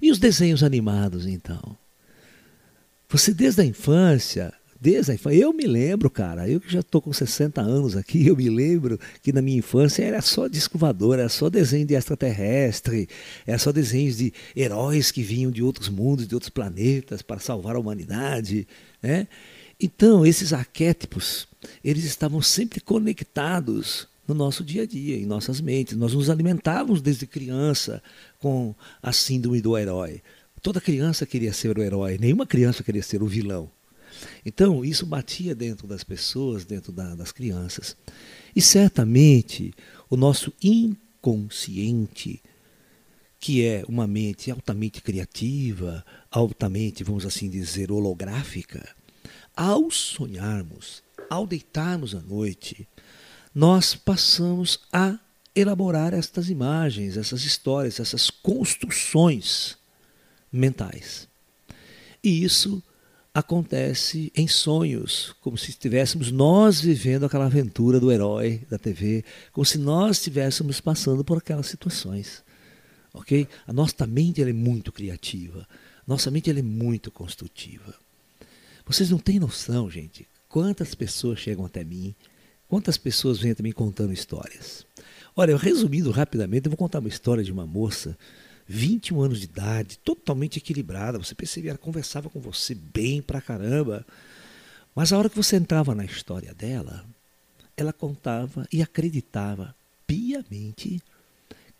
E 0.02 0.10
os 0.10 0.18
desenhos 0.18 0.62
animados, 0.62 1.26
então? 1.26 1.76
Você 3.08 3.32
desde 3.32 3.62
a 3.62 3.64
infância, 3.64 4.52
desde 4.80 5.12
a 5.12 5.14
infância, 5.14 5.38
eu 5.38 5.52
me 5.52 5.64
lembro, 5.64 6.10
cara, 6.10 6.48
eu 6.48 6.60
que 6.60 6.72
já 6.72 6.80
estou 6.80 7.00
com 7.00 7.12
60 7.12 7.60
anos 7.60 7.96
aqui, 7.96 8.26
eu 8.26 8.36
me 8.36 8.50
lembro 8.50 8.98
que 9.22 9.32
na 9.32 9.40
minha 9.40 9.58
infância 9.58 10.02
era 10.02 10.20
só 10.20 10.48
disco 10.48 10.76
voador, 10.76 11.20
era 11.20 11.28
só 11.28 11.48
desenho 11.48 11.86
de 11.86 11.94
extraterrestre, 11.94 13.08
era 13.46 13.58
só 13.58 13.70
desenhos 13.70 14.16
de 14.16 14.32
heróis 14.56 15.12
que 15.12 15.22
vinham 15.22 15.52
de 15.52 15.62
outros 15.62 15.88
mundos, 15.88 16.26
de 16.26 16.34
outros 16.34 16.50
planetas 16.50 17.22
para 17.22 17.38
salvar 17.38 17.76
a 17.76 17.78
humanidade, 17.78 18.66
né? 19.00 19.28
Então, 19.80 20.24
esses 20.24 20.52
arquétipos, 20.52 21.46
eles 21.84 22.04
estavam 22.04 22.40
sempre 22.40 22.80
conectados 22.80 24.08
no 24.26 24.34
nosso 24.34 24.64
dia 24.64 24.82
a 24.82 24.86
dia, 24.86 25.16
em 25.16 25.26
nossas 25.26 25.60
mentes. 25.60 25.96
Nós 25.96 26.14
nos 26.14 26.30
alimentávamos 26.30 27.00
desde 27.00 27.26
criança 27.26 28.02
com 28.38 28.74
a 29.02 29.12
síndrome 29.12 29.60
do 29.60 29.76
herói. 29.76 30.22
Toda 30.62 30.80
criança 30.80 31.26
queria 31.26 31.52
ser 31.52 31.78
o 31.78 31.82
herói, 31.82 32.18
nenhuma 32.18 32.46
criança 32.46 32.82
queria 32.82 33.02
ser 33.02 33.22
o 33.22 33.26
vilão. 33.26 33.70
Então, 34.44 34.84
isso 34.84 35.04
batia 35.04 35.54
dentro 35.54 35.86
das 35.86 36.02
pessoas, 36.02 36.64
dentro 36.64 36.90
da, 36.90 37.14
das 37.14 37.30
crianças. 37.30 37.96
E 38.54 38.62
certamente 38.62 39.74
o 40.08 40.16
nosso 40.16 40.52
inconsciente, 40.62 42.42
que 43.38 43.62
é 43.64 43.84
uma 43.86 44.06
mente 44.06 44.50
altamente 44.50 45.02
criativa, 45.02 46.04
altamente, 46.30 47.04
vamos 47.04 47.26
assim 47.26 47.50
dizer, 47.50 47.92
holográfica, 47.92 48.95
ao 49.56 49.90
sonharmos, 49.90 51.02
ao 51.30 51.46
deitarmos 51.46 52.14
à 52.14 52.20
noite, 52.20 52.86
nós 53.54 53.94
passamos 53.94 54.80
a 54.92 55.18
elaborar 55.54 56.12
estas 56.12 56.50
imagens, 56.50 57.16
essas 57.16 57.42
histórias, 57.44 57.98
essas 57.98 58.28
construções 58.28 59.78
mentais. 60.52 61.26
E 62.22 62.44
isso 62.44 62.82
acontece 63.32 64.30
em 64.34 64.46
sonhos, 64.46 65.34
como 65.40 65.56
se 65.56 65.70
estivéssemos 65.70 66.30
nós 66.30 66.80
vivendo 66.80 67.24
aquela 67.24 67.46
aventura 67.46 67.98
do 67.98 68.12
herói 68.12 68.62
da 68.68 68.78
TV, 68.78 69.24
como 69.52 69.64
se 69.64 69.78
nós 69.78 70.18
estivéssemos 70.18 70.80
passando 70.80 71.24
por 71.24 71.38
aquelas 71.38 71.66
situações. 71.66 72.42
Ok? 73.12 73.48
A 73.66 73.72
nossa 73.72 74.06
mente 74.06 74.42
é 74.42 74.52
muito 74.52 74.92
criativa, 74.92 75.66
nossa 76.06 76.30
mente 76.30 76.50
é 76.50 76.62
muito 76.62 77.10
construtiva. 77.10 77.94
Vocês 78.86 79.10
não 79.10 79.18
têm 79.18 79.40
noção, 79.40 79.90
gente, 79.90 80.28
quantas 80.48 80.94
pessoas 80.94 81.40
chegam 81.40 81.64
até 81.64 81.82
mim, 81.82 82.14
quantas 82.68 82.96
pessoas 82.96 83.38
vêm 83.40 83.50
até 83.50 83.62
mim 83.62 83.72
contando 83.72 84.12
histórias. 84.12 84.86
Olha, 85.34 85.50
eu 85.50 85.56
resumindo 85.56 86.12
rapidamente, 86.12 86.66
eu 86.66 86.70
vou 86.70 86.78
contar 86.78 87.00
uma 87.00 87.08
história 87.08 87.42
de 87.42 87.50
uma 87.50 87.66
moça, 87.66 88.16
21 88.68 89.20
anos 89.20 89.38
de 89.40 89.44
idade, 89.44 89.98
totalmente 89.98 90.58
equilibrada. 90.58 91.18
Você 91.18 91.34
percebia, 91.34 91.72
ela 91.72 91.78
conversava 91.78 92.30
com 92.30 92.40
você 92.40 92.74
bem 92.74 93.20
pra 93.20 93.40
caramba. 93.40 94.06
Mas 94.94 95.12
a 95.12 95.18
hora 95.18 95.28
que 95.28 95.36
você 95.36 95.56
entrava 95.56 95.94
na 95.94 96.04
história 96.04 96.54
dela, 96.54 97.04
ela 97.76 97.92
contava 97.92 98.66
e 98.72 98.82
acreditava 98.82 99.74
piamente 100.06 101.02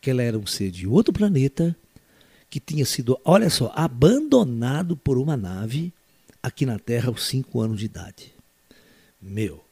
que 0.01 0.11
ela 0.11 0.23
era 0.23 0.39
um 0.39 0.47
ser 0.47 0.71
de 0.71 0.87
outro 0.87 1.13
planeta, 1.13 1.75
que 2.51 2.61
tinha 2.61 2.85
sido, 2.85 3.19
olha 3.25 3.49
só, 3.49 3.73
abandonado 3.75 4.97
por 4.97 5.19
uma 5.19 5.37
nave 5.37 5.93
aqui 6.47 6.65
na 6.65 6.79
Terra 6.79 7.09
aos 7.09 7.27
5 7.27 7.61
anos 7.61 7.81
de 7.81 7.87
idade. 7.87 8.33
Meu, 9.21 9.65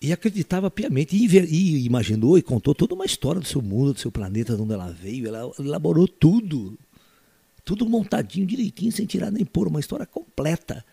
e 0.00 0.12
acreditava 0.12 0.70
piamente, 0.70 1.16
e, 1.16 1.26
e, 1.26 1.84
imaginou 1.84 2.38
e 2.38 2.42
contou 2.42 2.72
toda 2.72 2.94
uma 2.94 3.04
história 3.04 3.40
do 3.40 3.46
seu 3.46 3.60
mundo, 3.60 3.92
do 3.92 3.98
seu 3.98 4.12
planeta, 4.12 4.54
de 4.54 4.62
onde 4.62 4.72
ela 4.72 4.92
veio. 4.92 5.26
Ela 5.26 5.50
elaborou 5.58 6.06
tudo, 6.06 6.78
tudo 7.64 7.88
montadinho, 7.88 8.46
direitinho, 8.46 8.92
sem 8.92 9.04
tirar 9.04 9.32
nem 9.32 9.44
pôr, 9.44 9.66
uma 9.66 9.80
história 9.80 10.06
completa. 10.06 10.84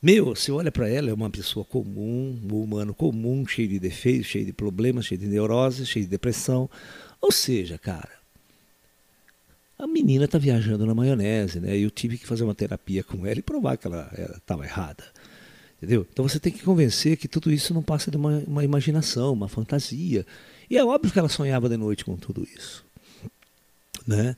Meu, 0.00 0.26
você 0.26 0.52
olha 0.52 0.70
para 0.70 0.88
ela, 0.88 1.10
é 1.10 1.14
uma 1.14 1.30
pessoa 1.30 1.64
comum, 1.64 2.38
um 2.44 2.62
humano 2.62 2.94
comum, 2.94 3.44
cheio 3.44 3.68
de 3.68 3.80
defeitos, 3.80 4.28
cheio 4.28 4.46
de 4.46 4.52
problemas, 4.52 5.06
cheio 5.06 5.20
de 5.20 5.26
neuroses, 5.26 5.88
cheio 5.88 6.04
de 6.04 6.10
depressão. 6.10 6.70
Ou 7.20 7.32
seja, 7.32 7.76
cara, 7.76 8.10
a 9.78 9.86
menina 9.86 10.24
está 10.24 10.38
viajando 10.38 10.86
na 10.86 10.94
maionese, 10.94 11.60
né? 11.60 11.76
Eu 11.76 11.90
tive 11.90 12.16
que 12.16 12.26
fazer 12.26 12.44
uma 12.44 12.54
terapia 12.54 13.04
com 13.04 13.26
ela 13.26 13.38
e 13.38 13.42
provar 13.42 13.76
que 13.76 13.86
ela 13.86 14.10
estava 14.36 14.64
errada. 14.64 15.04
Entendeu? 15.76 16.06
Então 16.10 16.26
você 16.26 16.40
tem 16.40 16.52
que 16.52 16.62
convencer 16.62 17.16
que 17.16 17.28
tudo 17.28 17.52
isso 17.52 17.74
não 17.74 17.82
passa 17.82 18.10
de 18.10 18.16
uma, 18.16 18.42
uma 18.46 18.64
imaginação, 18.64 19.32
uma 19.32 19.48
fantasia. 19.48 20.24
E 20.70 20.78
é 20.78 20.84
óbvio 20.84 21.12
que 21.12 21.18
ela 21.18 21.28
sonhava 21.28 21.68
de 21.68 21.76
noite 21.76 22.04
com 22.04 22.16
tudo 22.16 22.46
isso. 22.56 22.84
Né? 24.06 24.36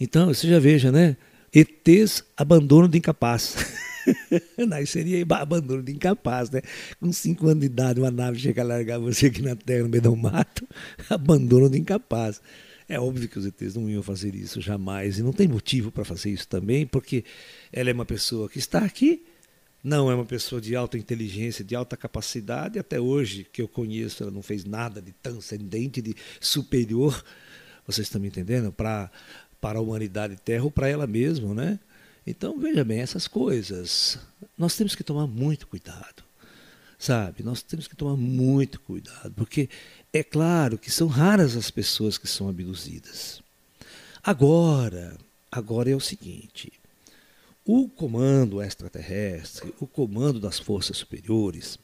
Então, 0.00 0.26
você 0.26 0.48
já 0.48 0.58
veja, 0.58 0.90
né? 0.90 1.16
ETs 1.52 2.24
abandono 2.36 2.88
de 2.88 2.98
incapaz. 2.98 3.56
Não, 4.58 4.84
seria 4.84 5.24
abandono 5.30 5.82
de 5.82 5.92
incapaz, 5.92 6.50
né? 6.50 6.60
Com 7.00 7.12
cinco 7.12 7.46
anos 7.46 7.60
de 7.60 7.66
idade, 7.66 8.00
uma 8.00 8.10
nave 8.10 8.38
chega 8.38 8.62
a 8.62 8.64
largar 8.64 8.98
você 8.98 9.26
aqui 9.26 9.40
na 9.40 9.54
Terra, 9.54 9.84
no 9.84 9.88
meio 9.88 10.02
do 10.02 10.16
mato, 10.16 10.66
abandono 11.08 11.70
de 11.70 11.78
incapaz. 11.78 12.40
É 12.88 12.98
óbvio 13.00 13.28
que 13.28 13.38
os 13.38 13.46
ETs 13.46 13.74
não 13.74 13.88
iam 13.88 14.02
fazer 14.02 14.34
isso 14.34 14.60
jamais, 14.60 15.18
e 15.18 15.22
não 15.22 15.32
tem 15.32 15.48
motivo 15.48 15.90
para 15.90 16.04
fazer 16.04 16.30
isso 16.30 16.46
também, 16.46 16.86
porque 16.86 17.24
ela 17.72 17.90
é 17.90 17.92
uma 17.92 18.04
pessoa 18.04 18.48
que 18.48 18.58
está 18.58 18.80
aqui, 18.80 19.24
não 19.82 20.10
é 20.10 20.14
uma 20.14 20.24
pessoa 20.24 20.60
de 20.60 20.74
alta 20.74 20.96
inteligência, 20.96 21.64
de 21.64 21.74
alta 21.74 21.96
capacidade. 21.96 22.78
Até 22.78 22.98
hoje, 22.98 23.46
que 23.52 23.60
eu 23.60 23.68
conheço, 23.68 24.22
ela 24.22 24.32
não 24.32 24.42
fez 24.42 24.64
nada 24.64 25.00
de 25.02 25.12
transcendente, 25.12 26.00
de 26.00 26.16
superior. 26.40 27.22
Vocês 27.86 28.06
estão 28.06 28.20
me 28.20 28.28
entendendo? 28.28 28.72
Para 28.72 29.10
para 29.60 29.78
a 29.78 29.82
humanidade 29.82 30.36
terra 30.36 30.64
ou 30.64 30.70
para 30.70 30.88
ela 30.88 31.06
mesma, 31.06 31.54
né? 31.54 31.80
Então, 32.26 32.58
veja 32.58 32.84
bem, 32.84 33.00
essas 33.00 33.28
coisas, 33.28 34.18
nós 34.58 34.76
temos 34.76 34.94
que 34.94 35.04
tomar 35.04 35.26
muito 35.26 35.66
cuidado, 35.66 36.23
sabe? 37.04 37.42
Nós 37.42 37.62
temos 37.62 37.86
que 37.86 37.94
tomar 37.94 38.16
muito 38.16 38.80
cuidado, 38.80 39.32
porque 39.36 39.68
é 40.12 40.22
claro 40.22 40.78
que 40.78 40.90
são 40.90 41.06
raras 41.06 41.54
as 41.56 41.70
pessoas 41.70 42.16
que 42.16 42.26
são 42.26 42.48
abduzidas. 42.48 43.42
Agora, 44.22 45.16
agora 45.52 45.90
é 45.90 45.94
o 45.94 46.00
seguinte, 46.00 46.72
o 47.64 47.88
comando 47.88 48.62
extraterrestre, 48.62 49.74
o 49.78 49.86
comando 49.86 50.40
das 50.40 50.58
forças 50.58 50.96
superiores, 50.96 51.78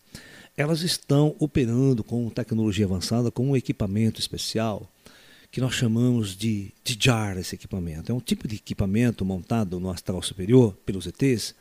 elas 0.56 0.80
estão 0.80 1.36
operando 1.38 2.02
com 2.02 2.28
tecnologia 2.30 2.86
avançada, 2.86 3.30
com 3.30 3.50
um 3.50 3.56
equipamento 3.56 4.20
especial 4.20 4.90
que 5.50 5.60
nós 5.60 5.74
chamamos 5.74 6.36
de, 6.36 6.72
de 6.82 6.96
JAR, 6.98 7.36
esse 7.36 7.56
equipamento. 7.56 8.10
É 8.10 8.14
um 8.14 8.20
tipo 8.20 8.48
de 8.48 8.56
equipamento 8.56 9.24
montado 9.24 9.80
no 9.80 9.90
astral 9.90 10.22
superior 10.22 10.74
pelos 10.86 11.06
ETs, 11.06 11.54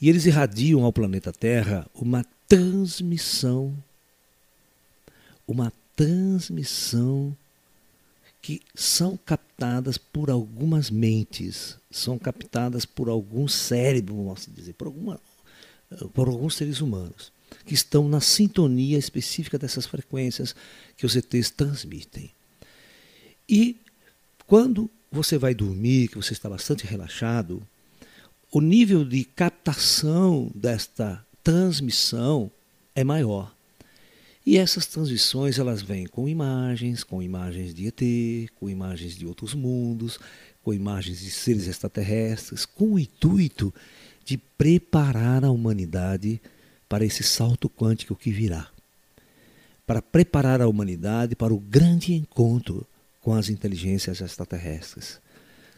e 0.00 0.08
eles 0.08 0.26
irradiam 0.26 0.84
ao 0.84 0.92
planeta 0.92 1.32
Terra 1.32 1.86
uma 1.94 2.24
transmissão, 2.54 3.76
uma 5.44 5.72
transmissão 5.96 7.36
que 8.40 8.62
são 8.76 9.16
captadas 9.16 9.98
por 9.98 10.30
algumas 10.30 10.88
mentes, 10.88 11.76
são 11.90 12.16
captadas 12.16 12.84
por 12.84 13.08
algum 13.08 13.48
cérebro, 13.48 14.14
vamos 14.14 14.48
dizer, 14.54 14.72
por, 14.74 14.86
alguma, 14.86 15.20
por 16.12 16.28
alguns 16.28 16.54
seres 16.54 16.80
humanos, 16.80 17.32
que 17.66 17.74
estão 17.74 18.08
na 18.08 18.20
sintonia 18.20 18.98
específica 18.98 19.58
dessas 19.58 19.84
frequências 19.84 20.54
que 20.96 21.04
os 21.04 21.16
ETs 21.16 21.50
transmitem. 21.50 22.30
E 23.48 23.76
quando 24.46 24.88
você 25.10 25.38
vai 25.38 25.56
dormir, 25.56 26.06
que 26.06 26.18
você 26.18 26.32
está 26.32 26.48
bastante 26.48 26.86
relaxado, 26.86 27.66
o 28.52 28.60
nível 28.60 29.04
de 29.04 29.24
captação 29.24 30.52
desta 30.54 31.24
transmissão 31.44 32.50
é 32.94 33.04
maior. 33.04 33.54
E 34.46 34.58
essas 34.58 34.86
transições 34.86 35.58
elas 35.58 35.82
vêm 35.82 36.06
com 36.06 36.28
imagens, 36.28 37.04
com 37.04 37.22
imagens 37.22 37.74
de 37.74 37.86
ET, 37.86 38.50
com 38.56 38.68
imagens 38.68 39.16
de 39.16 39.26
outros 39.26 39.54
mundos, 39.54 40.18
com 40.62 40.72
imagens 40.72 41.20
de 41.20 41.30
seres 41.30 41.68
extraterrestres, 41.68 42.64
com 42.64 42.94
o 42.94 42.98
intuito 42.98 43.72
de 44.24 44.38
preparar 44.38 45.44
a 45.44 45.50
humanidade 45.50 46.40
para 46.88 47.04
esse 47.04 47.22
salto 47.22 47.68
quântico 47.68 48.16
que 48.16 48.30
virá. 48.30 48.68
Para 49.86 50.00
preparar 50.00 50.62
a 50.62 50.68
humanidade 50.68 51.36
para 51.36 51.52
o 51.52 51.60
grande 51.60 52.14
encontro 52.14 52.86
com 53.20 53.34
as 53.34 53.48
inteligências 53.48 54.20
extraterrestres, 54.20 55.20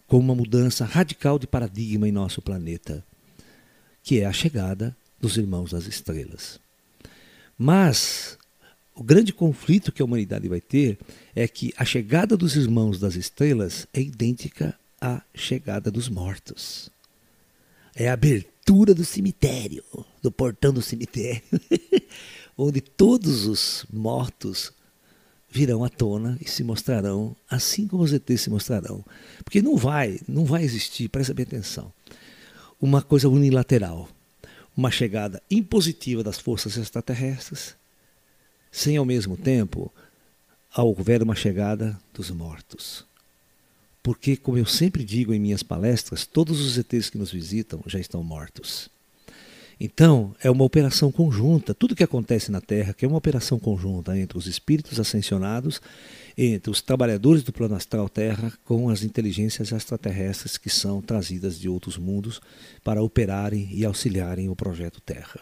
com 0.07 0.19
uma 0.19 0.35
mudança 0.35 0.85
radical 0.85 1.39
de 1.39 1.47
paradigma 1.47 2.09
em 2.09 2.12
nosso 2.12 2.41
planeta, 2.41 3.05
que 4.03 4.21
é 4.21 4.27
a 4.27 4.33
chegada 4.33 4.97
dos 5.21 5.37
irmãos 5.37 5.71
das 5.71 5.87
estrelas. 5.87 6.61
Mas 7.59 8.39
o 8.95 9.03
grande 9.03 9.33
conflito 9.33 9.93
que 9.93 10.01
a 10.01 10.05
humanidade 10.05 10.49
vai 10.49 10.61
ter 10.61 10.99
é 11.35 11.47
que 11.47 11.73
a 11.77 11.85
chegada 11.85 12.37
dos 12.37 12.57
irmãos 12.57 12.99
das 12.99 13.14
estrelas 13.14 13.87
é 13.93 14.01
idêntica 14.01 14.75
à 15.01 15.23
chegada 15.35 15.91
dos 15.91 16.09
mortos. 16.09 16.91
É 17.95 18.09
a 18.09 18.14
abertura 18.14 18.95
do 18.95 19.05
cemitério, 19.05 19.85
do 20.23 20.31
portão 20.31 20.73
do 20.73 20.83
cemitério, 20.83 21.43
onde 22.57 22.81
todos 22.81 23.47
os 23.47 23.87
mortos 23.93 24.73
virão 25.49 25.85
à 25.85 25.89
tona 25.89 26.39
e 26.41 26.49
se 26.49 26.62
mostrarão 26.64 27.37
assim 27.49 27.87
como 27.87 28.03
os 28.03 28.12
ETs 28.12 28.43
se 28.43 28.51
mostrarão. 28.51 29.05
Porque 29.45 29.62
não 29.62 29.77
vai, 29.77 30.21
não 30.29 30.45
vai 30.45 30.64
existir, 30.64 31.09
presta 31.09 31.33
bem 31.33 31.45
atenção, 31.45 31.93
uma 32.81 33.01
coisa 33.01 33.29
unilateral, 33.29 34.09
uma 34.77 34.91
chegada 34.91 35.43
impositiva 35.51 36.22
das 36.22 36.39
forças 36.39 36.77
extraterrestres 36.77 37.74
sem 38.70 38.97
ao 38.97 39.05
mesmo 39.05 39.37
tempo 39.37 39.91
houver 40.77 41.22
uma 41.22 41.35
chegada 41.35 41.99
dos 42.12 42.31
mortos. 42.31 43.07
Porque, 44.03 44.37
como 44.37 44.59
eu 44.59 44.66
sempre 44.66 45.03
digo 45.03 45.33
em 45.33 45.39
minhas 45.41 45.62
palestras, 45.62 46.27
todos 46.27 46.61
os 46.61 46.77
ETs 46.77 47.09
que 47.09 47.16
nos 47.16 47.33
visitam 47.33 47.83
já 47.87 47.99
estão 47.99 48.22
mortos. 48.22 48.91
Então, 49.81 50.35
é 50.43 50.51
uma 50.51 50.64
operação 50.64 51.11
conjunta. 51.11 51.74
Tudo 51.74 51.97
que 51.97 52.05
acontece 52.05 52.51
na 52.51 52.61
Terra 52.61 52.93
que 52.93 53.05
é 53.05 53.09
uma 53.09 53.16
operação 53.16 53.59
conjunta 53.59 54.16
entre 54.16 54.37
os 54.37 54.47
espíritos 54.47 55.01
ascensionados, 55.01 55.81
entre 56.37 56.70
os 56.70 56.82
trabalhadores 56.82 57.43
do 57.43 57.53
plano 57.53 57.74
astral 57.74 58.09
Terra, 58.09 58.53
com 58.64 58.91
as 58.91 59.03
inteligências 59.03 59.72
extraterrestres 59.72 60.59
que 60.59 60.68
são 60.68 61.01
trazidas 61.01 61.59
de 61.59 61.68
outros 61.68 61.97
mundos 61.97 62.41
para 62.84 63.03
operarem 63.03 63.68
e 63.72 63.84
auxiliarem 63.84 64.49
o 64.49 64.57
projeto 64.57 65.01
Terra. 65.01 65.41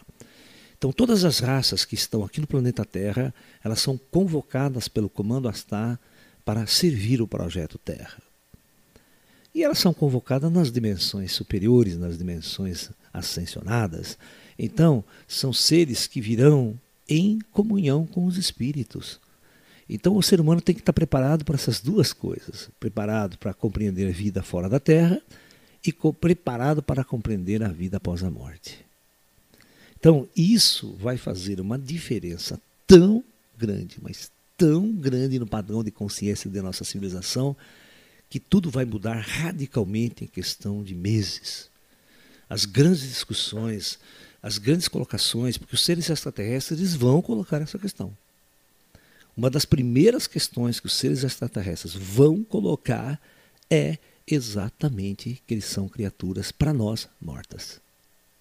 Então, 0.77 0.93
todas 0.93 1.25
as 1.25 1.39
raças 1.39 1.83
que 1.83 1.95
estão 1.95 2.23
aqui 2.23 2.39
no 2.39 2.47
planeta 2.47 2.85
Terra, 2.85 3.33
elas 3.63 3.79
são 3.79 3.97
convocadas 3.97 4.87
pelo 4.87 5.09
Comando 5.09 5.49
Astar 5.49 5.99
para 6.45 6.65
servir 6.67 7.21
o 7.21 7.27
projeto 7.27 7.77
Terra. 7.77 8.21
E 9.53 9.63
elas 9.63 9.79
são 9.79 9.93
convocadas 9.93 10.51
nas 10.51 10.71
dimensões 10.71 11.31
superiores, 11.31 11.97
nas 11.97 12.17
dimensões 12.17 12.91
ascensionadas. 13.13 14.17
Então, 14.59 15.03
são 15.27 15.51
seres 15.53 16.07
que 16.07 16.21
virão 16.21 16.79
em 17.07 17.39
comunhão 17.51 18.05
com 18.05 18.25
os 18.25 18.37
espíritos. 18.37 19.19
Então, 19.87 20.15
o 20.15 20.23
ser 20.23 20.41
humano 20.41 20.61
tem 20.61 20.73
que 20.73 20.81
estar 20.81 20.93
preparado 20.93 21.45
para 21.45 21.55
essas 21.55 21.79
duas 21.79 22.11
coisas: 22.11 22.69
preparado 22.79 23.37
para 23.37 23.53
compreender 23.53 24.07
a 24.07 24.11
vida 24.11 24.41
fora 24.41 24.67
da 24.67 24.79
Terra 24.79 25.21
e 25.85 25.93
preparado 26.13 26.81
para 26.81 27.03
compreender 27.03 27.61
a 27.61 27.67
vida 27.67 27.97
após 27.97 28.23
a 28.23 28.31
morte. 28.31 28.83
Então, 29.99 30.27
isso 30.35 30.95
vai 30.99 31.17
fazer 31.17 31.59
uma 31.61 31.77
diferença 31.77 32.59
tão 32.87 33.23
grande, 33.57 33.97
mas 34.01 34.31
tão 34.57 34.91
grande 34.91 35.39
no 35.39 35.47
padrão 35.47 35.83
de 35.83 35.91
consciência 35.91 36.49
da 36.49 36.61
nossa 36.61 36.83
civilização, 36.83 37.55
que 38.29 38.39
tudo 38.39 38.69
vai 38.69 38.85
mudar 38.85 39.19
radicalmente 39.19 40.23
em 40.23 40.27
questão 40.27 40.83
de 40.83 40.95
meses. 40.95 41.69
As 42.49 42.65
grandes 42.65 43.01
discussões, 43.01 43.99
as 44.41 44.57
grandes 44.57 44.87
colocações, 44.87 45.57
porque 45.57 45.75
os 45.75 45.83
seres 45.83 46.09
extraterrestres 46.09 46.95
vão 46.95 47.21
colocar 47.21 47.61
essa 47.61 47.77
questão. 47.77 48.15
Uma 49.35 49.49
das 49.49 49.65
primeiras 49.65 50.27
questões 50.27 50.79
que 50.79 50.85
os 50.85 50.93
seres 50.93 51.23
extraterrestres 51.23 51.93
vão 51.93 52.43
colocar 52.43 53.19
é 53.69 53.97
exatamente 54.25 55.41
que 55.45 55.53
eles 55.53 55.65
são 55.65 55.89
criaturas, 55.89 56.51
para 56.51 56.73
nós, 56.73 57.09
mortas, 57.21 57.81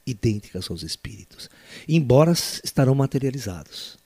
idênticas 0.07 0.71
aos 0.71 0.83
espíritos, 0.83 1.51
embora 1.89 2.33
estarão 2.33 2.95
materializados, 2.95 3.99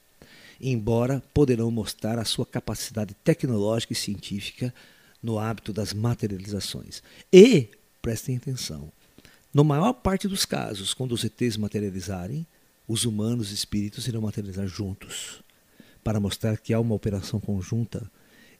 embora 0.61 1.23
poderão 1.35 1.71
mostrar 1.71 2.19
a 2.19 2.25
sua 2.25 2.47
capacidade 2.47 3.15
tecnológica 3.23 3.93
e 3.93 3.97
científica 3.97 4.75
no 5.23 5.39
hábito 5.39 5.73
das 5.73 5.93
materializações. 5.93 7.03
E, 7.33 7.69
prestem 8.01 8.37
atenção, 8.37 8.91
na 9.53 9.63
maior 9.63 9.93
parte 9.93 10.27
dos 10.27 10.45
casos, 10.45 10.95
quando 10.95 11.13
os 11.13 11.25
ETs 11.25 11.57
materializarem, 11.57 12.47
os 12.87 13.05
humanos 13.05 13.51
e 13.51 13.55
espíritos 13.55 14.07
irão 14.09 14.23
materializar 14.23 14.67
juntos, 14.67 15.43
para 16.09 16.19
mostrar 16.19 16.57
que 16.57 16.73
há 16.73 16.81
uma 16.81 16.95
operação 16.95 17.39
conjunta 17.39 18.11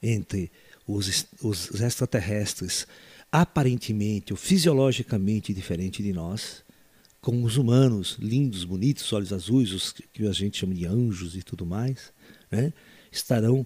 entre 0.03 0.51
os, 0.85 1.25
os 1.41 1.81
extraterrestres, 1.81 2.85
aparentemente 3.31 4.31
ou 4.31 4.37
fisiologicamente 4.37 5.51
diferente 5.51 6.03
de 6.03 6.13
nós, 6.13 6.63
com 7.19 7.43
os 7.43 7.57
humanos 7.57 8.17
lindos, 8.19 8.63
bonitos, 8.63 9.11
olhos 9.13 9.33
azuis, 9.33 9.71
os 9.71 9.95
que 10.13 10.27
a 10.27 10.31
gente 10.31 10.59
chama 10.59 10.75
de 10.75 10.85
anjos 10.85 11.35
e 11.35 11.41
tudo 11.41 11.65
mais, 11.65 12.13
né, 12.51 12.71
estarão 13.11 13.65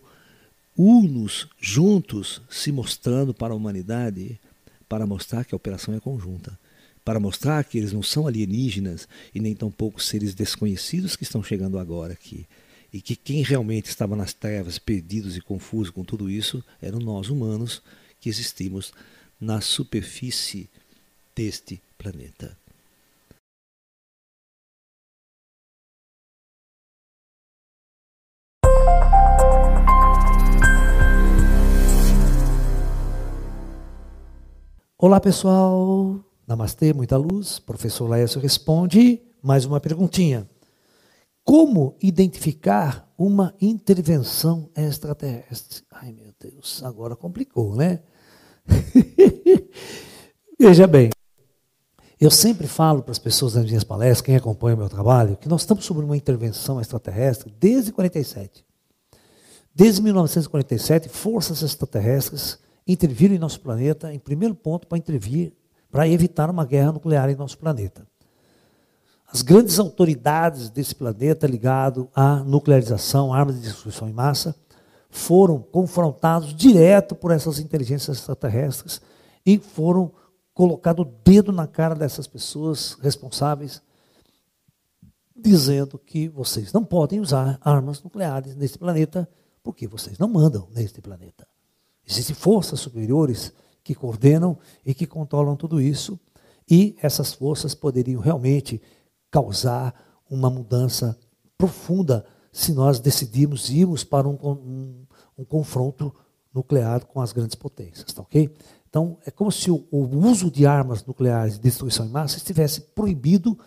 unos, 0.77 1.49
juntos, 1.59 2.41
se 2.49 2.71
mostrando 2.71 3.34
para 3.34 3.51
a 3.51 3.57
humanidade, 3.57 4.39
para 4.88 5.05
mostrar 5.05 5.43
que 5.43 5.53
a 5.53 5.57
operação 5.57 5.93
é 5.93 5.99
conjunta, 5.99 6.57
para 7.03 7.19
mostrar 7.19 7.61
que 7.65 7.77
eles 7.77 7.91
não 7.91 8.01
são 8.01 8.27
alienígenas 8.27 9.09
e 9.36 9.41
nem 9.41 9.53
tampouco 9.53 10.01
seres 10.01 10.34
desconhecidos 10.34 11.17
que 11.17 11.23
estão 11.23 11.43
chegando 11.43 11.77
agora 11.77 12.13
aqui. 12.13 12.47
E 12.93 13.01
que 13.01 13.15
quem 13.15 13.41
realmente 13.41 13.87
estava 13.87 14.15
nas 14.15 14.33
trevas, 14.33 14.77
perdidos 14.77 15.35
e 15.35 15.41
confusos 15.41 15.89
com 15.89 16.03
tudo 16.03 16.29
isso, 16.29 16.63
eram 16.79 16.99
nós 16.99 17.27
humanos 17.27 17.81
que 18.19 18.29
existimos 18.29 18.93
na 19.41 19.59
superfície 19.61 20.69
deste 21.35 21.81
planeta. 21.97 22.55
Olá 34.95 35.19
pessoal, 35.19 36.23
Namastê, 36.47 36.93
muita 36.93 37.17
luz. 37.17 37.57
Professor 37.57 38.07
Laércio 38.07 38.39
responde 38.39 39.19
mais 39.41 39.65
uma 39.65 39.81
perguntinha. 39.81 40.47
Como 41.43 41.97
identificar 42.01 43.11
uma 43.17 43.53
intervenção 43.61 44.69
extraterrestre? 44.75 45.83
Ai 45.91 46.11
meu 46.13 46.33
Deus, 46.39 46.81
agora 46.83 47.15
complicou, 47.15 47.75
né? 47.75 48.01
Veja 50.57 50.87
bem, 50.87 51.09
eu 52.19 52.31
sempre 52.31 52.67
falo 52.67 53.03
para 53.03 53.11
as 53.11 53.19
pessoas 53.19 53.55
nas 53.55 53.65
minhas 53.65 53.83
palestras, 53.83 54.21
quem 54.21 54.35
acompanha 54.37 54.75
o 54.75 54.79
meu 54.79 54.87
trabalho, 54.87 55.35
que 55.35 55.49
nós 55.49 55.61
estamos 55.61 55.83
sobre 55.83 56.05
uma 56.05 56.15
intervenção 56.15 56.79
extraterrestre 56.79 57.53
desde 57.59 57.91
47. 57.91 58.65
Desde 59.75 60.01
1947, 60.01 61.09
forças 61.09 61.61
extraterrestres 61.61 62.57
interviram 62.87 63.35
em 63.35 63.39
nosso 63.39 63.59
planeta, 63.59 64.13
em 64.13 64.19
primeiro 64.19 64.55
ponto, 64.55 64.87
para 64.87 64.97
intervir, 64.97 65.51
para 65.91 66.07
evitar 66.07 66.49
uma 66.49 66.65
guerra 66.65 66.93
nuclear 66.93 67.29
em 67.29 67.35
nosso 67.35 67.57
planeta. 67.57 68.07
As 69.34 69.41
grandes 69.41 69.79
autoridades 69.79 70.69
desse 70.69 70.93
planeta 70.93 71.47
ligado 71.47 72.07
à 72.13 72.43
nuclearização, 72.43 73.34
armas 73.34 73.55
de 73.55 73.61
destruição 73.61 74.07
em 74.07 74.13
massa, 74.13 74.55
foram 75.09 75.59
confrontados 75.59 76.53
direto 76.53 77.15
por 77.15 77.31
essas 77.31 77.57
inteligências 77.57 78.17
extraterrestres 78.17 79.01
e 79.43 79.57
foram 79.57 80.11
colocado 80.53 80.99
o 80.99 81.11
dedo 81.25 81.51
na 81.51 81.65
cara 81.65 81.95
dessas 81.95 82.27
pessoas 82.27 82.95
responsáveis, 83.01 83.81
dizendo 85.36 85.97
que 85.97 86.29
vocês 86.29 86.71
não 86.71 86.86
podem 86.86 87.19
usar 87.19 87.57
armas 87.59 88.03
nucleares 88.03 88.55
nesse 88.55 88.77
planeta, 88.77 89.27
porque 89.63 89.88
vocês 89.88 90.19
não 90.19 90.27
mandam 90.27 90.67
neste 90.75 91.01
planeta. 91.01 91.47
Existem 92.07 92.36
forças 92.36 92.79
superiores 92.79 93.51
que 93.84 93.95
coordenam 93.95 94.59
e 94.86 94.93
que 94.93 95.07
controlam 95.07 95.55
tudo 95.55 95.81
isso, 95.81 96.19
e 96.69 96.95
essas 97.01 97.34
forças 97.34 97.73
poderiam 97.73 98.21
realmente 98.21 98.79
causar 99.34 99.95
uma 100.29 100.47
mudança 100.47 101.17
profunda 101.57 102.23
se 102.51 102.71
nós 102.71 102.99
decidirmos 102.99 103.71
irmos 103.71 104.03
para 104.03 104.29
um, 104.29 104.38
um, 104.43 105.05
um 105.39 105.43
confronto 105.43 106.13
nuclear 106.53 107.03
com 107.07 107.19
as 107.19 107.34
grandes 107.34 107.55
potências, 107.55 108.13
tá 108.13 108.21
ok? 108.21 108.55
Então, 108.88 109.17
é 109.25 109.31
como 109.31 109.51
se 109.51 109.71
o, 109.71 109.88
o 109.89 110.05
uso 110.27 110.51
de 110.51 110.67
armas 110.67 111.03
nucleares 111.03 111.55
de 111.55 111.61
destruição 111.61 112.05
em 112.05 112.09
massa 112.09 112.38
estivesse 112.38 112.81
proibido 112.81 113.57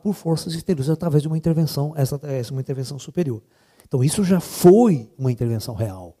por 0.00 0.14
forças 0.14 0.54
exteriores 0.54 0.88
através 0.88 1.22
de 1.22 1.28
uma 1.28 1.36
intervenção, 1.36 1.92
essa 1.96 2.20
é 2.22 2.42
uma 2.52 2.60
intervenção 2.60 3.00
superior. 3.00 3.42
Então, 3.84 4.04
isso 4.04 4.22
já 4.22 4.38
foi 4.38 5.10
uma 5.18 5.32
intervenção 5.32 5.74
real. 5.74 6.16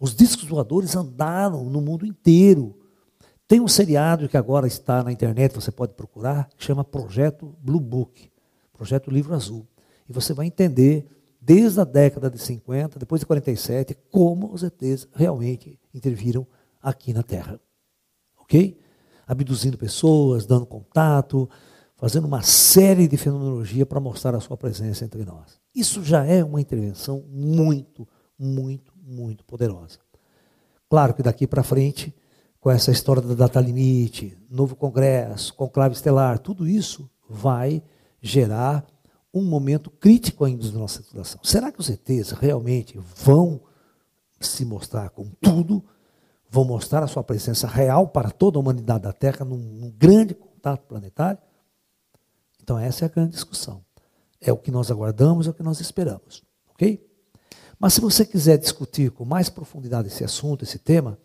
Os 0.00 0.16
discos 0.16 0.48
voadores 0.48 0.96
andaram 0.96 1.64
no 1.64 1.80
mundo 1.80 2.04
inteiro. 2.04 2.76
Tem 3.48 3.60
um 3.62 3.66
seriado 3.66 4.28
que 4.28 4.36
agora 4.36 4.66
está 4.66 5.02
na 5.02 5.10
internet, 5.10 5.54
você 5.54 5.72
pode 5.72 5.94
procurar, 5.94 6.50
que 6.54 6.62
chama 6.62 6.84
Projeto 6.84 7.56
Blue 7.62 7.80
Book, 7.80 8.30
Projeto 8.74 9.10
Livro 9.10 9.34
Azul. 9.34 9.66
E 10.06 10.12
você 10.12 10.34
vai 10.34 10.46
entender, 10.46 11.06
desde 11.40 11.80
a 11.80 11.84
década 11.84 12.28
de 12.28 12.38
50, 12.38 12.98
depois 12.98 13.20
de 13.20 13.26
47, 13.26 13.96
como 14.10 14.52
os 14.52 14.62
ETs 14.62 15.08
realmente 15.14 15.80
interviram 15.94 16.46
aqui 16.82 17.14
na 17.14 17.22
Terra. 17.22 17.58
Ok? 18.38 18.78
Abduzindo 19.26 19.78
pessoas, 19.78 20.44
dando 20.44 20.66
contato, 20.66 21.48
fazendo 21.96 22.26
uma 22.26 22.42
série 22.42 23.08
de 23.08 23.16
fenomenologia 23.16 23.86
para 23.86 23.98
mostrar 23.98 24.34
a 24.34 24.40
sua 24.40 24.58
presença 24.58 25.06
entre 25.06 25.24
nós. 25.24 25.58
Isso 25.74 26.04
já 26.04 26.22
é 26.22 26.44
uma 26.44 26.60
intervenção 26.60 27.24
muito, 27.30 28.06
muito, 28.38 28.92
muito 29.02 29.42
poderosa. 29.42 30.00
Claro 30.90 31.14
que 31.14 31.22
daqui 31.22 31.46
para 31.46 31.62
frente, 31.62 32.14
com 32.60 32.70
essa 32.70 32.90
história 32.90 33.22
da 33.22 33.34
data 33.34 33.60
limite, 33.60 34.36
novo 34.50 34.74
congresso, 34.74 35.54
conclave 35.54 35.94
estelar, 35.94 36.38
tudo 36.38 36.66
isso 36.66 37.08
vai 37.28 37.82
gerar 38.20 38.84
um 39.32 39.44
momento 39.44 39.90
crítico 39.90 40.44
ainda 40.44 40.68
da 40.70 40.78
nossa 40.78 41.02
situação. 41.02 41.40
Será 41.44 41.70
que 41.70 41.80
os 41.80 41.88
ETs 41.88 42.32
realmente 42.32 42.98
vão 43.16 43.60
se 44.40 44.64
mostrar 44.64 45.10
com 45.10 45.30
tudo, 45.40 45.84
vão 46.50 46.64
mostrar 46.64 47.02
a 47.02 47.06
sua 47.06 47.22
presença 47.22 47.66
real 47.66 48.08
para 48.08 48.30
toda 48.30 48.58
a 48.58 48.60
humanidade 48.60 49.04
da 49.04 49.12
Terra 49.12 49.44
num, 49.44 49.56
num 49.56 49.90
grande 49.90 50.34
contato 50.34 50.86
planetário? 50.86 51.38
Então 52.62 52.78
essa 52.78 53.04
é 53.04 53.06
a 53.06 53.10
grande 53.10 53.32
discussão. 53.32 53.84
É 54.40 54.52
o 54.52 54.56
que 54.56 54.70
nós 54.70 54.90
aguardamos, 54.90 55.46
é 55.46 55.50
o 55.50 55.54
que 55.54 55.62
nós 55.62 55.80
esperamos. 55.80 56.42
Ok? 56.70 57.06
Mas 57.78 57.94
se 57.94 58.00
você 58.00 58.24
quiser 58.24 58.58
discutir 58.58 59.10
com 59.12 59.24
mais 59.24 59.48
profundidade 59.48 60.08
esse 60.08 60.24
assunto, 60.24 60.64
esse 60.64 60.78
tema, 60.78 61.18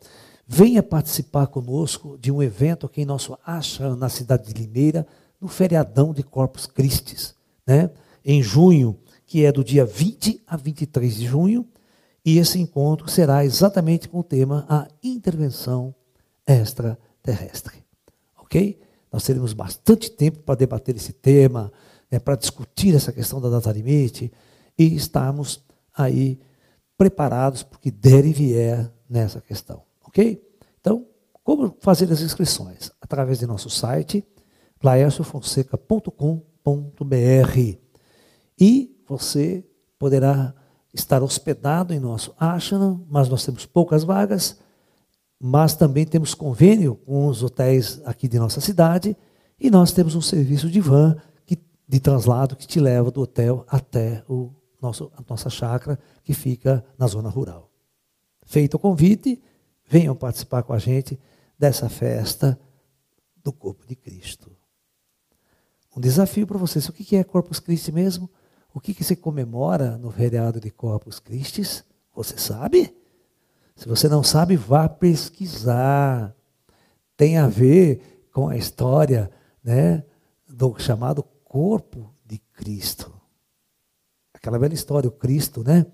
venha 0.47 0.83
participar 0.83 1.47
conosco 1.47 2.17
de 2.17 2.31
um 2.31 2.41
evento 2.41 2.85
aqui 2.85 3.01
em 3.01 3.05
nosso 3.05 3.37
Ashram, 3.45 3.95
na 3.95 4.09
cidade 4.09 4.51
de 4.51 4.61
Limeira, 4.61 5.07
no 5.39 5.47
feriadão 5.47 6.13
de 6.13 6.23
Corpus 6.23 6.65
Christi, 6.65 7.33
né? 7.65 7.89
em 8.23 8.41
junho, 8.41 8.97
que 9.25 9.45
é 9.45 9.51
do 9.51 9.63
dia 9.63 9.85
20 9.85 10.43
a 10.47 10.55
23 10.55 11.15
de 11.15 11.25
junho, 11.25 11.67
e 12.25 12.37
esse 12.37 12.59
encontro 12.59 13.09
será 13.09 13.43
exatamente 13.43 14.07
com 14.07 14.19
o 14.19 14.23
tema 14.23 14.65
a 14.69 14.87
intervenção 15.03 15.93
extraterrestre. 16.47 17.83
Ok? 18.37 18.79
Nós 19.11 19.23
teremos 19.23 19.53
bastante 19.53 20.09
tempo 20.09 20.39
para 20.39 20.55
debater 20.55 20.95
esse 20.95 21.13
tema, 21.13 21.71
né, 22.09 22.19
para 22.19 22.35
discutir 22.35 22.95
essa 22.95 23.11
questão 23.11 23.41
da 23.41 23.49
data 23.49 23.71
limite 23.71 24.31
e 24.77 24.95
estarmos 24.95 25.63
aí 25.95 26.39
preparados 26.97 27.63
porque 27.63 27.91
der 27.91 28.25
e 28.25 28.33
vier 28.33 28.91
nessa 29.09 29.41
questão. 29.41 29.81
Ok? 30.13 30.41
Então, 30.79 31.07
como 31.43 31.75
fazer 31.79 32.11
as 32.11 32.21
inscrições? 32.21 32.91
Através 33.01 33.39
de 33.39 33.47
nosso 33.47 33.67
site, 33.67 34.23
laerciofonseca.com.br. 34.81 37.77
E 38.59 38.95
você 39.07 39.65
poderá 39.97 40.53
estar 40.93 41.23
hospedado 41.23 41.93
em 41.93 41.99
nosso 41.99 42.35
ashram, 42.37 43.03
mas 43.09 43.27
nós 43.27 43.43
temos 43.43 43.65
poucas 43.65 44.03
vagas, 44.03 44.59
mas 45.39 45.75
também 45.75 46.05
temos 46.05 46.35
convênio 46.35 46.95
com 46.95 47.25
os 47.25 47.41
hotéis 47.41 47.99
aqui 48.05 48.27
de 48.27 48.37
nossa 48.37 48.61
cidade, 48.61 49.17
e 49.59 49.71
nós 49.71 49.91
temos 49.91 50.13
um 50.13 50.21
serviço 50.21 50.69
de 50.69 50.79
van 50.79 51.15
que, 51.43 51.57
de 51.87 51.99
translado 51.99 52.55
que 52.55 52.67
te 52.67 52.79
leva 52.79 53.09
do 53.09 53.21
hotel 53.21 53.65
até 53.67 54.23
o 54.29 54.51
nosso, 54.79 55.11
a 55.17 55.23
nossa 55.27 55.49
chácara, 55.49 55.97
que 56.23 56.33
fica 56.33 56.85
na 56.99 57.07
zona 57.07 57.29
rural. 57.29 57.71
Feito 58.45 58.75
o 58.75 58.79
convite, 58.79 59.41
venham 59.85 60.15
participar 60.15 60.63
com 60.63 60.73
a 60.73 60.79
gente 60.79 61.19
dessa 61.57 61.89
festa 61.89 62.59
do 63.43 63.51
corpo 63.51 63.85
de 63.85 63.95
Cristo. 63.95 64.55
Um 65.95 66.01
desafio 66.01 66.47
para 66.47 66.57
vocês. 66.57 66.89
O 66.89 66.93
que 66.93 67.15
é 67.15 67.23
Corpus 67.23 67.59
Christi 67.59 67.91
mesmo? 67.91 68.29
O 68.73 68.79
que, 68.79 68.93
que 68.93 69.03
se 69.03 69.15
comemora 69.15 69.97
no 69.97 70.09
feriado 70.09 70.59
de 70.59 70.71
Corpus 70.71 71.19
Christi? 71.19 71.61
Você 72.15 72.37
sabe? 72.37 72.95
Se 73.75 73.87
você 73.87 74.07
não 74.07 74.23
sabe, 74.23 74.55
vá 74.55 74.89
pesquisar. 74.89 76.35
Tem 77.15 77.37
a 77.37 77.47
ver 77.47 78.27
com 78.33 78.49
a 78.49 78.57
história 78.57 79.29
né, 79.63 80.03
do 80.47 80.77
chamado 80.79 81.23
corpo 81.43 82.13
de 82.25 82.39
Cristo. 82.39 83.13
Aquela 84.33 84.57
velha 84.57 84.73
história, 84.73 85.07
o 85.07 85.11
Cristo, 85.11 85.63
né? 85.63 85.85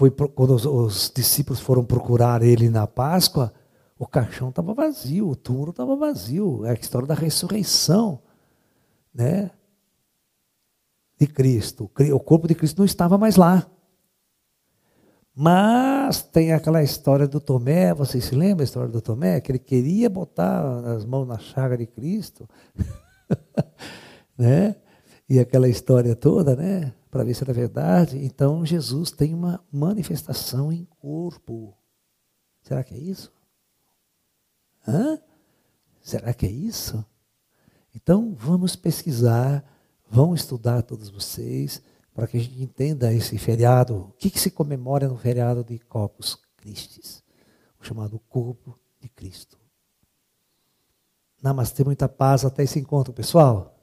Foi 0.00 0.10
quando 0.10 0.54
os, 0.54 0.64
os 0.64 1.12
discípulos 1.14 1.60
foram 1.60 1.84
procurar 1.84 2.42
ele 2.42 2.70
na 2.70 2.86
Páscoa, 2.86 3.52
o 3.98 4.06
caixão 4.06 4.48
estava 4.48 4.72
vazio, 4.72 5.28
o 5.28 5.36
túmulo 5.36 5.72
estava 5.72 5.94
vazio. 5.94 6.64
É 6.64 6.70
a 6.70 6.72
história 6.72 7.06
da 7.06 7.12
ressurreição, 7.12 8.18
né? 9.12 9.50
De 11.18 11.26
Cristo. 11.26 11.90
O 12.14 12.18
corpo 12.18 12.48
de 12.48 12.54
Cristo 12.54 12.78
não 12.78 12.86
estava 12.86 13.18
mais 13.18 13.36
lá. 13.36 13.70
Mas 15.34 16.22
tem 16.22 16.54
aquela 16.54 16.82
história 16.82 17.28
do 17.28 17.38
Tomé, 17.38 17.92
vocês 17.92 18.24
se 18.24 18.34
lembram 18.34 18.56
da 18.56 18.64
história 18.64 18.88
do 18.88 19.02
Tomé? 19.02 19.38
Que 19.42 19.52
ele 19.52 19.58
queria 19.58 20.08
botar 20.08 20.62
as 20.96 21.04
mãos 21.04 21.28
na 21.28 21.38
chaga 21.38 21.76
de 21.76 21.84
Cristo. 21.84 22.48
né? 24.38 24.76
E 25.28 25.38
aquela 25.38 25.68
história 25.68 26.16
toda, 26.16 26.56
né? 26.56 26.94
Para 27.10 27.24
ver 27.24 27.34
se 27.34 27.42
era 27.42 27.52
verdade. 27.52 28.18
Então 28.18 28.64
Jesus 28.64 29.10
tem 29.10 29.34
uma 29.34 29.64
manifestação 29.72 30.72
em 30.72 30.84
corpo. 31.00 31.76
Será 32.62 32.84
que 32.84 32.94
é 32.94 32.98
isso? 32.98 33.32
Hã? 34.86 35.20
Será 36.00 36.32
que 36.32 36.46
é 36.46 36.50
isso? 36.50 37.04
Então 37.94 38.34
vamos 38.34 38.76
pesquisar, 38.76 39.64
vão 40.08 40.34
estudar 40.34 40.82
todos 40.82 41.10
vocês, 41.10 41.82
para 42.14 42.26
que 42.26 42.36
a 42.36 42.40
gente 42.40 42.62
entenda 42.62 43.12
esse 43.12 43.36
feriado. 43.38 43.96
O 43.96 44.12
que, 44.12 44.30
que 44.30 44.40
se 44.40 44.50
comemora 44.50 45.08
no 45.08 45.16
feriado 45.16 45.64
de 45.64 45.78
Corpus 45.78 46.38
Christi? 46.56 47.22
O 47.80 47.84
chamado 47.84 48.18
corpo 48.28 48.78
de 49.00 49.08
Cristo. 49.08 49.58
Namastê, 51.42 51.82
muita 51.82 52.08
paz, 52.08 52.44
até 52.44 52.62
esse 52.62 52.78
encontro, 52.78 53.12
pessoal. 53.12 53.79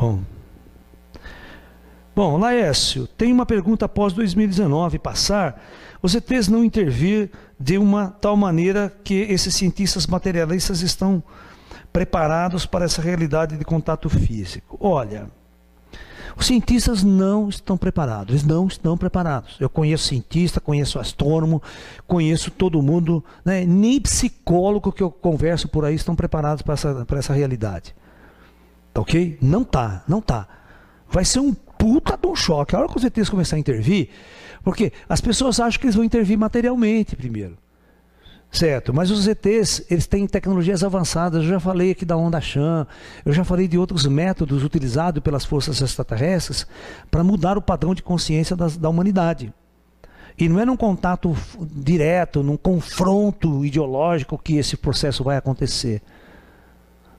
Bom, 0.00 0.20
Bom, 2.16 2.38
Laércio, 2.38 3.06
tem 3.06 3.30
uma 3.30 3.44
pergunta 3.44 3.84
após 3.84 4.14
2019 4.14 4.98
passar. 4.98 5.62
Os 6.02 6.14
ETs 6.14 6.48
não 6.48 6.64
intervir 6.64 7.30
de 7.58 7.76
uma 7.76 8.08
tal 8.08 8.34
maneira 8.34 8.90
que 9.04 9.26
esses 9.28 9.54
cientistas 9.54 10.06
materialistas 10.06 10.80
estão 10.80 11.22
preparados 11.92 12.64
para 12.64 12.86
essa 12.86 13.02
realidade 13.02 13.58
de 13.58 13.64
contato 13.64 14.08
físico. 14.08 14.78
Olha, 14.80 15.30
os 16.34 16.46
cientistas 16.46 17.04
não 17.04 17.50
estão 17.50 17.76
preparados, 17.76 18.32
eles 18.32 18.44
não 18.44 18.66
estão 18.66 18.96
preparados. 18.96 19.58
Eu 19.60 19.68
conheço 19.68 20.08
cientista, 20.08 20.62
conheço 20.62 20.98
astrônomo, 20.98 21.62
conheço 22.06 22.50
todo 22.50 22.80
mundo, 22.80 23.22
né? 23.44 23.66
nem 23.66 24.00
psicólogo 24.00 24.92
que 24.92 25.02
eu 25.02 25.10
converso 25.10 25.68
por 25.68 25.84
aí 25.84 25.94
estão 25.94 26.16
preparados 26.16 26.62
para 26.62 26.72
essa, 26.72 27.04
para 27.04 27.18
essa 27.18 27.34
realidade. 27.34 27.94
Tá 28.92 29.00
ok? 29.00 29.38
Não 29.40 29.64
tá, 29.64 30.02
não 30.08 30.20
tá. 30.20 30.46
Vai 31.08 31.24
ser 31.24 31.40
um 31.40 31.52
puta 31.52 32.16
de 32.16 32.26
um 32.26 32.36
choque. 32.36 32.74
A 32.74 32.80
hora 32.80 32.88
que 32.88 32.96
os 32.96 33.04
ETs 33.04 33.28
começar 33.28 33.56
a 33.56 33.58
intervir, 33.58 34.08
porque 34.62 34.92
as 35.08 35.20
pessoas 35.20 35.58
acham 35.58 35.80
que 35.80 35.86
eles 35.86 35.96
vão 35.96 36.04
intervir 36.04 36.38
materialmente 36.38 37.16
primeiro. 37.16 37.56
Certo, 38.52 38.92
mas 38.92 39.12
os 39.12 39.28
ETs, 39.28 39.84
eles 39.88 40.08
têm 40.08 40.26
tecnologias 40.26 40.82
avançadas. 40.82 41.44
Eu 41.44 41.50
já 41.50 41.60
falei 41.60 41.92
aqui 41.92 42.04
da 42.04 42.16
onda 42.16 42.40
Chan, 42.40 42.84
eu 43.24 43.32
já 43.32 43.44
falei 43.44 43.68
de 43.68 43.78
outros 43.78 44.06
métodos 44.06 44.64
utilizados 44.64 45.22
pelas 45.22 45.44
forças 45.44 45.80
extraterrestres 45.80 46.66
para 47.10 47.22
mudar 47.22 47.56
o 47.56 47.62
padrão 47.62 47.94
de 47.94 48.02
consciência 48.02 48.56
da 48.56 48.88
humanidade. 48.88 49.54
E 50.36 50.48
não 50.48 50.58
é 50.58 50.64
num 50.64 50.76
contato 50.76 51.36
direto, 51.60 52.42
num 52.42 52.56
confronto 52.56 53.64
ideológico 53.64 54.36
que 54.36 54.56
esse 54.56 54.76
processo 54.76 55.22
vai 55.22 55.36
acontecer. 55.36 56.02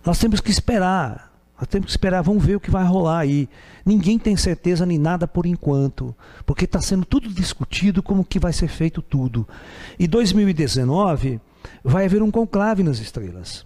Nós 0.06 0.20
temos 0.20 0.42
que 0.42 0.52
esperar 0.52 1.31
nós 1.62 1.68
temos 1.68 1.86
que 1.86 1.92
esperar, 1.92 2.24
vamos 2.24 2.44
ver 2.44 2.56
o 2.56 2.60
que 2.60 2.72
vai 2.72 2.84
rolar 2.84 3.20
aí. 3.20 3.48
Ninguém 3.86 4.18
tem 4.18 4.36
certeza 4.36 4.84
nem 4.84 4.98
nada 4.98 5.28
por 5.28 5.46
enquanto, 5.46 6.16
porque 6.44 6.66
está 6.66 6.82
sendo 6.82 7.06
tudo 7.06 7.30
discutido 7.30 8.02
como 8.02 8.26
que 8.26 8.40
vai 8.40 8.52
ser 8.52 8.68
feito 8.68 9.00
tudo. 9.00 9.48
E 10.00 10.08
2019 10.08 11.40
vai 11.84 12.06
haver 12.06 12.24
um 12.24 12.32
conclave 12.32 12.82
nas 12.82 12.98
estrelas. 12.98 13.64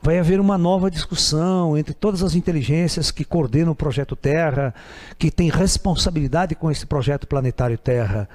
Vai 0.00 0.20
haver 0.20 0.38
uma 0.38 0.56
nova 0.56 0.88
discussão 0.88 1.76
entre 1.76 1.92
todas 1.92 2.22
as 2.22 2.36
inteligências 2.36 3.10
que 3.10 3.24
coordenam 3.24 3.72
o 3.72 3.76
projeto 3.76 4.14
Terra, 4.14 4.72
que 5.18 5.28
têm 5.28 5.50
responsabilidade 5.50 6.54
com 6.54 6.70
esse 6.70 6.86
projeto 6.86 7.26
planetário 7.26 7.76
Terra. 7.78 8.28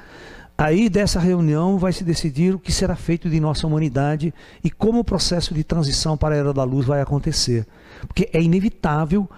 Aí 0.57 0.89
dessa 0.89 1.19
reunião 1.19 1.77
vai 1.77 1.93
se 1.93 2.03
decidir 2.03 2.55
o 2.55 2.59
que 2.59 2.71
será 2.71 2.95
feito 2.95 3.29
de 3.29 3.39
nossa 3.39 3.67
humanidade 3.67 4.33
e 4.63 4.71
como 4.71 4.99
o 4.99 5.03
processo 5.03 5.53
de 5.53 5.63
transição 5.63 6.17
para 6.17 6.33
a 6.33 6.37
era 6.37 6.51
da 6.51 6.63
luz 6.63 6.87
vai 6.87 6.99
acontecer. 6.99 7.67
Porque 8.07 8.27
é 8.33 8.41
inevitável 8.41 9.29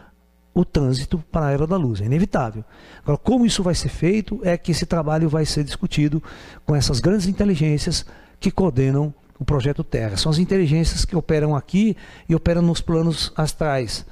o 0.54 0.64
trânsito 0.64 1.22
para 1.30 1.48
a 1.48 1.52
era 1.52 1.68
da 1.68 1.76
luz, 1.76 2.00
é 2.00 2.06
inevitável. 2.06 2.64
Agora, 3.04 3.18
como 3.18 3.46
isso 3.46 3.62
vai 3.62 3.76
ser 3.76 3.90
feito 3.90 4.40
é 4.44 4.58
que 4.58 4.72
esse 4.72 4.86
trabalho 4.86 5.28
vai 5.28 5.46
ser 5.46 5.66
discutido 5.66 6.24
com 6.66 6.74
essas 6.74 7.02
grandes 7.02 7.28
inteligências 7.28 8.06
que 8.40 8.50
coordenam 8.50 9.14
o 9.38 9.44
projeto 9.44 9.84
Terra. 9.84 10.16
São 10.16 10.32
as 10.32 10.38
inteligências 10.38 11.04
que 11.04 11.18
operam 11.18 11.54
aqui 11.54 11.98
e 12.30 12.36
operam 12.36 12.62
nos 12.62 12.80
planos 12.80 13.32
astrais, 13.36 14.06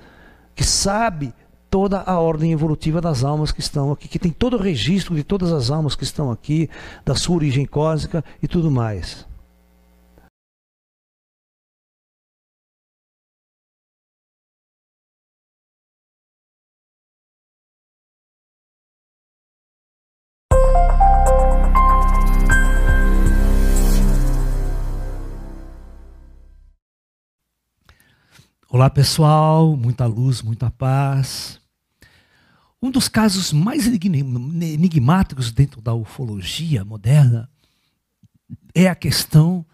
que 0.54 0.64
sabe 0.64 1.34
toda 1.70 2.02
a 2.02 2.20
ordem 2.20 2.52
evolutiva 2.52 3.02
das 3.02 3.24
almas 3.24 3.52
que 3.52 3.60
estão 3.60 3.92
aqui, 3.92 4.08
que 4.08 4.18
tem 4.18 4.32
todo 4.32 4.56
o 4.56 4.62
registro 4.62 5.16
de 5.16 5.24
todas 5.24 5.52
as 5.52 5.70
almas 5.70 5.96
que 5.96 6.04
estão 6.04 6.32
aqui, 6.32 6.70
da 7.06 7.14
sua 7.14 7.36
origem 7.36 7.66
cósmica 7.66 8.24
e 8.42 8.48
tudo 8.48 8.72
mais. 8.72 9.27
Olá 28.70 28.90
pessoal, 28.90 29.78
muita 29.78 30.06
luz, 30.06 30.42
muita 30.42 30.70
paz. 30.70 31.58
Um 32.82 32.92
dos 32.92 33.08
casos 33.08 33.54
mais 33.54 33.88
enigmáticos 33.88 35.54
dentro 35.54 35.80
da 35.80 35.94
ufologia 35.94 36.84
moderna 36.84 37.50
é 38.76 38.90
a 38.90 38.94
questão 38.94 39.66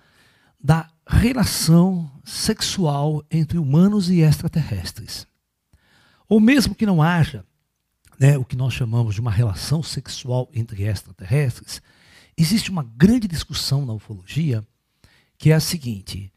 da 0.64 0.88
relação 1.08 2.08
sexual 2.24 3.26
entre 3.32 3.58
humanos 3.58 4.12
e 4.12 4.20
extraterrestres. 4.20 5.26
Ou 6.30 6.40
mesmo 6.40 6.76
que 6.76 6.86
não 6.86 7.02
haja 7.02 7.44
né, 8.20 8.38
o 8.38 8.46
que 8.46 8.56
nós 8.56 8.76
chamamos 8.76 9.16
de 9.16 9.22
uma 9.22 9.32
relação 9.32 9.82
sexual 9.82 10.48
entre 10.54 10.84
extraterrestres, 10.84 11.82
existe 12.38 12.70
uma 12.70 12.84
grande 12.84 13.28
discussão 13.28 13.88
na 13.88 13.94
ufologia 13.94 14.64
que 15.36 15.50
é 15.50 15.56
a 15.56 15.60
seguinte: 15.60 16.32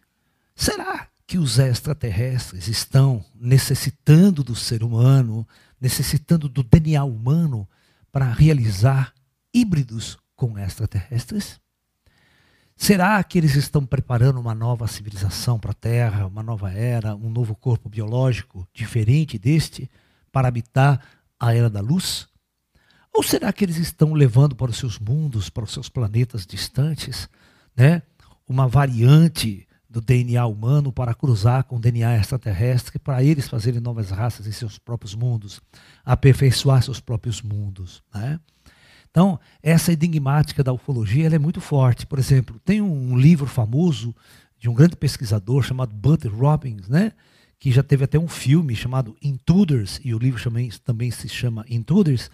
será 0.55 1.11
que 1.27 1.39
os 1.39 1.59
extraterrestres 1.59 2.69
estão 2.69 3.25
necessitando 3.35 4.45
do 4.45 4.55
ser 4.55 4.85
humano, 4.85 5.47
necessitando 5.81 6.49
do 6.49 6.63
DNA 6.63 7.03
humano 7.05 7.69
para 8.13 8.33
realizar 8.33 9.13
híbridos 9.53 10.17
com 10.37 10.57
extraterrestres? 10.59 11.61
Será 12.77 13.23
que 13.25 13.39
eles 13.39 13.57
estão 13.57 13.85
preparando 13.85 14.39
uma 14.39 14.55
nova 14.55 14.87
civilização 14.87 15.59
para 15.59 15.71
a 15.71 15.75
Terra, 15.75 16.27
uma 16.27 16.43
nova 16.43 16.71
era, 16.71 17.17
um 17.17 17.31
novo 17.31 17.57
corpo 17.57 17.89
biológico 17.89 18.69
diferente 18.73 19.39
deste 19.39 19.91
para 20.31 20.47
habitar 20.47 21.01
a 21.41 21.55
era 21.55 21.71
da 21.71 21.81
luz? 21.81 22.29
Ou 23.13 23.23
será 23.23 23.51
que 23.51 23.65
eles 23.65 23.79
estão 23.79 24.13
levando 24.13 24.55
para 24.55 24.71
os 24.71 24.77
seus 24.77 24.99
mundos, 24.99 25.49
para 25.49 25.65
os 25.65 25.73
seus 25.73 25.89
planetas 25.89 26.47
distantes, 26.47 27.31
né, 27.75 28.03
uma 28.47 28.69
variante 28.69 29.66
do 29.97 30.01
DNA 30.03 30.45
humano 30.45 30.93
para 30.93 31.15
cruzar 31.15 31.65
com 31.65 31.77
o 31.77 31.81
DNA 31.81 32.19
extraterrestre, 32.19 32.99
para 32.99 33.25
eles 33.25 33.49
fazerem 33.49 33.81
novas 33.81 34.11
raças 34.11 34.47
em 34.47 34.53
seus 34.53 34.79
próprios 34.79 35.15
mundos, 35.15 35.59
aperfeiçoar 36.05 36.83
seus 36.83 37.01
próprios 37.01 37.41
mundos. 37.41 38.03
Né? 38.15 38.39
Então, 39.11 39.41
essa 39.63 39.95
enigmática 39.95 40.63
da 40.63 40.71
ufologia 40.71 41.35
é 41.35 41.39
muito 41.39 41.63
forte. 41.63 42.07
Por 42.07 42.19
exemplo, 42.19 42.61
tem 42.63 42.83
um 42.83 43.17
livro 43.17 43.47
famoso 43.47 44.15
de 44.59 44.69
um 44.69 44.75
grande 44.75 44.97
pesquisador 44.97 45.63
chamado 45.63 45.95
Butter 45.95 46.31
Robbins, 46.31 46.91
né? 46.91 47.13
que 47.59 47.73
já 47.73 47.83
teve 47.83 48.05
até 48.05 48.19
um 48.19 48.29
filme 48.29 48.77
chamado 48.77 49.17
Intruders, 49.23 49.99
e 50.05 50.15
o 50.15 50.19
livro 50.19 50.43
também, 50.43 50.69
também 50.85 51.11
se 51.11 51.27
chama 51.27 51.65
Intruders, 51.71 52.31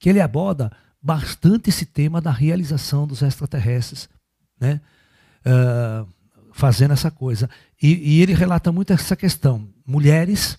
que 0.00 0.08
ele 0.08 0.20
aborda 0.20 0.72
bastante 1.00 1.70
esse 1.70 1.86
tema 1.86 2.20
da 2.20 2.32
realização 2.32 3.06
dos 3.06 3.22
extraterrestres, 3.22 4.08
né? 4.58 4.80
Uh, 5.46 6.15
fazendo 6.56 6.92
essa 6.92 7.10
coisa. 7.10 7.50
E, 7.80 8.16
e, 8.16 8.22
ele 8.22 8.32
relata 8.32 8.72
muito 8.72 8.90
essa 8.90 9.14
questão. 9.14 9.68
Mulheres 9.86 10.58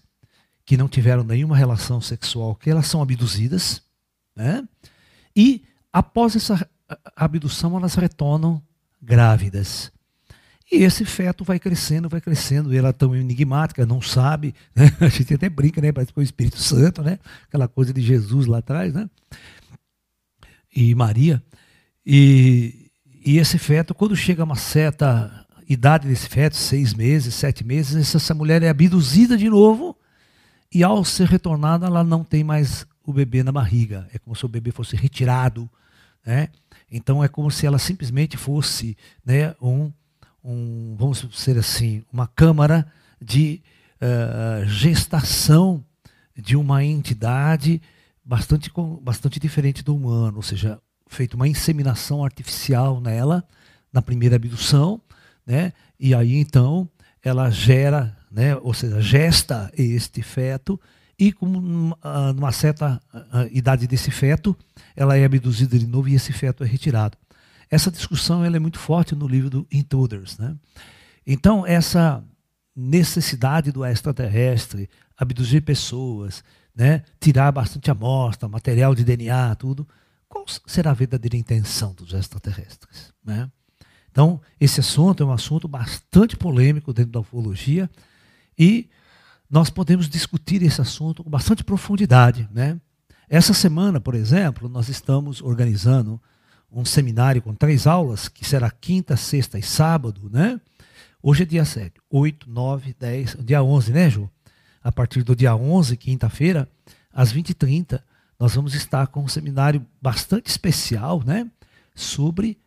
que 0.64 0.78
não 0.78 0.88
tiveram 0.88 1.24
nenhuma 1.24 1.58
relação 1.58 2.00
sexual, 2.00 2.54
que 2.54 2.70
elas 2.70 2.86
são 2.86 3.02
abduzidas, 3.02 3.82
né? 4.36 4.64
e 5.36 5.64
após 5.92 6.36
essa 6.36 6.70
abdução 7.16 7.76
elas 7.76 7.96
retornam 7.96 8.62
grávidas. 9.02 9.92
E 10.72 10.84
esse 10.84 11.04
feto 11.04 11.44
vai 11.44 11.58
crescendo, 11.58 12.10
vai 12.10 12.22
crescendo, 12.22 12.72
e 12.72 12.78
ela 12.78 12.90
é 12.90 12.94
tão 12.94 13.16
enigmática, 13.16 13.86
não 13.86 14.02
sabe, 14.02 14.54
né? 14.76 14.92
a 15.02 15.08
gente 15.08 15.34
até 15.34 15.50
brinca, 15.50 15.82
né? 15.82 15.92
Parece 15.92 16.10
que 16.10 16.16
foi 16.16 16.24
o 16.24 16.26
Espírito 16.26 16.60
Santo, 16.60 17.02
né? 17.02 17.18
Aquela 17.48 17.68
coisa 17.68 17.92
de 17.92 18.02
Jesus 18.02 18.46
lá 18.46 18.60
atrás, 18.60 18.94
né? 18.94 19.10
E 20.76 20.94
Maria. 20.94 21.42
E, 22.06 22.92
e 23.26 23.38
esse 23.40 23.58
feto, 23.58 23.96
quando 23.96 24.16
chega 24.16 24.44
a 24.44 24.46
uma 24.46 24.58
certa 24.58 25.47
idade 25.68 26.08
desse 26.08 26.28
feto, 26.28 26.56
seis 26.56 26.94
meses, 26.94 27.36
sete 27.36 27.64
meses, 27.64 28.16
essa 28.16 28.34
mulher 28.34 28.64
é 28.64 28.70
abduzida 28.70 29.38
de 29.38 29.50
novo, 29.50 29.98
e 30.74 30.84
ao 30.84 31.04
ser 31.04 31.28
retornada, 31.28 31.86
ela 31.86 32.04
não 32.04 32.24
tem 32.24 32.44
mais 32.44 32.86
o 33.04 33.14
bebê 33.14 33.44
na 33.44 33.52
barriga. 33.52 34.08
É 34.14 34.20
como 34.20 34.36
se 34.36 34.46
o 34.46 34.50
bebê 34.50 34.72
fosse 34.72 34.96
retirado, 34.96 35.70
né? 36.26 36.50
Então 36.92 37.24
é 37.24 37.28
como 37.28 37.50
se 37.50 37.66
ela 37.66 37.80
simplesmente 37.80 38.38
fosse, 38.38 38.98
né, 39.26 39.56
um 39.62 39.92
um, 40.48 40.96
vamos 40.98 41.28
dizer 41.30 41.58
assim, 41.58 42.04
uma 42.12 42.26
câmara 42.26 42.88
de 43.22 43.62
uh, 44.02 44.66
gestação 44.66 45.84
de 46.34 46.56
uma 46.56 46.84
entidade 46.86 47.82
bastante, 48.24 48.72
bastante 49.02 49.40
diferente 49.42 49.84
do 49.84 49.94
humano, 49.94 50.38
ou 50.38 50.44
seja, 50.44 50.80
feito 51.08 51.34
uma 51.34 51.48
inseminação 51.48 52.24
artificial 52.24 53.02
nela 53.02 53.44
na 53.92 54.02
primeira 54.02 54.38
abdução, 54.38 55.02
né? 55.48 55.72
E 55.98 56.14
aí 56.14 56.36
então 56.36 56.88
ela 57.24 57.50
gera, 57.50 58.16
né? 58.30 58.56
Ou 58.58 58.74
seja, 58.74 59.02
gesta 59.02 59.72
este 59.78 60.22
feto 60.22 60.80
e 61.18 61.32
com 61.32 61.48
uma 61.48 62.52
certa 62.52 63.02
idade 63.52 63.88
desse 63.88 64.12
feto, 64.12 64.56
ela 64.96 65.18
é 65.18 65.26
abduzida 65.26 65.80
de 65.80 65.88
novo 65.88 66.08
e 66.10 66.14
esse 66.14 66.32
feto 66.32 66.64
é 66.64 66.68
retirado. 66.68 67.18
Essa 67.72 67.90
discussão 67.90 68.46
ela 68.46 68.56
é 68.56 68.60
muito 68.60 68.78
forte 68.78 69.16
no 69.16 69.28
livro 69.28 69.50
do 69.50 69.68
Intruders. 69.72 70.38
Né? 70.38 70.56
Então, 71.26 71.66
essa 71.66 72.24
necessidade 72.76 73.72
do 73.72 73.84
extraterrestre, 73.84 74.88
abduzir 75.18 75.64
pessoas, 75.64 76.44
né? 76.76 77.04
tirar 77.20 77.52
bastante 77.52 77.90
amostra, 77.90 78.48
material 78.48 78.94
de 78.94 79.04
DNA, 79.04 79.56
tudo, 79.56 79.88
qual 80.30 80.46
será 80.68 80.92
a 80.92 80.94
verdadeira 80.94 81.36
intenção 81.36 81.94
dos 81.94 82.14
extraterrestres? 82.14 83.12
Né? 83.26 83.50
Então, 84.18 84.42
esse 84.60 84.80
assunto 84.80 85.22
é 85.22 85.26
um 85.28 85.32
assunto 85.32 85.68
bastante 85.68 86.36
polêmico 86.36 86.92
dentro 86.92 87.12
da 87.12 87.20
ufologia 87.20 87.88
e 88.58 88.90
nós 89.48 89.70
podemos 89.70 90.10
discutir 90.10 90.64
esse 90.64 90.82
assunto 90.82 91.24
com 91.24 91.30
bastante 91.30 91.64
profundidade. 91.64 92.50
Né? 92.52 92.82
Essa 93.30 93.54
semana, 93.54 94.02
por 94.02 94.16
exemplo, 94.16 94.68
nós 94.68 94.90
estamos 94.90 95.40
organizando 95.40 96.20
um 96.72 96.84
seminário 96.84 97.44
com 97.44 97.54
três 97.54 97.86
aulas, 97.86 98.28
que 98.28 98.44
será 98.44 98.72
quinta, 98.72 99.16
sexta 99.16 99.60
e 99.60 99.62
sábado, 99.62 100.28
né? 100.34 100.60
Hoje 101.22 101.44
é 101.44 101.46
dia 101.46 101.64
7, 101.64 102.02
8, 102.10 102.50
9, 102.50 102.96
10, 103.00 103.38
dia 103.42 103.62
11, 103.62 103.92
né, 103.94 104.10
Ju? 104.10 104.28
A 104.84 104.92
partir 104.92 105.22
do 105.22 105.36
dia 105.36 105.56
11, 105.56 105.96
quinta-feira, 105.96 106.68
às 107.14 107.32
20h30, 107.32 108.02
nós 108.40 108.56
vamos 108.56 108.74
estar 108.74 109.06
com 109.08 109.24
um 109.24 109.28
seminário 109.28 109.86
bastante 110.02 110.48
especial, 110.48 111.22
né? 111.24 111.48
Sobre 111.94 112.58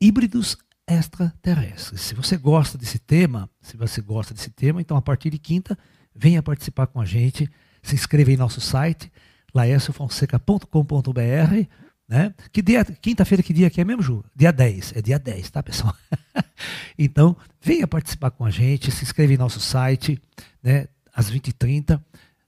híbridos 0.00 0.56
extraterrestres. 0.86 2.00
Se 2.00 2.14
você 2.14 2.36
gosta 2.36 2.78
desse 2.78 2.98
tema, 2.98 3.50
se 3.60 3.76
você 3.76 4.00
gosta 4.00 4.32
desse 4.32 4.50
tema, 4.50 4.80
então 4.80 4.96
a 4.96 5.02
partir 5.02 5.30
de 5.30 5.38
quinta, 5.38 5.76
venha 6.14 6.42
participar 6.42 6.86
com 6.86 7.00
a 7.00 7.04
gente, 7.04 7.50
se 7.82 7.94
inscreva 7.94 8.32
em 8.32 8.36
nosso 8.36 8.60
site, 8.60 9.12
laerciofonseca.com.br 9.54 11.66
né? 12.08 12.32
Que 12.52 12.62
dia, 12.62 12.84
quinta-feira, 12.84 13.42
que 13.42 13.52
dia 13.52 13.68
que 13.68 13.80
é 13.80 13.84
mesmo, 13.84 14.02
Ju? 14.02 14.24
Dia 14.34 14.52
10. 14.52 14.94
É 14.96 15.02
dia 15.02 15.18
10, 15.18 15.50
tá, 15.50 15.62
pessoal? 15.62 15.94
então, 16.96 17.36
venha 17.60 17.86
participar 17.86 18.30
com 18.30 18.44
a 18.44 18.50
gente, 18.50 18.92
se 18.92 19.02
inscreva 19.02 19.32
em 19.32 19.36
nosso 19.36 19.58
site, 19.58 20.20
né? 20.62 20.86
Às 21.12 21.30
20h30. 21.30 22.00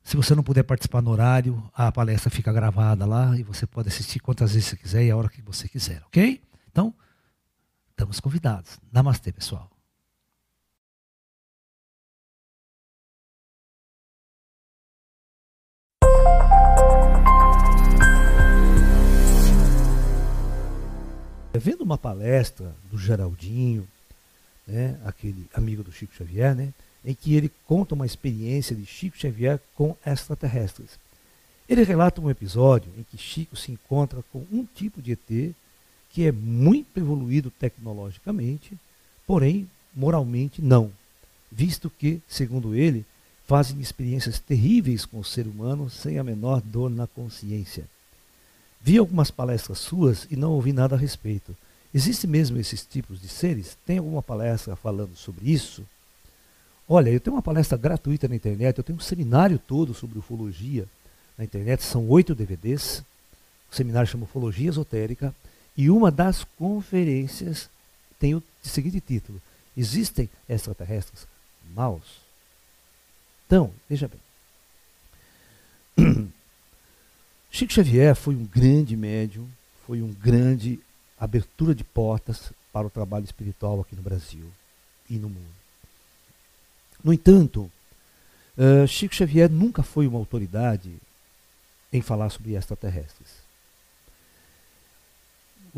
Se 0.03 0.17
você 0.17 0.35
não 0.35 0.43
puder 0.43 0.63
participar 0.63 1.03
no 1.03 1.11
horário, 1.11 1.63
a 1.75 1.91
palestra 1.91 2.31
fica 2.31 2.53
gravada 2.53 3.05
lá 3.05 3.37
e 3.37 3.43
você 3.43 3.67
pode 3.67 3.89
assistir 3.89 4.21
quantas 4.21 4.55
vezes 4.55 4.69
você 4.69 4.77
quiser 4.77 5.05
e 5.05 5.11
a 5.11 5.17
hora 5.17 5.29
que 5.29 5.43
você 5.43 5.69
quiser, 5.69 6.03
ok? 6.07 6.41
Então, 6.71 6.95
estamos 7.99 8.21
convidados. 8.21 8.79
Namastê, 8.93 9.33
pessoal. 9.33 9.69
Vendo 21.53 21.83
uma 21.83 21.99
palestra 21.99 22.73
do 22.89 22.97
Geraldinho, 22.97 23.89
né, 24.65 24.97
aquele 25.05 25.51
amigo 25.53 25.83
do 25.83 25.91
Chico 25.91 26.15
Xavier, 26.15 26.55
né, 26.55 26.73
em 27.05 27.15
que 27.15 27.35
ele 27.35 27.51
conta 27.67 27.97
uma 27.97 28.07
experiência 28.07 28.77
de 28.77 28.87
Chico 28.87 29.19
Xavier 29.19 29.59
com 29.75 29.97
extraterrestres. 30.07 31.01
Ele 31.69 31.83
relata 31.83 32.21
um 32.21 32.31
episódio 32.31 32.93
em 32.97 33.03
que 33.03 33.19
Chico 33.19 33.57
se 33.57 33.73
encontra 33.73 34.23
com 34.33 34.47
um 34.53 34.65
tipo 34.65 35.03
de 35.03 35.13
ET 35.13 35.55
que 36.11 36.27
é 36.27 36.33
muito 36.33 36.99
evoluído 36.99 37.51
tecnologicamente, 37.51 38.79
porém 39.27 39.69
moralmente 39.95 40.63
não, 40.63 40.91
visto 41.51 41.91
que, 41.91 42.21
segundo 42.29 42.75
ele, 42.75 43.05
fazem 43.47 43.81
experiências 43.81 44.39
terríveis 44.39 45.05
com 45.05 45.19
o 45.19 45.25
ser 45.25 45.47
humano 45.47 45.89
sem 45.89 46.19
a 46.19 46.25
menor 46.25 46.61
dor 46.61 46.91
na 46.91 47.07
consciência. 47.07 47.85
Vi 48.81 48.99
algumas 48.99 49.31
palestras 49.31 49.79
suas 49.79 50.27
e 50.31 50.37
não 50.37 50.53
ouvi 50.53 50.73
nada 50.73 50.95
a 50.95 50.99
respeito. 50.99 51.57
Existem 51.93 52.29
mesmo 52.29 52.59
esses 52.59 52.85
tipos 52.85 53.21
de 53.21 53.29
seres? 53.29 53.77
Tem 53.87 53.99
alguma 53.99 54.23
palestra 54.23 54.77
falando 54.77 55.17
sobre 55.17 55.51
isso? 55.51 55.83
Olha, 56.87 57.11
eu 57.11 57.21
tenho 57.21 57.37
uma 57.37 57.43
palestra 57.43 57.77
gratuita 57.77 58.29
na 58.29 58.37
internet, 58.37 58.79
eu 58.79 58.85
tenho 58.85 58.99
um 58.99 59.03
seminário 59.03 59.59
todo 59.59 59.95
sobre 59.95 60.19
ufologia 60.19 60.87
na 61.37 61.45
internet, 61.45 61.83
são 61.83 62.09
oito 62.09 62.35
DVDs. 62.35 63.03
O 63.71 63.75
seminário 63.75 64.11
chama 64.11 64.25
Ufologia 64.25 64.69
Esotérica. 64.69 65.35
E 65.79 65.89
uma 65.89 66.11
das 66.11 66.43
conferências 66.43 67.71
tem 68.19 68.35
o 68.35 68.43
seguinte 68.61 69.01
título: 69.01 69.41
Existem 69.77 70.29
extraterrestres 70.49 71.25
maus? 71.73 72.21
Então, 73.47 73.73
veja 73.89 74.11
bem. 75.97 76.29
Chico 77.49 77.73
Xavier 77.73 78.17
foi 78.17 78.35
um 78.35 78.45
grande 78.45 78.97
médium, 78.97 79.49
foi 79.87 80.03
um 80.03 80.13
grande 80.13 80.81
abertura 81.17 81.73
de 81.77 81.85
portas 81.85 82.53
para 82.73 82.89
o 82.89 82.91
trabalho 82.91 83.25
espiritual 83.25 83.81
aqui 83.81 83.95
no 83.95 84.03
Brasil 84.03 84.51
e 85.09 85.15
no 85.15 85.29
mundo. 85.29 85.59
No 87.03 87.13
entanto, 87.13 87.71
uh, 88.57 88.87
Chico 88.89 89.15
Xavier 89.15 89.49
nunca 89.49 89.85
foi 89.85 90.09
uma 90.09 90.19
autoridade 90.19 90.93
em 91.93 92.03
falar 92.03 92.31
sobre 92.31 92.55
extraterrestres. 92.55 93.48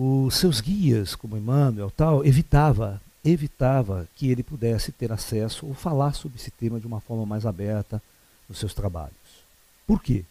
Os 0.02 0.36
seus 0.36 0.62
guias, 0.62 1.14
como 1.14 1.36
Emmanuel 1.36 1.90
tal, 1.94 2.24
evitava, 2.24 2.98
evitava 3.22 4.08
que 4.16 4.30
ele 4.30 4.42
pudesse 4.42 4.90
ter 4.92 5.12
acesso 5.12 5.66
ou 5.66 5.74
falar 5.74 6.14
sobre 6.14 6.38
esse 6.38 6.50
tema 6.50 6.80
de 6.80 6.86
uma 6.86 7.02
forma 7.02 7.26
mais 7.26 7.44
aberta 7.44 8.02
nos 8.48 8.58
seus 8.58 8.72
trabalhos. 8.72 9.12
Por 9.86 10.02
quê? 10.02 10.24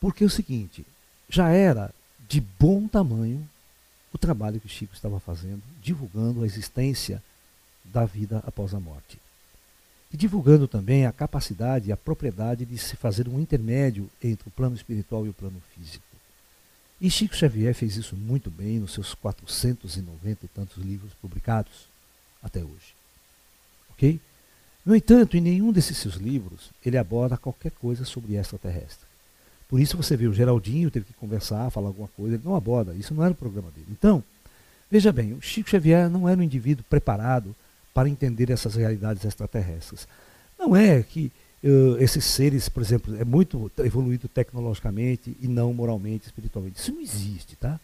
Porque 0.00 0.24
é 0.24 0.26
o 0.26 0.30
seguinte, 0.30 0.84
já 1.28 1.50
era 1.50 1.94
de 2.28 2.40
bom 2.40 2.88
tamanho 2.88 3.48
o 4.12 4.18
trabalho 4.18 4.58
que 4.58 4.68
Chico 4.68 4.94
estava 4.94 5.20
fazendo, 5.20 5.62
divulgando 5.80 6.42
a 6.42 6.46
existência 6.46 7.22
da 7.84 8.04
vida 8.04 8.42
após 8.44 8.74
a 8.74 8.80
morte. 8.80 9.16
E 10.12 10.16
divulgando 10.16 10.66
também 10.66 11.06
a 11.06 11.12
capacidade 11.12 11.88
e 11.88 11.92
a 11.92 11.96
propriedade 11.96 12.64
de 12.64 12.76
se 12.78 12.96
fazer 12.96 13.28
um 13.28 13.38
intermédio 13.38 14.10
entre 14.20 14.48
o 14.48 14.50
plano 14.50 14.74
espiritual 14.74 15.24
e 15.24 15.28
o 15.28 15.34
plano 15.34 15.62
físico. 15.72 16.11
E 17.02 17.10
Chico 17.10 17.34
Xavier 17.34 17.74
fez 17.74 17.96
isso 17.96 18.14
muito 18.14 18.48
bem 18.48 18.78
nos 18.78 18.92
seus 18.92 19.12
490 19.12 20.46
e 20.46 20.48
tantos 20.48 20.76
livros 20.76 21.12
publicados 21.20 21.88
até 22.40 22.60
hoje. 22.60 22.94
Ok? 23.90 24.20
No 24.86 24.94
entanto, 24.94 25.36
em 25.36 25.40
nenhum 25.40 25.72
desses 25.72 25.98
seus 25.98 26.14
livros 26.14 26.70
ele 26.86 26.96
aborda 26.96 27.36
qualquer 27.36 27.72
coisa 27.72 28.04
sobre 28.04 28.36
extraterrestre. 28.36 29.04
Por 29.68 29.80
isso 29.80 29.96
você 29.96 30.16
vê 30.16 30.28
o 30.28 30.32
Geraldinho 30.32 30.92
teve 30.92 31.06
que 31.06 31.12
conversar, 31.14 31.70
falar 31.70 31.88
alguma 31.88 32.06
coisa, 32.06 32.36
ele 32.36 32.44
não 32.44 32.54
aborda, 32.54 32.94
isso 32.94 33.12
não 33.12 33.24
era 33.24 33.32
o 33.32 33.36
programa 33.36 33.72
dele. 33.72 33.88
Então, 33.90 34.22
veja 34.88 35.10
bem, 35.10 35.32
o 35.32 35.42
Chico 35.42 35.70
Xavier 35.70 36.08
não 36.08 36.28
era 36.28 36.38
um 36.38 36.44
indivíduo 36.44 36.84
preparado 36.88 37.52
para 37.92 38.08
entender 38.08 38.48
essas 38.48 38.76
realidades 38.76 39.24
extraterrestres. 39.24 40.06
Não 40.56 40.76
é 40.76 41.02
que 41.02 41.32
uh, 41.64 41.96
esses 41.98 42.24
seres, 42.24 42.68
por 42.68 42.82
exemplo, 42.82 43.16
é 43.20 43.24
muito 43.24 43.70
evoluído 43.78 44.28
tecnologicamente 44.28 45.36
e 45.40 45.48
não 45.48 45.72
moralmente, 45.72 46.26
espiritualmente. 46.26 46.78
Isso 46.78 46.92
não 46.92 47.00
existe, 47.00 47.56
tá? 47.56 47.80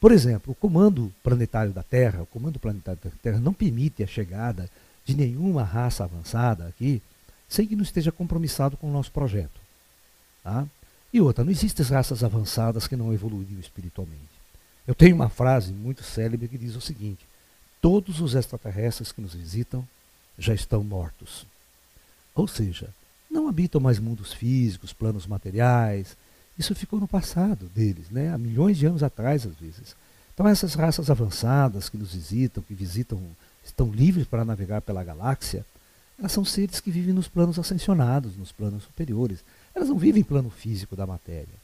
Por 0.00 0.12
exemplo, 0.12 0.52
o 0.52 0.54
comando 0.54 1.12
planetário 1.22 1.72
da 1.72 1.82
Terra, 1.82 2.22
o 2.22 2.26
comando 2.26 2.58
planetário 2.58 3.00
da 3.02 3.10
Terra 3.22 3.40
não 3.40 3.52
permite 3.52 4.02
a 4.02 4.06
chegada 4.06 4.68
de 5.04 5.16
nenhuma 5.16 5.62
raça 5.62 6.04
avançada 6.04 6.66
aqui 6.66 7.00
sem 7.48 7.66
que 7.66 7.76
não 7.76 7.82
esteja 7.82 8.12
compromissado 8.12 8.76
com 8.76 8.88
o 8.88 8.92
nosso 8.92 9.10
projeto. 9.10 9.60
Tá? 10.42 10.66
E 11.12 11.20
outra, 11.20 11.44
não 11.44 11.50
existem 11.50 11.86
raças 11.86 12.22
avançadas 12.22 12.86
que 12.86 12.96
não 12.96 13.12
evoluíram 13.12 13.60
espiritualmente. 13.60 14.36
Eu 14.86 14.94
tenho 14.94 15.14
uma 15.14 15.28
frase 15.28 15.72
muito 15.72 16.02
célebre 16.02 16.48
que 16.48 16.58
diz 16.58 16.76
o 16.76 16.80
seguinte: 16.80 17.26
todos 17.80 18.20
os 18.20 18.34
extraterrestres 18.34 19.12
que 19.12 19.20
nos 19.20 19.34
visitam 19.34 19.86
já 20.38 20.54
estão 20.54 20.84
mortos. 20.84 21.46
Ou 22.34 22.46
seja, 22.46 22.90
não 23.36 23.48
habitam 23.48 23.80
mais 23.80 23.98
mundos 23.98 24.32
físicos, 24.32 24.92
planos 24.92 25.26
materiais. 25.26 26.16
Isso 26.58 26.74
ficou 26.74 26.98
no 26.98 27.06
passado 27.06 27.66
deles, 27.74 28.10
né? 28.10 28.32
há 28.32 28.38
milhões 28.38 28.76
de 28.78 28.86
anos 28.86 29.02
atrás, 29.02 29.46
às 29.46 29.54
vezes. 29.54 29.94
Então, 30.32 30.48
essas 30.48 30.74
raças 30.74 31.10
avançadas 31.10 31.88
que 31.88 31.96
nos 31.96 32.14
visitam, 32.14 32.62
que 32.62 32.74
visitam 32.74 33.20
estão 33.64 33.90
livres 33.90 34.26
para 34.26 34.44
navegar 34.44 34.80
pela 34.80 35.04
galáxia, 35.04 35.64
elas 36.18 36.32
são 36.32 36.44
seres 36.44 36.80
que 36.80 36.90
vivem 36.90 37.12
nos 37.12 37.28
planos 37.28 37.58
ascensionados, 37.58 38.36
nos 38.36 38.52
planos 38.52 38.84
superiores. 38.84 39.40
Elas 39.74 39.88
não 39.88 39.98
vivem 39.98 40.20
em 40.20 40.24
plano 40.24 40.48
físico 40.48 40.96
da 40.96 41.06
matéria. 41.06 41.54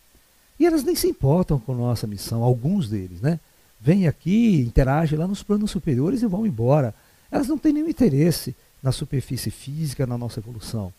E 0.61 0.67
elas 0.67 0.85
nem 0.85 0.95
se 0.95 1.09
importam 1.09 1.59
com 1.59 1.75
nossa 1.75 2.07
missão, 2.07 2.43
alguns 2.43 2.89
deles, 2.89 3.21
né? 3.21 3.41
Vêm 3.81 4.07
aqui, 4.07 4.61
interagem 4.61 5.19
lá 5.19 5.27
nos 5.27 5.43
planos 5.43 5.71
superiores 5.71 6.23
e 6.23 6.27
vão 6.27 6.47
embora. 6.47 6.95
Elas 7.31 7.49
não 7.49 7.57
têm 7.57 7.73
nenhum 7.73 7.89
interesse 7.89 8.55
na 8.83 8.93
superfície 8.93 9.51
física, 9.51 10.07
na 10.07 10.19
nossa 10.19 10.39
evolução. 10.39 10.93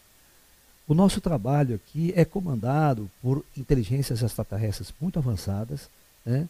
O 0.87 0.93
nosso 0.93 1.21
trabalho 1.21 1.75
aqui 1.75 2.13
é 2.15 2.25
comandado 2.25 3.09
por 3.21 3.43
inteligências 3.55 4.21
extraterrestres 4.21 4.93
muito 4.99 5.17
avançadas, 5.17 5.89
né, 6.25 6.47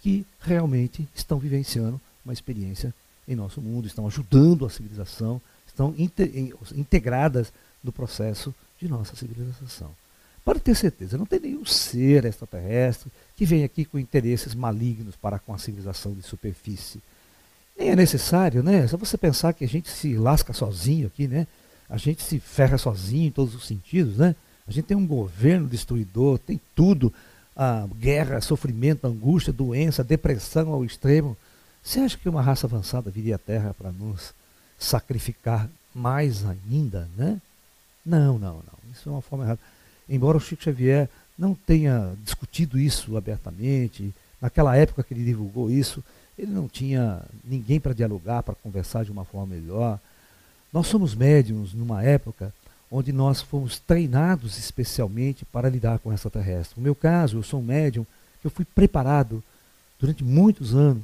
que 0.00 0.26
realmente 0.40 1.08
estão 1.14 1.38
vivenciando 1.38 2.00
uma 2.24 2.32
experiência 2.32 2.92
em 3.28 3.36
nosso 3.36 3.60
mundo, 3.60 3.86
estão 3.86 4.06
ajudando 4.06 4.66
a 4.66 4.70
civilização, 4.70 5.40
estão 5.66 5.94
integradas 6.74 7.52
no 7.82 7.92
processo 7.92 8.54
de 8.80 8.88
nossa 8.88 9.14
civilização. 9.16 9.90
Pode 10.44 10.60
ter 10.60 10.76
certeza, 10.76 11.18
não 11.18 11.26
tem 11.26 11.40
nenhum 11.40 11.64
ser 11.64 12.24
extraterrestre 12.24 13.10
que 13.36 13.44
vem 13.44 13.64
aqui 13.64 13.84
com 13.84 13.98
interesses 13.98 14.54
malignos 14.54 15.16
para 15.16 15.38
com 15.38 15.52
a 15.52 15.58
civilização 15.58 16.12
de 16.14 16.22
superfície. 16.22 17.00
Nem 17.76 17.90
é 17.90 17.96
necessário, 17.96 18.62
né? 18.62 18.84
É 18.84 18.86
só 18.86 18.96
você 18.96 19.18
pensar 19.18 19.52
que 19.52 19.64
a 19.64 19.68
gente 19.68 19.90
se 19.90 20.16
lasca 20.16 20.52
sozinho 20.52 21.08
aqui, 21.08 21.26
né? 21.26 21.46
A 21.88 21.96
gente 21.96 22.22
se 22.22 22.38
ferra 22.38 22.78
sozinho 22.78 23.28
em 23.28 23.30
todos 23.30 23.54
os 23.54 23.66
sentidos, 23.66 24.16
né? 24.16 24.34
A 24.66 24.72
gente 24.72 24.86
tem 24.86 24.96
um 24.96 25.06
governo 25.06 25.68
destruidor, 25.68 26.38
tem 26.38 26.60
tudo. 26.74 27.12
A 27.56 27.86
guerra, 27.98 28.40
sofrimento, 28.40 29.06
angústia, 29.06 29.52
doença, 29.52 30.04
depressão 30.04 30.72
ao 30.72 30.84
extremo. 30.84 31.36
Você 31.82 32.00
acha 32.00 32.18
que 32.18 32.28
uma 32.28 32.42
raça 32.42 32.66
avançada 32.66 33.10
viria 33.10 33.36
à 33.36 33.38
Terra 33.38 33.74
para 33.78 33.92
nos 33.92 34.34
sacrificar 34.78 35.68
mais 35.94 36.44
ainda, 36.44 37.08
né? 37.16 37.40
Não, 38.04 38.38
não, 38.38 38.56
não. 38.56 38.92
Isso 38.92 39.08
é 39.08 39.12
uma 39.12 39.22
forma 39.22 39.44
errada. 39.44 39.60
Embora 40.08 40.36
o 40.36 40.40
Chico 40.40 40.62
Xavier 40.62 41.08
não 41.38 41.54
tenha 41.54 42.14
discutido 42.22 42.78
isso 42.78 43.16
abertamente, 43.16 44.14
naquela 44.40 44.76
época 44.76 45.02
que 45.02 45.14
ele 45.14 45.24
divulgou 45.24 45.70
isso, 45.70 46.04
ele 46.38 46.52
não 46.52 46.68
tinha 46.68 47.22
ninguém 47.44 47.80
para 47.80 47.94
dialogar, 47.94 48.42
para 48.42 48.54
conversar 48.54 49.04
de 49.04 49.10
uma 49.10 49.24
forma 49.24 49.54
melhor. 49.54 49.98
Nós 50.76 50.88
somos 50.88 51.14
médiums 51.14 51.72
numa 51.72 52.02
época 52.02 52.52
onde 52.90 53.10
nós 53.10 53.40
fomos 53.40 53.78
treinados 53.78 54.58
especialmente 54.58 55.42
para 55.46 55.70
lidar 55.70 55.98
com 56.00 56.12
essa 56.12 56.28
terrestre. 56.28 56.74
No 56.76 56.82
meu 56.82 56.94
caso, 56.94 57.38
eu 57.38 57.42
sou 57.42 57.60
um 57.60 57.64
médium 57.64 58.04
que 58.42 58.46
eu 58.46 58.50
fui 58.50 58.66
preparado 58.66 59.42
durante 59.98 60.22
muitos 60.22 60.74
anos 60.74 61.02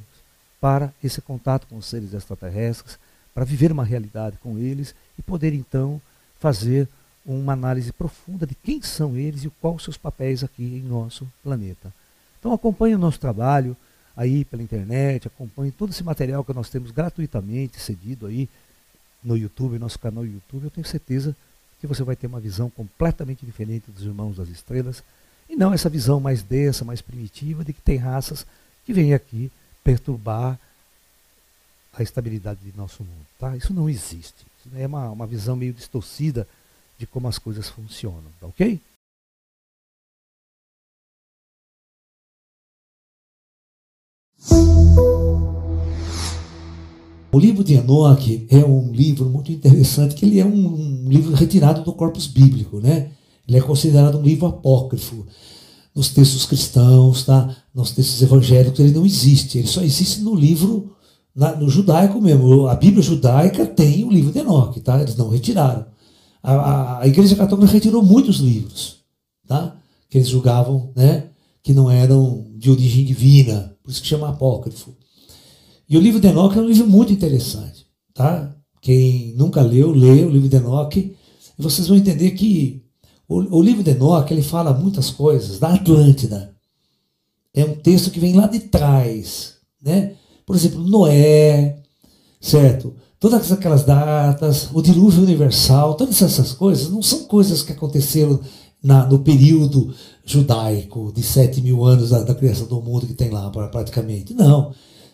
para 0.61 0.93
esse 1.03 1.19
contato 1.23 1.65
com 1.65 1.75
os 1.75 1.87
seres 1.87 2.13
extraterrestres, 2.13 2.99
para 3.33 3.43
viver 3.43 3.71
uma 3.71 3.83
realidade 3.83 4.37
com 4.43 4.59
eles 4.59 4.93
e 5.17 5.23
poder 5.23 5.55
então 5.55 5.99
fazer 6.39 6.87
uma 7.25 7.53
análise 7.53 7.91
profunda 7.91 8.45
de 8.45 8.53
quem 8.53 8.79
são 8.83 9.17
eles 9.17 9.43
e 9.43 9.49
quais 9.59 9.77
os 9.77 9.83
seus 9.85 9.97
papéis 9.97 10.43
aqui 10.43 10.61
em 10.61 10.87
nosso 10.87 11.27
planeta. 11.41 11.91
Então 12.39 12.53
acompanhe 12.53 12.93
o 12.93 12.99
nosso 12.99 13.19
trabalho 13.19 13.75
aí 14.15 14.45
pela 14.45 14.61
internet, 14.61 15.25
acompanhe 15.25 15.71
todo 15.71 15.89
esse 15.89 16.03
material 16.03 16.43
que 16.43 16.53
nós 16.53 16.69
temos 16.69 16.91
gratuitamente 16.91 17.79
cedido 17.79 18.27
aí 18.27 18.47
no 19.23 19.37
YouTube, 19.37 19.79
nosso 19.79 19.99
canal 19.99 20.25
YouTube. 20.25 20.65
Eu 20.65 20.71
tenho 20.71 20.85
certeza 20.85 21.35
que 21.79 21.87
você 21.87 22.03
vai 22.03 22.15
ter 22.15 22.27
uma 22.27 22.39
visão 22.39 22.69
completamente 22.69 23.45
diferente 23.45 23.91
dos 23.91 24.03
irmãos 24.03 24.37
das 24.37 24.49
estrelas 24.49 25.03
e 25.49 25.55
não 25.55 25.73
essa 25.73 25.89
visão 25.89 26.19
mais 26.19 26.41
densa, 26.41 26.85
mais 26.85 27.01
primitiva 27.01 27.63
de 27.63 27.73
que 27.73 27.81
tem 27.81 27.97
raças 27.97 28.45
que 28.85 28.93
vêm 28.93 29.13
aqui 29.13 29.51
perturbar 29.83 30.59
a 31.93 32.01
estabilidade 32.01 32.59
de 32.63 32.75
nosso 32.75 33.03
mundo. 33.03 33.25
Tá? 33.37 33.55
Isso 33.55 33.73
não 33.73 33.89
existe. 33.89 34.45
Isso 34.59 34.69
é 34.75 34.87
uma, 34.87 35.09
uma 35.09 35.27
visão 35.27 35.55
meio 35.55 35.73
distorcida 35.73 36.47
de 36.97 37.05
como 37.05 37.27
as 37.27 37.37
coisas 37.37 37.69
funcionam. 37.69 38.31
Tá 38.39 38.47
ok? 38.47 38.81
O 47.33 47.39
livro 47.39 47.63
de 47.63 47.73
Enoque 47.73 48.45
é 48.47 48.57
um 48.57 48.91
livro 48.91 49.25
muito 49.27 49.51
interessante, 49.51 50.13
que 50.13 50.23
ele 50.23 50.39
é 50.39 50.45
um, 50.45 51.09
livro 51.09 51.33
retirado 51.33 51.81
do 51.81 51.91
corpus 51.91 52.27
bíblico, 52.27 52.79
né? 52.79 53.09
Ele 53.47 53.57
é 53.57 53.61
considerado 53.61 54.19
um 54.19 54.21
livro 54.21 54.45
apócrifo 54.45 55.25
nos 55.95 56.09
textos 56.09 56.45
cristãos, 56.45 57.23
tá? 57.23 57.57
nos 57.73 57.89
textos 57.89 58.21
evangélicos, 58.21 58.79
ele 58.79 58.93
não 58.93 59.03
existe. 59.03 59.57
Ele 59.57 59.67
só 59.67 59.81
existe 59.81 60.21
no 60.21 60.35
livro, 60.35 60.95
na, 61.35 61.55
no 61.55 61.67
judaico 61.69 62.21
mesmo. 62.21 62.67
A 62.67 62.75
Bíblia 62.75 63.01
judaica 63.01 63.65
tem 63.65 64.03
o 64.03 64.11
livro 64.11 64.31
de 64.31 64.37
Enoque, 64.37 64.79
tá? 64.79 65.01
eles 65.01 65.17
não 65.17 65.29
retiraram. 65.29 65.87
A, 66.43 66.53
a, 66.53 66.99
a 67.01 67.07
Igreja 67.07 67.35
Católica 67.35 67.71
retirou 67.71 68.03
muitos 68.03 68.37
livros 68.37 68.97
tá? 69.47 69.75
que 70.07 70.19
eles 70.19 70.29
julgavam 70.29 70.91
né? 70.95 71.29
que 71.63 71.73
não 71.73 71.89
eram 71.89 72.45
de 72.55 72.69
origem 72.69 73.03
divina, 73.03 73.75
por 73.83 73.89
isso 73.89 74.03
que 74.03 74.07
chama 74.07 74.29
apócrifo. 74.29 74.93
E 75.89 75.97
o 75.97 76.01
livro 76.01 76.19
de 76.19 76.27
Enoque 76.27 76.57
é 76.57 76.61
um 76.61 76.67
livro 76.67 76.87
muito 76.87 77.13
interessante. 77.13 77.85
Tá? 78.13 78.55
Quem 78.81 79.33
nunca 79.35 79.61
leu, 79.61 79.91
lê 79.91 80.23
o 80.23 80.29
livro 80.29 80.49
de 80.49 80.55
Enoque, 80.55 81.15
e 81.57 81.61
vocês 81.61 81.87
vão 81.87 81.97
entender 81.97 82.31
que 82.31 82.83
o, 83.27 83.57
o 83.57 83.61
livro 83.61 83.83
de 83.83 83.91
Enoque 83.91 84.33
ele 84.33 84.41
fala 84.41 84.73
muitas 84.73 85.09
coisas 85.09 85.59
da 85.59 85.73
Atlântida. 85.73 86.53
É 87.53 87.63
um 87.63 87.75
texto 87.75 88.11
que 88.11 88.19
vem 88.19 88.33
lá 88.33 88.47
de 88.47 88.59
trás, 88.59 89.55
né? 89.81 90.15
Por 90.45 90.55
exemplo, 90.55 90.81
Noé, 90.81 91.81
certo? 92.41 92.93
Todas 93.19 93.51
aquelas 93.51 93.85
datas, 93.85 94.69
o 94.73 94.81
dilúvio 94.81 95.23
universal, 95.23 95.93
todas 95.93 96.21
essas 96.21 96.51
coisas 96.51 96.89
não 96.89 97.01
são 97.01 97.23
coisas 97.23 97.61
que 97.61 97.71
aconteceram 97.71 98.39
na, 98.83 99.05
no 99.05 99.19
período 99.19 99.93
judaico 100.25 101.13
de 101.15 101.23
sete 101.23 101.61
mil 101.61 101.85
anos 101.85 102.09
da, 102.09 102.21
da, 102.21 102.35
criação 102.35 102.67
do 102.67 102.81
mundo 102.81 103.07
que 103.07 103.13
tem 103.13 103.29
lá 103.29 103.49
praticamente. 103.49 104.33
Não. 104.33 104.73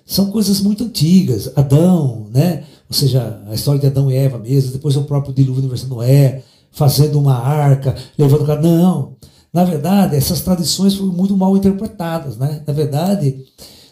São 0.10 0.31
coisas 0.31 0.60
muito 0.60 0.86
antigas. 0.86 1.52
Adão, 1.56 2.26
né? 2.34 2.64
Ou 2.90 2.95
seja, 2.95 3.44
a 3.48 3.53
história 3.53 3.80
de 3.80 3.86
Adão 3.86 4.11
e 4.11 4.15
Eva 4.15 4.40
mesmo, 4.40 4.72
depois 4.72 4.98
o 4.98 5.03
próprio 5.03 5.31
dilúvio 5.31 5.60
universal 5.60 5.88
Noé, 5.88 6.41
fazendo 6.72 7.19
uma 7.19 7.36
arca, 7.36 7.95
levando 8.18 8.44
cara. 8.44 8.60
Não. 8.60 9.18
Na 9.53 9.64
verdade, 9.64 10.15
essas 10.15 10.41
tradições 10.41 10.95
foram 10.95 11.14
muito 11.14 11.38
mal 11.38 11.56
interpretadas. 11.56 12.38
Né? 12.38 12.64
Na 12.65 12.73
verdade, 12.73 13.45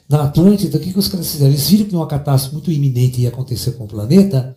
na 0.10 0.24
Atlântida, 0.24 0.80
o 0.80 0.82
que, 0.82 0.92
que 0.92 0.98
os 0.98 1.08
caras 1.08 1.30
fizeram? 1.30 1.52
Eles 1.52 1.70
viram 1.70 1.86
que 1.86 1.96
uma 1.96 2.08
catástrofe 2.08 2.56
muito 2.56 2.72
iminente 2.72 3.22
ia 3.22 3.30
acontecer 3.30 3.74
com 3.74 3.84
o 3.84 3.88
planeta, 3.88 4.56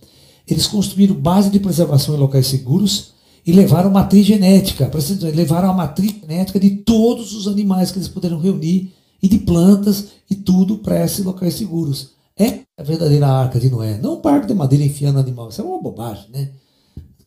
eles 0.48 0.66
construíram 0.66 1.14
base 1.14 1.50
de 1.50 1.60
preservação 1.60 2.14
em 2.14 2.18
locais 2.18 2.46
seguros 2.46 3.12
e 3.46 3.52
levaram 3.52 3.90
matriz 3.90 4.24
genética, 4.24 4.90
levaram 5.34 5.68
a 5.68 5.74
matriz 5.74 6.14
genética 6.22 6.58
de 6.58 6.70
todos 6.70 7.34
os 7.34 7.46
animais 7.46 7.90
que 7.90 7.98
eles 7.98 8.08
puderam 8.08 8.40
reunir 8.40 8.94
e 9.22 9.28
de 9.28 9.38
plantas 9.38 10.08
e 10.30 10.34
tudo 10.34 10.78
para 10.78 11.04
esses 11.04 11.24
locais 11.24 11.54
seguros. 11.54 12.10
É 12.38 12.60
a 12.76 12.82
verdadeira 12.82 13.28
arca 13.28 13.60
de 13.60 13.68
Noé. 13.68 13.98
Não 13.98 14.14
um 14.14 14.20
parque 14.20 14.46
de 14.46 14.54
madeira 14.54 14.84
enfiando 14.84 15.18
animal. 15.18 15.48
Isso 15.48 15.60
é 15.60 15.64
uma 15.64 15.82
bobagem, 15.82 16.26
né? 16.32 16.50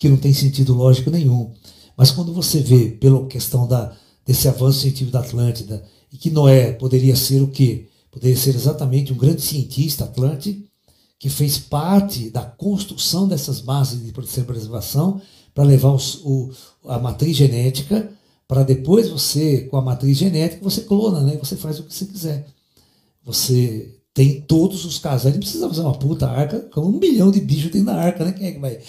que 0.03 0.09
não 0.09 0.17
tem 0.17 0.33
sentido 0.33 0.73
lógico 0.73 1.09
nenhum. 1.09 1.51
Mas 1.95 2.11
quando 2.11 2.33
você 2.33 2.59
vê, 2.59 2.89
pela 2.89 3.25
questão 3.27 3.65
da, 3.65 3.95
desse 4.25 4.49
avanço 4.49 4.81
científico 4.81 5.11
da 5.11 5.21
Atlântida, 5.21 5.81
E 6.11 6.17
que 6.17 6.29
Noé 6.29 6.73
poderia 6.73 7.15
ser 7.15 7.41
o 7.41 7.47
quê? 7.47 7.87
Poderia 8.11 8.35
ser 8.35 8.53
exatamente 8.53 9.13
um 9.13 9.17
grande 9.17 9.41
cientista 9.41 10.03
atlante 10.03 10.65
que 11.17 11.29
fez 11.29 11.57
parte 11.57 12.29
da 12.29 12.43
construção 12.43 13.27
dessas 13.29 13.61
bases 13.61 14.05
de 14.05 14.11
preservação 14.11 15.21
para 15.53 15.63
levar 15.63 15.93
os, 15.93 16.15
o, 16.23 16.51
a 16.85 16.99
matriz 16.99 17.37
genética 17.37 18.11
para 18.53 18.61
depois 18.61 19.09
você, 19.09 19.61
com 19.61 19.77
a 19.77 19.81
matriz 19.81 20.15
genética, 20.15 20.63
você 20.63 20.81
clona, 20.81 21.21
né? 21.21 21.35
Você 21.37 21.55
faz 21.55 21.79
o 21.79 21.83
que 21.83 21.93
você 21.93 22.05
quiser. 22.05 22.45
Você 23.25 23.95
tem 24.13 24.41
todos 24.41 24.85
os 24.85 24.99
casais, 24.99 25.33
não 25.33 25.39
precisa 25.39 25.67
fazer 25.67 25.81
uma 25.81 25.97
puta 25.97 26.29
arca, 26.29 26.59
com 26.71 26.81
um 26.81 26.99
milhão 26.99 27.31
de 27.31 27.41
bichos 27.41 27.71
tem 27.71 27.81
na 27.81 27.95
arca, 27.95 28.23
né? 28.23 28.31
Quem 28.31 28.47
é 28.47 28.51
que 28.51 28.59
vai? 28.59 28.79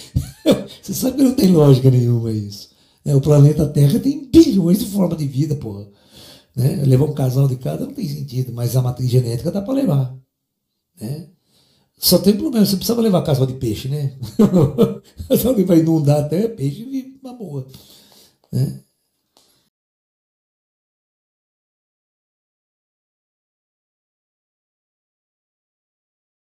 você 0.82 0.92
sabe 0.92 1.16
que 1.16 1.22
não 1.22 1.34
tem 1.34 1.50
lógica 1.50 1.90
nenhuma 1.90 2.30
isso. 2.30 2.68
Né? 3.02 3.14
O 3.14 3.22
planeta 3.22 3.66
Terra 3.66 3.98
tem 3.98 4.28
bilhões 4.30 4.80
de 4.80 4.84
formas 4.84 5.16
de 5.16 5.26
vida, 5.26 5.54
porra. 5.54 5.88
Né? 6.54 6.82
Levar 6.84 7.06
um 7.06 7.14
casal 7.14 7.48
de 7.48 7.56
cada 7.56 7.86
não 7.86 7.94
tem 7.94 8.06
sentido, 8.06 8.52
mas 8.52 8.76
a 8.76 8.82
matriz 8.82 9.08
genética 9.08 9.50
dá 9.50 9.62
para 9.62 9.72
levar. 9.72 10.14
Né? 11.00 11.28
Só 11.96 12.18
tem 12.18 12.36
problema, 12.36 12.66
você 12.66 12.76
precisava 12.76 13.00
levar 13.00 13.22
casal 13.22 13.46
de 13.46 13.54
peixe, 13.54 13.88
né? 13.88 14.12
Alguém 15.42 15.64
vai 15.64 15.78
inundar 15.78 16.20
até 16.20 16.48
peixe, 16.48 16.84
vive 16.84 17.18
uma 17.22 17.32
boa. 17.32 17.66
Né? 18.52 18.83